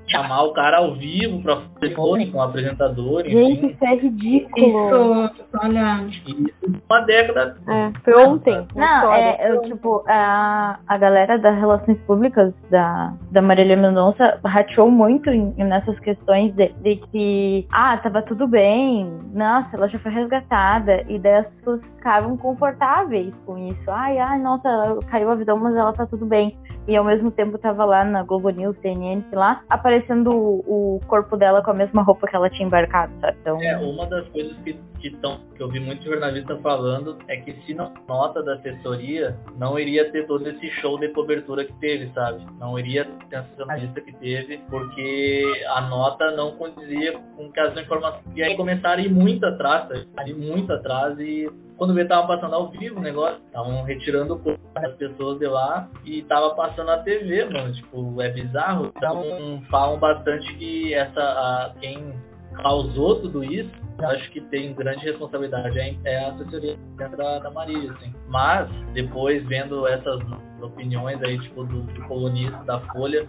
chamar 0.07 0.43
o 0.43 0.53
cara 0.53 0.77
ao 0.77 0.93
vivo 0.95 1.41
pra 1.41 1.61
fazer 1.73 1.93
com 1.93 2.37
o 2.37 2.41
apresentador, 2.41 3.23
Gente, 3.23 3.59
enfim. 3.59 3.67
isso 3.71 3.85
é 3.85 3.95
ridículo. 3.95 5.25
Isso, 5.25 5.43
olha. 5.61 6.05
Isso 6.07 6.81
uma 6.89 7.01
década. 7.01 7.57
É, 7.69 7.91
foi 8.03 8.25
ontem. 8.25 8.67
Não, 8.75 9.13
é, 9.13 9.51
eu, 9.51 9.61
tipo, 9.61 10.03
a, 10.07 10.79
a 10.87 10.97
galera 10.97 11.37
das 11.37 11.55
relações 11.57 11.97
públicas 12.01 12.53
da, 12.69 13.13
da 13.31 13.41
Marília 13.41 13.75
Mendonça 13.77 14.39
rateou 14.43 14.89
muito 14.91 15.29
em- 15.29 15.53
nessas 15.57 15.97
questões 15.99 16.53
de, 16.55 16.69
de 16.81 16.95
que, 17.11 17.67
ah, 17.71 17.97
tava 17.97 18.21
tudo 18.23 18.47
bem, 18.47 19.09
nossa, 19.33 19.69
ela 19.75 19.87
já 19.87 19.99
foi 19.99 20.11
resgatada, 20.11 21.03
e 21.07 21.17
daí 21.19 21.35
as 21.39 21.47
pessoas 21.55 21.81
ficavam 22.21 22.37
confortáveis 22.37 23.33
com 23.45 23.57
isso. 23.57 23.89
Ai, 23.89 24.17
ai, 24.19 24.39
nossa, 24.39 24.99
caiu 25.09 25.31
a 25.31 25.35
visão, 25.35 25.57
mas 25.57 25.75
ela 25.75 25.93
tá 25.93 26.05
tudo 26.05 26.25
bem. 26.25 26.57
E 26.87 26.95
ao 26.95 27.03
mesmo 27.03 27.29
tempo 27.31 27.57
tava 27.57 27.85
lá 27.85 28.03
na 28.03 28.23
Globo 28.23 28.49
News, 28.49 28.75
CNN, 28.81 29.23
sei 29.29 29.37
lá, 29.37 29.61
aparecendo 29.69 30.31
o, 30.31 30.95
o 30.95 30.99
corpo 31.07 31.37
dela 31.37 31.61
com 31.61 31.71
a 31.71 31.75
mesma 31.75 32.01
roupa 32.01 32.27
que 32.27 32.35
ela 32.35 32.49
tinha 32.49 32.65
embarcado, 32.65 33.13
sabe? 33.21 33.37
Então, 33.41 33.61
É, 33.61 33.77
uma 33.77 34.05
das 34.07 34.27
coisas 34.29 34.57
que, 34.63 34.73
que, 34.99 35.11
tão, 35.17 35.39
que 35.55 35.61
eu 35.61 35.69
vi 35.69 35.79
muito 35.79 36.03
jornalista 36.03 36.57
falando 36.57 37.17
é 37.27 37.37
que 37.37 37.53
se 37.65 37.73
não 37.75 37.93
nota 38.09 38.41
da 38.41 38.55
assessoria, 38.55 39.37
não 39.57 39.77
iria 39.77 40.11
ter 40.11 40.25
todo 40.25 40.47
esse 40.47 40.69
show 40.81 40.97
de 40.99 41.09
cobertura 41.09 41.65
que 41.65 41.73
teve, 41.73 42.11
sabe? 42.13 42.43
Não 42.59 42.77
iria 42.79 43.05
ter 43.29 43.35
a 43.35 43.45
jornalista 43.55 44.01
que 44.01 44.13
teve, 44.13 44.57
porque 44.69 45.43
a 45.75 45.81
nota 45.81 46.31
não 46.31 46.53
condizia 46.53 47.13
com 47.37 47.51
que 47.51 47.59
as 47.59 47.77
informações. 47.77 48.25
E 48.35 48.41
aí 48.41 48.57
começaram 48.57 49.03
a 49.03 49.05
ir 49.05 49.13
muito 49.13 49.45
atrás, 49.45 49.87
sabe? 49.87 50.31
Ir 50.31 50.35
muito 50.35 50.73
atrás 50.73 51.17
e 51.19 51.47
quando 51.81 51.95
vê 51.95 52.05
tava 52.05 52.27
passando 52.27 52.53
ao 52.53 52.69
vivo 52.69 52.99
o 52.99 53.01
negócio, 53.01 53.41
estavam 53.43 53.81
retirando 53.81 54.35
o 54.35 54.39
corpo 54.39 54.61
das 54.75 54.93
pessoas 54.97 55.39
de 55.39 55.47
lá 55.47 55.89
e 56.05 56.21
tava 56.21 56.53
passando 56.53 56.85
na 56.85 56.99
TV, 56.99 57.43
mano. 57.45 57.73
Tipo, 57.73 58.21
é 58.21 58.29
bizarro. 58.29 58.93
Então 58.95 59.63
falam 59.67 59.97
bastante 59.97 60.53
que 60.57 60.93
essa 60.93 61.19
a, 61.19 61.73
quem 61.79 62.13
causou 62.61 63.19
tudo 63.21 63.43
isso, 63.43 63.71
eu 63.97 64.09
acho 64.09 64.29
que 64.29 64.41
tem 64.41 64.75
grande 64.75 65.03
responsabilidade 65.03 65.79
é 65.79 65.95
é 66.03 66.19
a 66.19 66.33
assessoria 66.33 66.77
da, 67.17 67.39
da 67.39 67.49
Marília, 67.49 67.93
assim. 67.93 68.13
Mas, 68.27 68.69
depois, 68.93 69.43
vendo 69.47 69.87
essas 69.87 70.21
opiniões 70.61 71.19
aí, 71.23 71.39
tipo, 71.39 71.63
do, 71.63 71.81
do 71.81 72.01
colunista 72.03 72.63
da 72.63 72.79
Folha, 72.91 73.27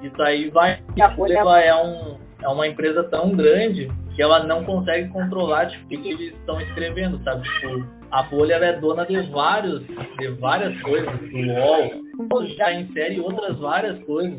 isso 0.00 0.22
aí 0.22 0.48
vai. 0.48 0.82
A 0.98 1.14
Folha 1.14 1.40
é, 1.40 1.74
um, 1.74 2.16
é 2.42 2.48
uma 2.48 2.66
empresa 2.66 3.04
tão 3.04 3.32
grande 3.32 3.90
que 4.16 4.22
ela 4.22 4.44
não 4.44 4.64
consegue 4.64 5.08
controlar 5.10 5.66
tipo, 5.66 5.84
o 5.84 5.88
que 5.88 6.08
eles 6.08 6.34
estão 6.34 6.60
escrevendo, 6.60 7.22
sabe? 7.22 7.42
Tipo, 7.60 7.84
a 8.10 8.24
Folha 8.24 8.54
é 8.54 8.78
dona 8.80 9.06
de 9.06 9.20
vários, 9.30 9.82
de 10.18 10.28
várias 10.40 10.78
coisas, 10.82 11.10
do 11.20 11.38
UOL, 11.38 12.46
já 12.56 12.72
insere 12.72 13.20
outras 13.20 13.58
várias 13.58 14.02
coisas. 14.04 14.38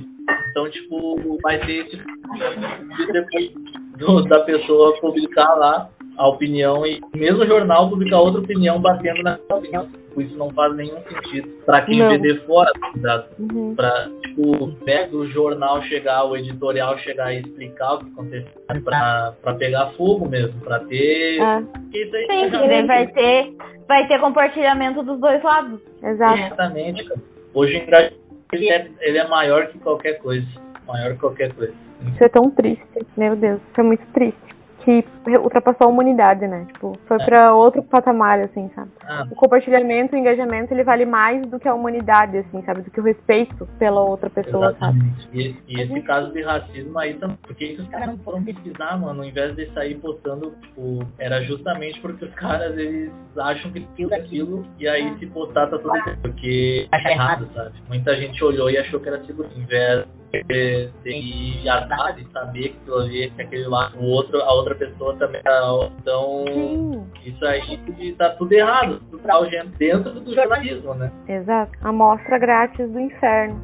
Então, 0.52 0.70
tipo, 0.70 1.38
vai 1.42 1.58
ter 1.66 1.86
de 1.88 3.12
depois 3.12 3.52
do- 3.98 4.24
da 4.26 4.40
pessoa 4.42 5.00
publicar 5.00 5.54
lá 5.56 5.90
a 6.22 6.28
opinião 6.28 6.86
e 6.86 7.02
mesmo 7.16 7.42
o 7.44 7.48
jornal 7.48 7.90
publicar 7.90 8.20
outra 8.20 8.42
opinião 8.42 8.80
batendo 8.80 9.24
na 9.24 9.40
opinião. 9.50 9.88
Isso 10.18 10.38
não 10.38 10.50
faz 10.52 10.76
nenhum 10.76 11.02
sentido. 11.04 11.50
Pra 11.66 11.82
quem 11.82 11.98
Não. 11.98 12.10
vê 12.10 12.18
de 12.20 12.40
fora, 12.46 12.70
tá? 13.02 13.26
Uhum. 13.40 13.74
pra 13.76 14.08
tipo, 14.22 14.72
o 15.18 15.28
jornal 15.28 15.82
chegar, 15.84 16.26
o 16.26 16.36
editorial 16.36 16.98
chegar 17.00 17.34
e 17.34 17.40
explicar 17.40 17.96
o 17.96 18.00
que 18.00 18.12
aconteceu, 18.12 18.52
pra, 18.84 19.34
pra 19.42 19.56
pegar 19.56 19.88
fogo 19.98 20.30
mesmo, 20.30 20.60
pra 20.62 20.80
ter. 20.80 21.40
É, 21.40 21.64
Isso 21.94 22.16
aí 22.16 22.28
sim, 22.28 22.50
que 22.52 22.68
daí 22.68 22.86
vai 22.86 23.08
ter, 23.08 23.54
vai 23.88 24.08
ter 24.08 24.20
compartilhamento 24.20 25.02
dos 25.02 25.20
dois 25.20 25.42
lados. 25.42 25.80
exato. 26.04 26.40
Exatamente, 26.40 27.04
cara. 27.06 27.22
Hoje 27.54 27.78
o 27.78 27.84
engajamento 27.84 28.22
ele 28.54 28.70
é, 28.70 28.88
ele 29.00 29.18
é 29.18 29.28
maior 29.28 29.68
que 29.68 29.80
qualquer 29.80 30.20
coisa. 30.20 30.46
Maior 30.86 31.14
que 31.14 31.20
qualquer 31.20 31.54
coisa. 31.54 31.74
Isso 32.06 32.24
é 32.24 32.28
tão 32.28 32.52
triste. 32.52 32.84
Meu 33.16 33.36
Deus, 33.36 33.62
isso 33.72 33.80
é 33.80 33.84
muito 33.84 34.06
triste. 34.14 34.61
Que 34.84 35.04
ultrapassou 35.38 35.88
a 35.88 35.90
humanidade, 35.90 36.48
né? 36.48 36.66
Tipo, 36.74 36.94
foi 37.06 37.18
É. 37.22 37.26
pra 37.26 37.54
outro 37.54 37.84
patamar, 37.84 38.40
assim, 38.40 38.70
sabe? 38.74 38.90
Ah, 39.08 39.26
O 39.32 39.36
compartilhamento, 39.36 40.16
o 40.16 40.18
engajamento, 40.20 40.74
ele 40.74 40.84
vale 40.84 41.06
mais 41.06 41.46
do 41.46 41.60
que 41.60 41.68
a 41.68 41.74
humanidade, 41.74 42.38
assim, 42.38 42.62
sabe? 42.64 42.82
Do 42.82 42.90
que 42.92 43.00
o 43.00 43.04
respeito 43.04 43.68
pela 43.78 44.02
outra 44.02 44.30
pessoa, 44.30 44.76
sabe? 44.80 44.98
Exatamente. 45.00 45.30
E, 45.34 45.56
e 45.68 45.82
esse 45.82 46.02
caso 46.02 46.32
de 46.34 46.42
racismo 46.42 46.98
aí 46.98 47.14
também. 47.16 47.38
Porque 47.44 47.78
os 47.80 47.88
caras 47.90 48.08
não 48.08 48.18
foram 48.20 48.44
pesquisar, 48.44 49.00
mano. 49.00 49.22
Ao 49.22 49.28
invés 49.28 49.56
de 49.56 49.72
sair 49.74 49.96
postando, 49.96 50.52
tipo, 50.62 51.00
era 51.20 51.42
justamente 51.44 52.00
porque 52.02 52.26
os 52.26 52.34
caras, 52.34 52.78
eles 52.78 53.12
acham 53.38 53.72
que 53.72 53.80
aquilo 53.80 54.14
é 54.14 54.18
aquilo. 54.18 54.66
E 54.80 54.88
aí 54.88 55.18
se 55.20 55.28
postar 55.28 55.68
tá 55.68 55.78
tudo 55.78 55.92
bem. 55.92 56.16
Porque 56.22 56.88
acha 56.92 57.10
errado, 57.12 57.48
sabe? 57.54 57.72
Muita 57.88 58.16
gente 58.16 58.44
olhou 58.44 58.70
e 58.70 58.78
achou 58.78 59.00
que 59.00 59.08
era. 59.08 59.22
Ao 59.22 59.58
invés 59.62 60.06
Porque 60.32 60.90
tem 61.04 61.22
que 61.22 61.64
ir 61.64 61.70
atrás 61.70 62.18
e 62.18 62.26
saber 62.32 62.70
que 62.70 62.92
ali, 62.92 63.30
que 63.32 63.42
aquele 63.42 63.68
lá, 63.68 63.92
o 63.98 64.06
outro, 64.06 64.42
a 64.42 64.54
outra 64.54 64.76
pessoa 64.76 65.16
também 65.18 65.42
tá. 65.42 65.62
Então, 66.00 66.46
Sim, 66.48 67.06
isso 67.26 67.46
aí 67.46 68.16
tá 68.18 68.30
tudo 68.32 68.54
errado, 68.54 69.02
tudo 69.12 69.24
tá 69.24 69.40
dentro 69.78 70.20
do 70.20 70.34
jornalismo, 70.34 70.94
né? 70.94 71.12
exato. 71.28 71.72
Amostra 71.84 72.40
grátis 72.40 72.90
do 72.90 73.00
inferno. 73.00 73.62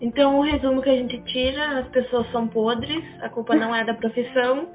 Então, 0.00 0.38
o 0.38 0.42
resumo 0.42 0.80
que 0.80 0.88
a 0.88 0.96
gente 0.96 1.20
tira, 1.24 1.80
as 1.80 1.88
pessoas 1.88 2.30
são 2.32 2.48
podres, 2.48 3.04
a 3.22 3.28
culpa 3.28 3.54
não 3.54 3.74
é 3.74 3.84
da 3.84 3.94
profissão. 3.94 4.66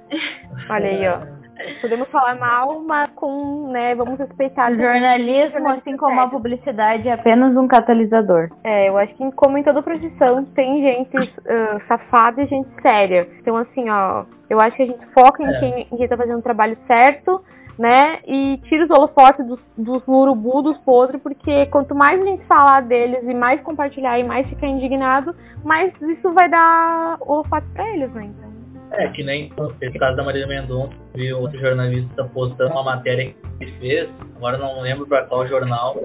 Olha 0.70 0.90
aí, 0.90 1.08
ó. 1.08 1.35
Podemos 1.82 2.08
falar 2.10 2.36
mal, 2.36 2.82
mas 2.82 3.10
com, 3.16 3.70
né, 3.72 3.96
vamos 3.96 4.20
respeitar. 4.20 4.72
O 4.72 4.76
jornalismo, 4.76 5.70
assim 5.70 5.96
como 5.96 6.20
a 6.20 6.28
publicidade, 6.28 7.08
é 7.08 7.14
apenas 7.14 7.56
um 7.56 7.68
catalisador. 7.68 8.50
É, 8.64 8.90
eu 8.90 8.98
acho 8.98 9.14
que 9.16 9.32
como 9.34 9.58
em 9.58 9.64
toda 9.64 9.82
profissão 9.82 10.44
tem 10.46 10.82
gente 10.82 11.34
ah, 11.48 11.80
safada 11.88 12.42
e 12.42 12.48
gente 12.48 12.70
séria. 12.82 13.28
Então, 13.40 13.56
assim, 13.58 13.90
ó, 13.90 14.26
eu 14.50 14.60
acho 14.60 14.76
que 14.76 14.84
a 14.84 14.88
gente 14.88 15.06
foca 15.18 15.44
em, 15.44 15.48
É. 15.48 15.60
quem, 15.60 15.88
em 15.92 15.98
quem 15.98 16.08
tá 16.08 16.18
fazendo 16.18 16.40
o 16.40 16.44
trabalho 16.44 16.78
certo, 16.88 17.42
né? 17.80 18.20
E 18.26 18.58
tira 18.70 18.86
os 18.86 18.90
holofotes 18.90 19.46
dos, 19.46 19.60
dos 19.78 20.08
urubu, 20.08 20.62
dos 20.62 20.78
podres, 20.80 21.22
porque 21.22 21.66
quanto 21.68 21.94
mais 21.96 22.22
a 22.22 22.26
gente 22.26 22.46
falar 22.46 22.82
deles 22.82 23.24
e 23.24 23.34
mais 23.34 23.62
compartilhar 23.62 24.20
e 24.20 24.24
mais 24.24 24.48
ficar 24.48 24.68
indignado, 24.68 25.36
mais 25.64 25.94
isso 26.02 26.34
vai 26.34 26.50
dar 26.50 27.18
holofote 27.22 27.68
pra 27.74 27.88
eles, 27.94 28.12
né? 28.14 28.26
Então, 28.26 28.55
É, 28.92 29.08
que 29.10 29.24
nem 29.24 29.52
esse 29.82 30.00
caso 30.00 30.16
da 30.16 30.24
Maria 30.24 30.48
Mendonça, 30.48 30.94
vi 31.16 31.34
outro 31.34 31.60
jornalista 31.60 32.24
postando 32.26 32.72
uma 32.72 32.84
matéria 32.84 33.34
que 33.34 33.64
ele 33.64 33.72
fez, 33.80 34.10
agora 34.36 34.58
não 34.58 34.82
lembro 34.82 35.08
para 35.08 35.26
qual 35.26 35.48
jornal, 35.48 35.96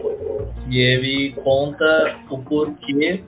e 0.68 0.78
ele 0.78 1.32
conta 1.42 2.16
o 2.30 2.38
porquê 2.38 3.22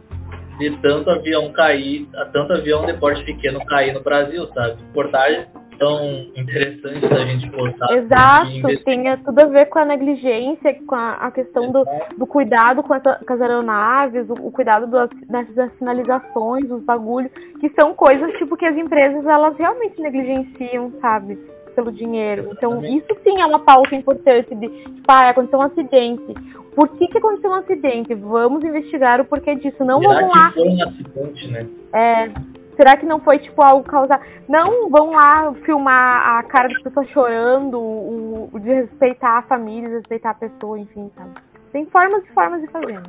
de 0.59 0.71
tanto 0.79 1.11
avião 1.11 1.53
cair, 1.53 2.09
tanto 2.33 2.53
avião 2.53 2.85
de 2.87 2.95
porte 2.95 3.25
pequeno 3.25 3.65
cair 3.67 3.93
no 3.93 4.03
Brasil, 4.03 4.47
sabe? 4.55 4.83
Reportagem 4.83 5.47
tão 5.83 6.27
interessante 6.37 7.09
da 7.09 7.25
gente 7.27 7.51
postar. 7.51 7.93
Exato, 7.93 8.85
tem 8.85 9.17
tudo 9.25 9.41
a 9.41 9.47
ver 9.47 9.67
com 9.67 9.79
a 9.81 9.85
negligência, 9.85 10.75
com 10.87 10.95
a, 10.95 11.15
a 11.15 11.31
questão 11.33 11.73
do, 11.73 11.85
do 12.17 12.27
cuidado 12.27 12.83
com, 12.83 12.95
essa- 12.95 13.21
com 13.27 13.33
as 13.35 13.41
aeronaves, 13.41 14.29
o, 14.31 14.47
o 14.47 14.53
cuidado 14.53 14.87
das, 14.87 15.11
das, 15.29 15.73
sinalizações, 15.79 16.71
os 16.71 16.83
bagulhos, 16.85 17.33
que 17.61 17.69
são 17.71 17.95
coisas 17.95 18.33
tipo 18.39 18.57
que 18.57 18.65
as 18.65 18.77
empresas 18.77 19.27
elas 19.27 19.57
realmente 19.57 20.01
negligenciam, 20.01 20.93
sabe? 21.01 21.37
Pelo 21.75 21.91
dinheiro. 21.91 22.51
Então, 22.53 22.85
isso 22.85 23.09
sim 23.25 23.41
é 23.41 23.47
uma 23.47 23.61
pauta 23.61 23.95
importante 23.97 24.55
de, 24.55 24.69
tipo, 24.69 25.03
ah, 25.09 25.31
aconteceu 25.31 25.59
um 25.59 25.63
acidente. 25.63 26.35
Por 26.77 26.89
que, 26.97 27.07
que 27.09 27.19
aconteceu 27.19 27.51
um 27.51 27.55
acidente? 27.55 28.15
Vamos 28.15 28.63
investigar 28.63 29.21
o 29.21 29.25
porquê 29.25 29.55
disso. 29.55 29.83
Não 29.83 29.99
vamos 30.01 30.29
lá 30.37 30.53
foi 30.53 30.69
um 30.69 30.83
acidente, 30.83 31.49
né? 31.49 31.67
é, 31.95 32.31
será 32.77 32.97
que 32.97 33.07
não 33.07 33.21
foi, 33.21 33.39
tipo, 33.39 33.65
algo 33.67 33.85
causar... 33.85 34.21
Não 34.49 34.89
vão 34.91 35.11
lá 35.11 35.53
filmar 35.65 36.39
a 36.39 36.43
cara 36.45 36.69
das 36.69 36.83
pessoas 36.83 37.09
chorando, 37.11 37.79
o, 37.79 38.51
o 38.53 38.59
de 38.61 38.73
respeitar 38.73 39.39
a 39.39 39.43
família, 39.43 39.89
respeitar 39.97 40.31
a 40.31 40.35
pessoa, 40.35 40.79
enfim, 40.79 41.11
sabe? 41.17 41.31
Tem 41.73 41.87
formas 41.87 42.25
e 42.25 42.33
formas 42.33 42.61
de 42.61 42.69
fazer. 42.69 42.95
né? 42.95 43.03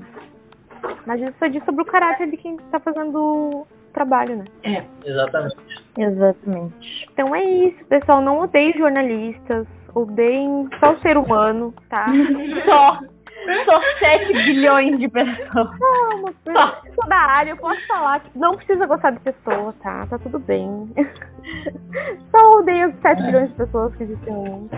Mas 1.06 1.22
isso 1.22 1.34
só 1.40 1.48
diz 1.48 1.64
sobre 1.66 1.82
o 1.82 1.86
caráter 1.86 2.30
de 2.30 2.38
quem 2.38 2.58
tá 2.72 2.80
fazendo 2.80 3.16
o 3.18 3.68
trabalho, 3.94 4.38
né? 4.38 4.44
É. 4.64 4.84
Exatamente. 5.06 5.58
Exatamente. 5.98 7.08
Então 7.14 7.36
é 7.36 7.44
isso, 7.44 7.86
pessoal. 7.86 8.22
Não 8.22 8.40
odeiem 8.40 8.74
jornalistas, 8.78 9.68
odeiem 9.94 10.68
só 10.84 10.94
o 10.94 11.02
ser 11.02 11.18
humano, 11.18 11.74
tá? 11.90 12.08
Só, 12.66 13.00
só 13.66 13.82
7 14.00 14.34
bilhões 14.34 15.00
de 15.00 15.08
pessoas. 15.08 15.80
Não, 15.80 16.22
mas 16.22 16.36
eu 16.46 16.94
sou 16.94 17.08
da 17.08 17.18
área, 17.18 17.52
eu 17.52 17.58
posso 17.58 17.86
falar 17.88 18.20
que 18.20 18.38
não 18.38 18.56
precisa 18.56 18.86
gostar 18.86 19.12
de 19.12 19.20
pessoa, 19.20 19.74
tá? 19.82 20.06
Tá 20.08 20.18
tudo 20.20 20.40
bem. 20.40 20.90
Só 22.36 22.60
odeio 22.60 22.88
as 22.88 23.00
7 23.02 23.24
bilhões 23.24 23.50
de 23.50 23.56
pessoas 23.56 23.96
que 23.96 24.04
existem 24.04 24.34
no 24.34 24.70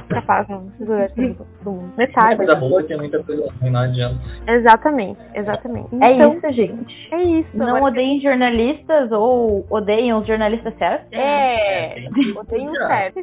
universo 0.80 1.16
do 1.64 1.72
mundo. 1.72 1.94
Metade. 1.98 2.38
coisa 2.38 2.56
boa 2.56 2.84
tem 2.84 2.98
muita 2.98 3.24
coisa 3.24 3.48
ruim, 3.62 3.72
não 3.72 3.82
adianta. 3.82 4.20
Exatamente, 4.48 5.20
exatamente. 5.34 5.90
É 6.02 6.14
Então, 6.14 6.34
isso, 6.34 6.52
gente. 6.52 7.14
É 7.14 7.22
isso. 7.24 7.50
Não 7.54 7.84
odeiem 7.84 8.20
jornalistas 8.20 9.12
ou 9.12 9.66
odeiem 9.70 10.14
os 10.14 10.26
jornalistas 10.26 10.76
certos. 10.78 11.08
É, 11.12 12.08
odeio 12.36 12.72
o 12.72 12.76
certo. 12.76 13.20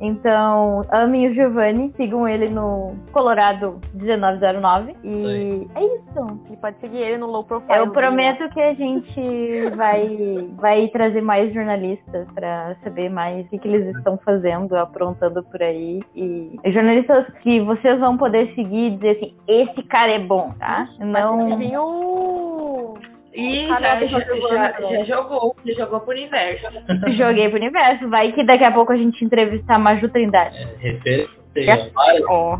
Então, 0.00 0.82
amem 0.90 1.30
o 1.30 1.34
Giovanni, 1.34 1.92
sigam 1.96 2.28
ele 2.28 2.48
no 2.48 2.94
Colorado 3.12 3.80
1909. 3.94 4.81
E 5.04 5.68
é 5.74 5.84
isso. 5.84 6.40
E 6.50 6.56
pode 6.56 6.78
seguir 6.80 6.98
ele 6.98 7.18
no 7.18 7.26
low 7.26 7.44
profile. 7.44 7.78
Eu 7.78 7.90
prometo 7.90 8.48
que 8.50 8.60
a 8.60 8.74
gente 8.74 9.70
vai, 9.76 10.48
vai 10.56 10.88
trazer 10.88 11.20
mais 11.20 11.52
jornalistas 11.52 12.26
pra 12.34 12.74
saber 12.82 13.08
mais 13.08 13.46
o 13.46 13.48
que, 13.50 13.58
que 13.58 13.68
eles 13.68 13.96
estão 13.96 14.18
fazendo, 14.18 14.76
aprontando 14.76 15.42
por 15.44 15.62
aí. 15.62 16.00
E 16.14 16.58
jornalistas 16.66 17.26
que 17.42 17.60
vocês 17.60 17.98
vão 17.98 18.16
poder 18.16 18.54
seguir 18.54 18.88
e 18.88 18.96
dizer 18.96 19.10
assim: 19.10 19.34
esse 19.46 19.82
cara 19.84 20.12
é 20.12 20.18
bom, 20.18 20.52
tá? 20.58 20.88
Não. 20.98 21.58
Tem 21.58 21.76
o. 21.76 22.94
E 23.34 23.66
Ah, 23.70 23.80
já, 23.80 24.06
já, 24.06 24.18
já, 24.18 25.04
jogou, 25.04 25.56
já 25.64 25.74
jogou 25.74 26.00
pro 26.00 26.10
universo. 26.10 26.66
Joguei 27.16 27.48
pro 27.48 27.58
universo. 27.58 28.08
Vai 28.10 28.30
que 28.32 28.44
daqui 28.44 28.66
a 28.66 28.72
pouco 28.72 28.92
a 28.92 28.96
gente 28.96 29.24
entrevistar 29.24 29.76
a 29.76 29.78
Maju 29.78 30.08
Trindade. 30.10 30.56
É, 30.58 30.90
referência, 30.90 31.90
várias 31.94 32.24
Ó. 32.28 32.58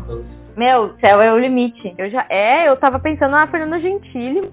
Meu, 0.55 0.93
céu 1.03 1.21
é 1.21 1.33
o 1.33 1.39
limite. 1.39 1.93
Eu 1.97 2.09
já. 2.09 2.25
É, 2.29 2.67
eu 2.69 2.77
tava 2.77 2.99
pensando 2.99 3.31
na 3.31 3.47
Fernanda 3.47 3.79
Gentili. 3.79 4.49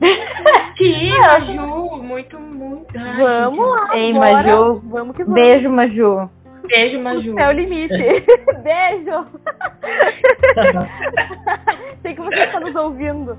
Sim, 0.78 1.10
Maju, 1.20 2.02
muito, 2.02 2.38
muito. 2.38 2.98
Ai, 2.98 3.22
Vamos 3.22 3.68
lá. 3.68 3.96
Ei. 3.96 4.12
Maju. 4.12 4.80
Vamos 4.84 5.16
que 5.16 5.24
vamos. 5.24 5.40
Beijo, 5.40 5.68
Maju. 5.68 6.30
Beijo, 6.66 6.98
Maju. 7.00 7.38
É 7.38 7.48
o 7.48 7.52
limite. 7.52 7.94
Beijo. 8.62 9.26
Sei 12.02 12.14
que 12.14 12.20
você 12.20 12.34
está 12.40 12.60
nos 12.60 12.74
ouvindo. 12.76 13.36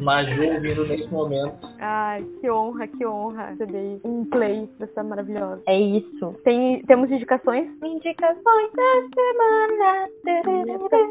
Maju 0.00 0.44
ouvindo 0.54 0.86
nesse 0.86 1.08
momento. 1.12 1.54
Ai, 1.80 2.24
que 2.40 2.50
honra, 2.50 2.86
que 2.86 3.06
honra 3.06 3.46
receber 3.50 4.00
um 4.04 4.24
play 4.26 4.68
dessa 4.78 5.02
maravilhosa. 5.02 5.62
É 5.66 5.78
isso. 5.78 6.34
Tem, 6.44 6.80
temos 6.82 7.10
indicações? 7.10 7.68
Indicações 7.82 8.70
da 8.74 9.02
semana. 9.14 10.08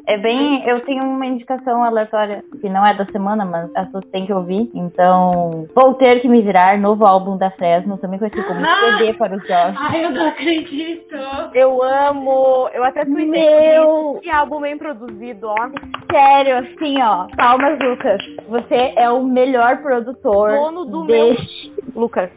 É 0.07 0.17
bem. 0.17 0.67
Eu 0.67 0.81
tenho 0.81 1.03
uma 1.03 1.25
indicação 1.25 1.83
aleatória, 1.83 2.43
que 2.61 2.69
não 2.69 2.85
é 2.85 2.93
da 2.93 3.05
semana, 3.05 3.45
mas 3.45 3.69
as 3.75 3.85
pessoas 3.87 4.05
têm 4.05 4.25
que 4.25 4.33
ouvir. 4.33 4.69
Então, 4.73 5.67
vou 5.75 5.93
ter 5.95 6.19
que 6.21 6.27
me 6.27 6.41
virar. 6.41 6.77
Novo 6.79 7.05
álbum 7.05 7.37
da 7.37 7.49
Fresno, 7.51 7.97
também 7.97 8.19
conhecido 8.19 8.45
como 8.45 8.59
Ah! 8.65 8.97
CD 8.97 9.13
para 9.13 9.35
os 9.35 9.41
jovens. 9.47 9.77
Ai, 9.79 10.05
eu 10.05 10.09
não 10.11 10.27
acredito. 10.27 11.15
Eu 11.53 11.81
amo. 11.83 12.69
Eu 12.73 12.83
até 12.83 13.01
tuitei 13.01 13.25
Meu! 13.25 14.19
que 14.21 14.29
álbum 14.29 14.61
bem 14.61 14.77
produzido, 14.77 15.47
ó. 15.47 15.69
Sério, 16.11 16.57
assim, 16.57 17.01
ó. 17.01 17.27
Palmas, 17.37 17.77
Lucas. 17.79 18.19
Você 18.47 18.93
é 18.95 19.09
o 19.09 19.23
melhor 19.23 19.77
produtor 19.81 20.51
Dono 20.51 20.85
do 20.85 21.05
meu- 21.05 21.35
deste. 21.35 21.73
Lucas. 21.95 22.29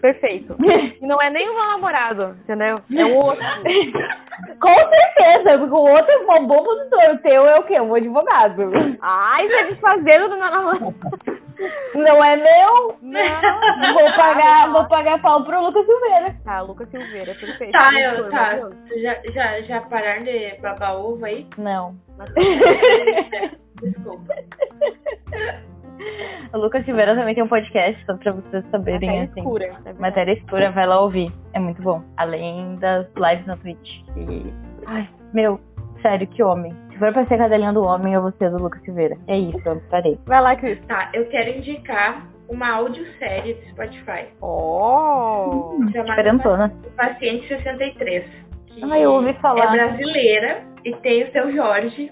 Perfeito. 0.00 0.54
E 1.00 1.06
não 1.06 1.20
é 1.22 1.30
nem 1.30 1.48
o 1.48 1.54
meu 1.54 1.64
namorado, 1.64 2.36
entendeu? 2.42 2.74
É 2.94 3.04
o 3.04 3.14
outro. 3.16 3.44
Com 4.60 4.74
certeza, 4.74 5.58
porque 5.58 5.74
o 5.74 5.88
outro 5.90 6.10
é 6.12 6.40
um 6.40 6.46
bom 6.46 6.62
produtor. 6.62 7.14
O 7.14 7.18
teu 7.18 7.46
é 7.46 7.58
o 7.58 7.62
quê? 7.62 7.80
Um 7.80 7.94
advogado. 7.94 8.70
Ai, 9.00 9.48
tá 9.48 9.62
desfazendo 9.62 10.28
do 10.28 10.36
meu 10.36 10.50
namorado. 10.50 10.94
Não 11.94 12.24
é 12.24 12.36
meu? 12.36 12.96
Não. 13.02 13.92
Vou 13.94 14.12
pagar, 14.16 14.70
vou 14.72 14.84
pagar 14.86 15.20
pau 15.20 15.44
pro 15.44 15.60
Lucas 15.60 15.84
Silveira. 15.84 16.36
Tá, 16.44 16.60
Lucas 16.60 16.88
Silveira, 16.90 17.34
perfeito. 17.34 17.72
Tá, 17.72 17.92
eu, 18.00 18.24
tá. 18.30 18.36
maravilhoso. 18.36 18.76
Já, 19.02 19.16
já, 19.32 19.60
já 19.62 19.80
pararam 19.82 20.22
de 20.24 20.56
babar 20.60 20.96
ovo 20.96 21.24
aí? 21.24 21.46
Não. 21.56 21.94
Desculpa. 23.82 24.34
O 26.52 26.58
Lucas 26.58 26.84
Silveira 26.84 27.14
também 27.14 27.34
tem 27.34 27.42
um 27.42 27.48
podcast, 27.48 28.04
só 28.06 28.16
pra 28.16 28.32
vocês 28.32 28.64
saberem, 28.70 29.08
Matéria 29.10 29.24
assim. 29.30 29.40
escura. 29.40 29.70
é. 29.84 29.92
Matéria 29.94 30.32
escura, 30.32 30.70
vai 30.70 30.86
lá 30.86 31.00
ouvir. 31.00 31.32
É 31.54 31.58
muito 31.58 31.82
bom. 31.82 32.02
Além 32.16 32.76
das 32.76 33.06
lives 33.16 33.46
na 33.46 33.56
Twitch. 33.56 34.04
Que... 34.14 34.52
Ai, 34.86 35.08
meu, 35.34 35.60
sério, 36.00 36.26
que 36.28 36.42
homem. 36.42 36.72
Se 36.98 37.04
for 37.04 37.12
pra 37.12 37.24
ser 37.26 37.38
cadelinha 37.38 37.72
do 37.72 37.84
homem, 37.84 38.12
eu 38.12 38.22
vou 38.22 38.32
ser 38.32 38.50
do 38.50 38.60
Lucas 38.60 38.82
Silveira. 38.82 39.16
É 39.28 39.38
isso, 39.38 39.60
eu 39.64 39.80
parei. 39.88 40.18
Vai 40.26 40.42
lá, 40.42 40.56
Cris. 40.56 40.84
Tá, 40.86 41.08
eu 41.14 41.26
quero 41.26 41.56
indicar 41.56 42.26
uma 42.48 42.70
audiosérie 42.72 43.54
do 43.54 43.70
Spotify. 43.70 44.26
Oh! 44.42 45.78
Chamada. 45.92 46.72
Paciente 46.96 47.46
63. 47.46 48.24
Que 48.66 48.82
Ai, 48.82 49.04
eu 49.04 49.12
ouvi 49.12 49.32
falar. 49.34 49.76
É 49.76 49.86
brasileira 49.86 50.64
e 50.84 50.92
tem 50.96 51.22
o 51.22 51.30
seu 51.30 51.52
Jorge 51.52 52.10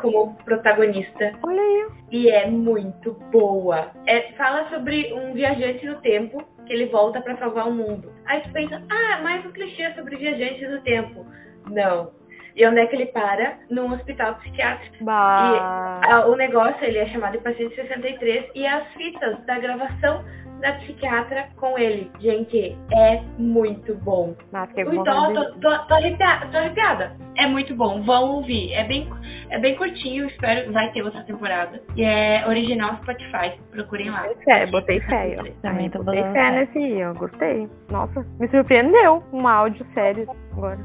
como 0.00 0.34
protagonista. 0.36 1.30
Olha 1.46 1.60
aí. 1.60 1.86
E 2.10 2.30
é 2.30 2.46
muito 2.46 3.12
boa. 3.30 3.90
É, 4.06 4.32
fala 4.38 4.70
sobre 4.70 5.12
um 5.12 5.34
viajante 5.34 5.84
no 5.84 5.96
tempo 5.96 6.42
que 6.64 6.72
ele 6.72 6.86
volta 6.86 7.20
pra 7.20 7.36
salvar 7.36 7.68
o 7.68 7.72
mundo. 7.74 8.10
Aí 8.24 8.40
tu 8.40 8.52
pensa, 8.52 8.82
ah, 8.90 9.20
mais 9.22 9.44
um 9.44 9.52
clichê 9.52 9.92
sobre 9.92 10.16
viajantes 10.16 10.70
no 10.70 10.80
tempo. 10.80 11.26
Não. 11.70 12.19
E 12.54 12.66
onde 12.66 12.80
é 12.80 12.86
que 12.86 12.96
ele 12.96 13.06
para? 13.06 13.58
Num 13.70 13.92
hospital 13.92 14.34
psiquiátrico. 14.36 15.04
Bah. 15.04 16.00
Ah, 16.04 16.26
o 16.26 16.36
negócio 16.36 16.84
ele 16.84 16.98
é 16.98 17.06
chamado 17.06 17.32
de 17.32 17.44
paciente 17.44 17.74
63 17.74 18.50
e 18.54 18.66
as 18.66 18.86
fitas 18.94 19.44
da 19.46 19.58
gravação 19.58 20.24
da 20.60 20.72
psiquiatra 20.74 21.48
com 21.56 21.78
ele. 21.78 22.10
Gente, 22.20 22.76
é 22.92 23.22
muito 23.38 23.94
bom. 23.96 24.34
Mas 24.52 24.70
que 24.72 24.82
Então, 24.82 25.32
tô, 25.32 25.44
tô, 25.54 25.78
tô, 25.86 25.94
arrepiada, 25.94 26.46
tô 26.46 26.58
arrepiada. 26.58 27.16
É 27.36 27.46
muito 27.46 27.74
bom, 27.74 28.02
vão 28.02 28.36
ouvir. 28.36 28.72
É 28.74 28.84
bem, 28.84 29.08
é 29.50 29.58
bem 29.58 29.74
curtinho, 29.76 30.26
espero 30.26 30.64
que 30.64 30.72
vai 30.72 30.90
ter 30.92 31.02
outra 31.02 31.22
temporada. 31.24 31.80
E 31.96 32.04
é 32.04 32.46
original 32.46 32.96
Spotify, 32.96 33.58
procurem 33.70 34.10
lá. 34.10 34.22
Botei 34.22 34.44
fé, 34.44 34.66
botei 34.66 35.00
fé, 35.00 35.36
ó. 35.38 35.44
Também 35.62 35.90
tô 35.90 36.02
Botei 36.02 36.22
fé 36.32 36.50
nesse 36.52 37.02
ó. 37.04 37.14
Gostei. 37.14 37.68
Nossa, 37.90 38.26
me 38.38 38.48
surpreendeu 38.48 39.22
um 39.32 39.48
áudio 39.48 39.86
sério 39.94 40.28
agora. 40.52 40.78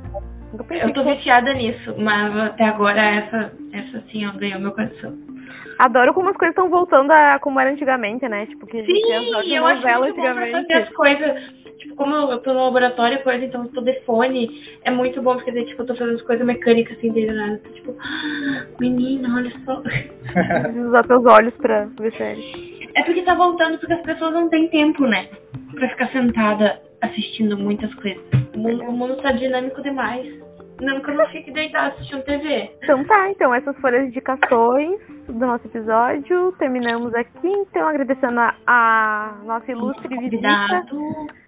Eu 0.70 0.94
tô 0.94 1.04
viciada 1.04 1.54
nisso, 1.54 1.96
mas 1.98 2.36
até 2.38 2.66
agora 2.66 3.02
essa, 3.02 3.52
essa 3.74 4.04
sim, 4.12 4.26
ó, 4.26 4.32
ganhou 4.34 4.60
meu 4.60 4.72
coração. 4.72 5.18
Adoro 5.80 6.14
como 6.14 6.30
as 6.30 6.38
coisas 6.38 6.54
estão 6.56 6.70
voltando 6.70 7.12
a 7.12 7.38
como 7.40 7.60
era 7.60 7.70
antigamente, 7.72 8.28
né? 8.28 8.46
Tipo, 8.46 8.66
que 8.66 8.84
Sim, 8.86 9.12
as 9.14 9.28
eu 9.28 9.66
acho 9.66 9.82
muito 9.82 9.82
bom 9.82 9.82
pra 9.82 9.98
fazer 9.98 10.10
antigamente. 10.10 10.74
as 10.74 10.90
coisas. 10.90 11.66
Tipo, 11.80 11.96
como 11.96 12.16
eu 12.16 12.38
tô 12.40 12.54
no 12.54 12.64
laboratório 12.64 13.18
e 13.18 13.24
coisa, 13.24 13.44
então 13.46 13.64
eu 13.64 13.70
tô 13.70 13.82
de 13.82 14.00
fone, 14.06 14.50
é 14.84 14.92
muito 14.92 15.22
bom, 15.22 15.36
porque 15.36 15.52
daí, 15.52 15.66
tipo, 15.66 15.82
eu 15.82 15.86
tô 15.86 15.96
fazendo 15.96 16.16
as 16.16 16.22
coisas 16.22 16.46
mecânicas 16.46 16.98
assim, 16.98 17.12
desde 17.12 17.34
nada. 17.34 17.60
Tipo, 17.74 17.96
ah, 18.00 18.66
menina, 18.80 19.36
olha 19.36 19.52
só. 19.66 19.82
Usar 20.88 21.04
teus 21.04 21.26
olhos 21.26 21.54
pra 21.58 21.88
ver 22.00 22.14
série. 22.14 22.90
É 22.96 23.04
porque 23.04 23.24
tá 23.24 23.36
voltando, 23.36 23.78
porque 23.78 23.94
as 23.94 24.02
pessoas 24.02 24.34
não 24.34 24.50
têm 24.50 24.70
tempo, 24.70 25.06
né? 25.06 25.28
Pra 25.74 25.90
ficar 25.90 26.08
sentada 26.12 26.80
assistindo 27.02 27.58
muitas 27.58 27.94
coisas. 27.96 28.24
O 28.56 28.60
mundo, 28.60 28.84
o 28.84 28.92
mundo 28.94 29.18
tá 29.18 29.32
dinâmico 29.34 29.82
demais. 29.84 30.45
Não 30.82 31.00
que 31.00 31.10
eu 31.10 31.16
não 31.16 31.28
fique 31.28 31.52
deitada 31.52 31.88
assistindo 31.94 32.24
TV. 32.24 32.72
Então 32.84 33.04
tá, 33.06 33.30
então 33.30 33.54
essas 33.54 33.76
foram 33.78 34.00
as 34.00 34.08
indicações 34.08 35.00
do 35.28 35.34
nosso 35.46 35.66
episódio. 35.68 36.52
Terminamos 36.60 37.14
aqui, 37.16 37.48
então 37.48 37.88
agradecendo 37.88 38.40
a, 38.40 38.54
a 38.68 39.36
nossa 39.46 39.72
ilustre 39.72 40.08
visita. 40.18 40.86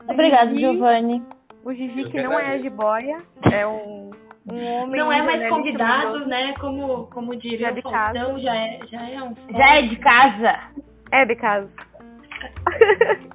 Gigi. 0.07 0.57
Giovanni. 0.57 1.23
O 1.65 1.73
Gigi, 1.73 2.05
que 2.05 2.21
não 2.23 2.39
é 2.39 2.55
a 2.55 2.57
jiboia, 2.59 3.17
é 3.51 3.67
um, 3.67 4.11
um 4.49 4.65
homem. 4.65 5.01
Não 5.01 5.11
é 5.11 5.21
mais 5.21 5.49
convidado, 5.49 6.25
né? 6.25 6.53
Como, 6.59 7.07
como 7.07 7.36
diria 7.36 7.67
Já 7.67 7.71
de 7.71 7.80
o 7.80 7.84
Faustão, 7.84 8.39
já 8.39 8.55
é, 8.55 8.80
já 8.89 9.09
é 9.09 9.21
um. 9.21 9.36
Já 9.53 9.75
é 9.75 9.82
de 9.82 9.95
casa. 9.97 10.59
É, 11.11 11.25
de 11.25 11.36
casa. 11.36 11.69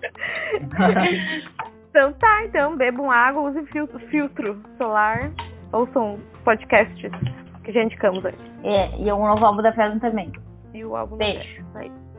então 1.90 2.12
tá, 2.14 2.44
então 2.44 2.76
bebam 2.76 3.10
água, 3.10 3.42
usem 3.42 3.66
fil- 3.66 3.86
filtro 4.10 4.62
solar, 4.78 5.30
ouçam 5.72 6.18
podcasts 6.44 7.10
que 7.64 7.72
já 7.72 7.82
indicamos 7.82 8.24
aí. 8.24 8.34
É, 8.64 8.96
e 9.00 9.10
o 9.10 9.18
novo 9.18 9.44
álbum 9.44 9.62
da 9.62 9.72
Fresno 9.72 10.00
também. 10.00 10.32
E 10.74 10.84
o 10.84 10.96
álbum 10.96 11.16
Beijo. 11.16 11.64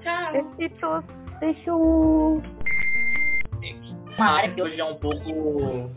Tchau. 0.01 0.33
Besitos. 0.33 1.03
Beijo. 1.39 2.41
Uma 4.17 4.25
área 4.25 4.53
que 4.53 4.61
hoje 4.61 4.79
é 4.79 4.85
um 4.85 4.95
pouco 4.95 5.89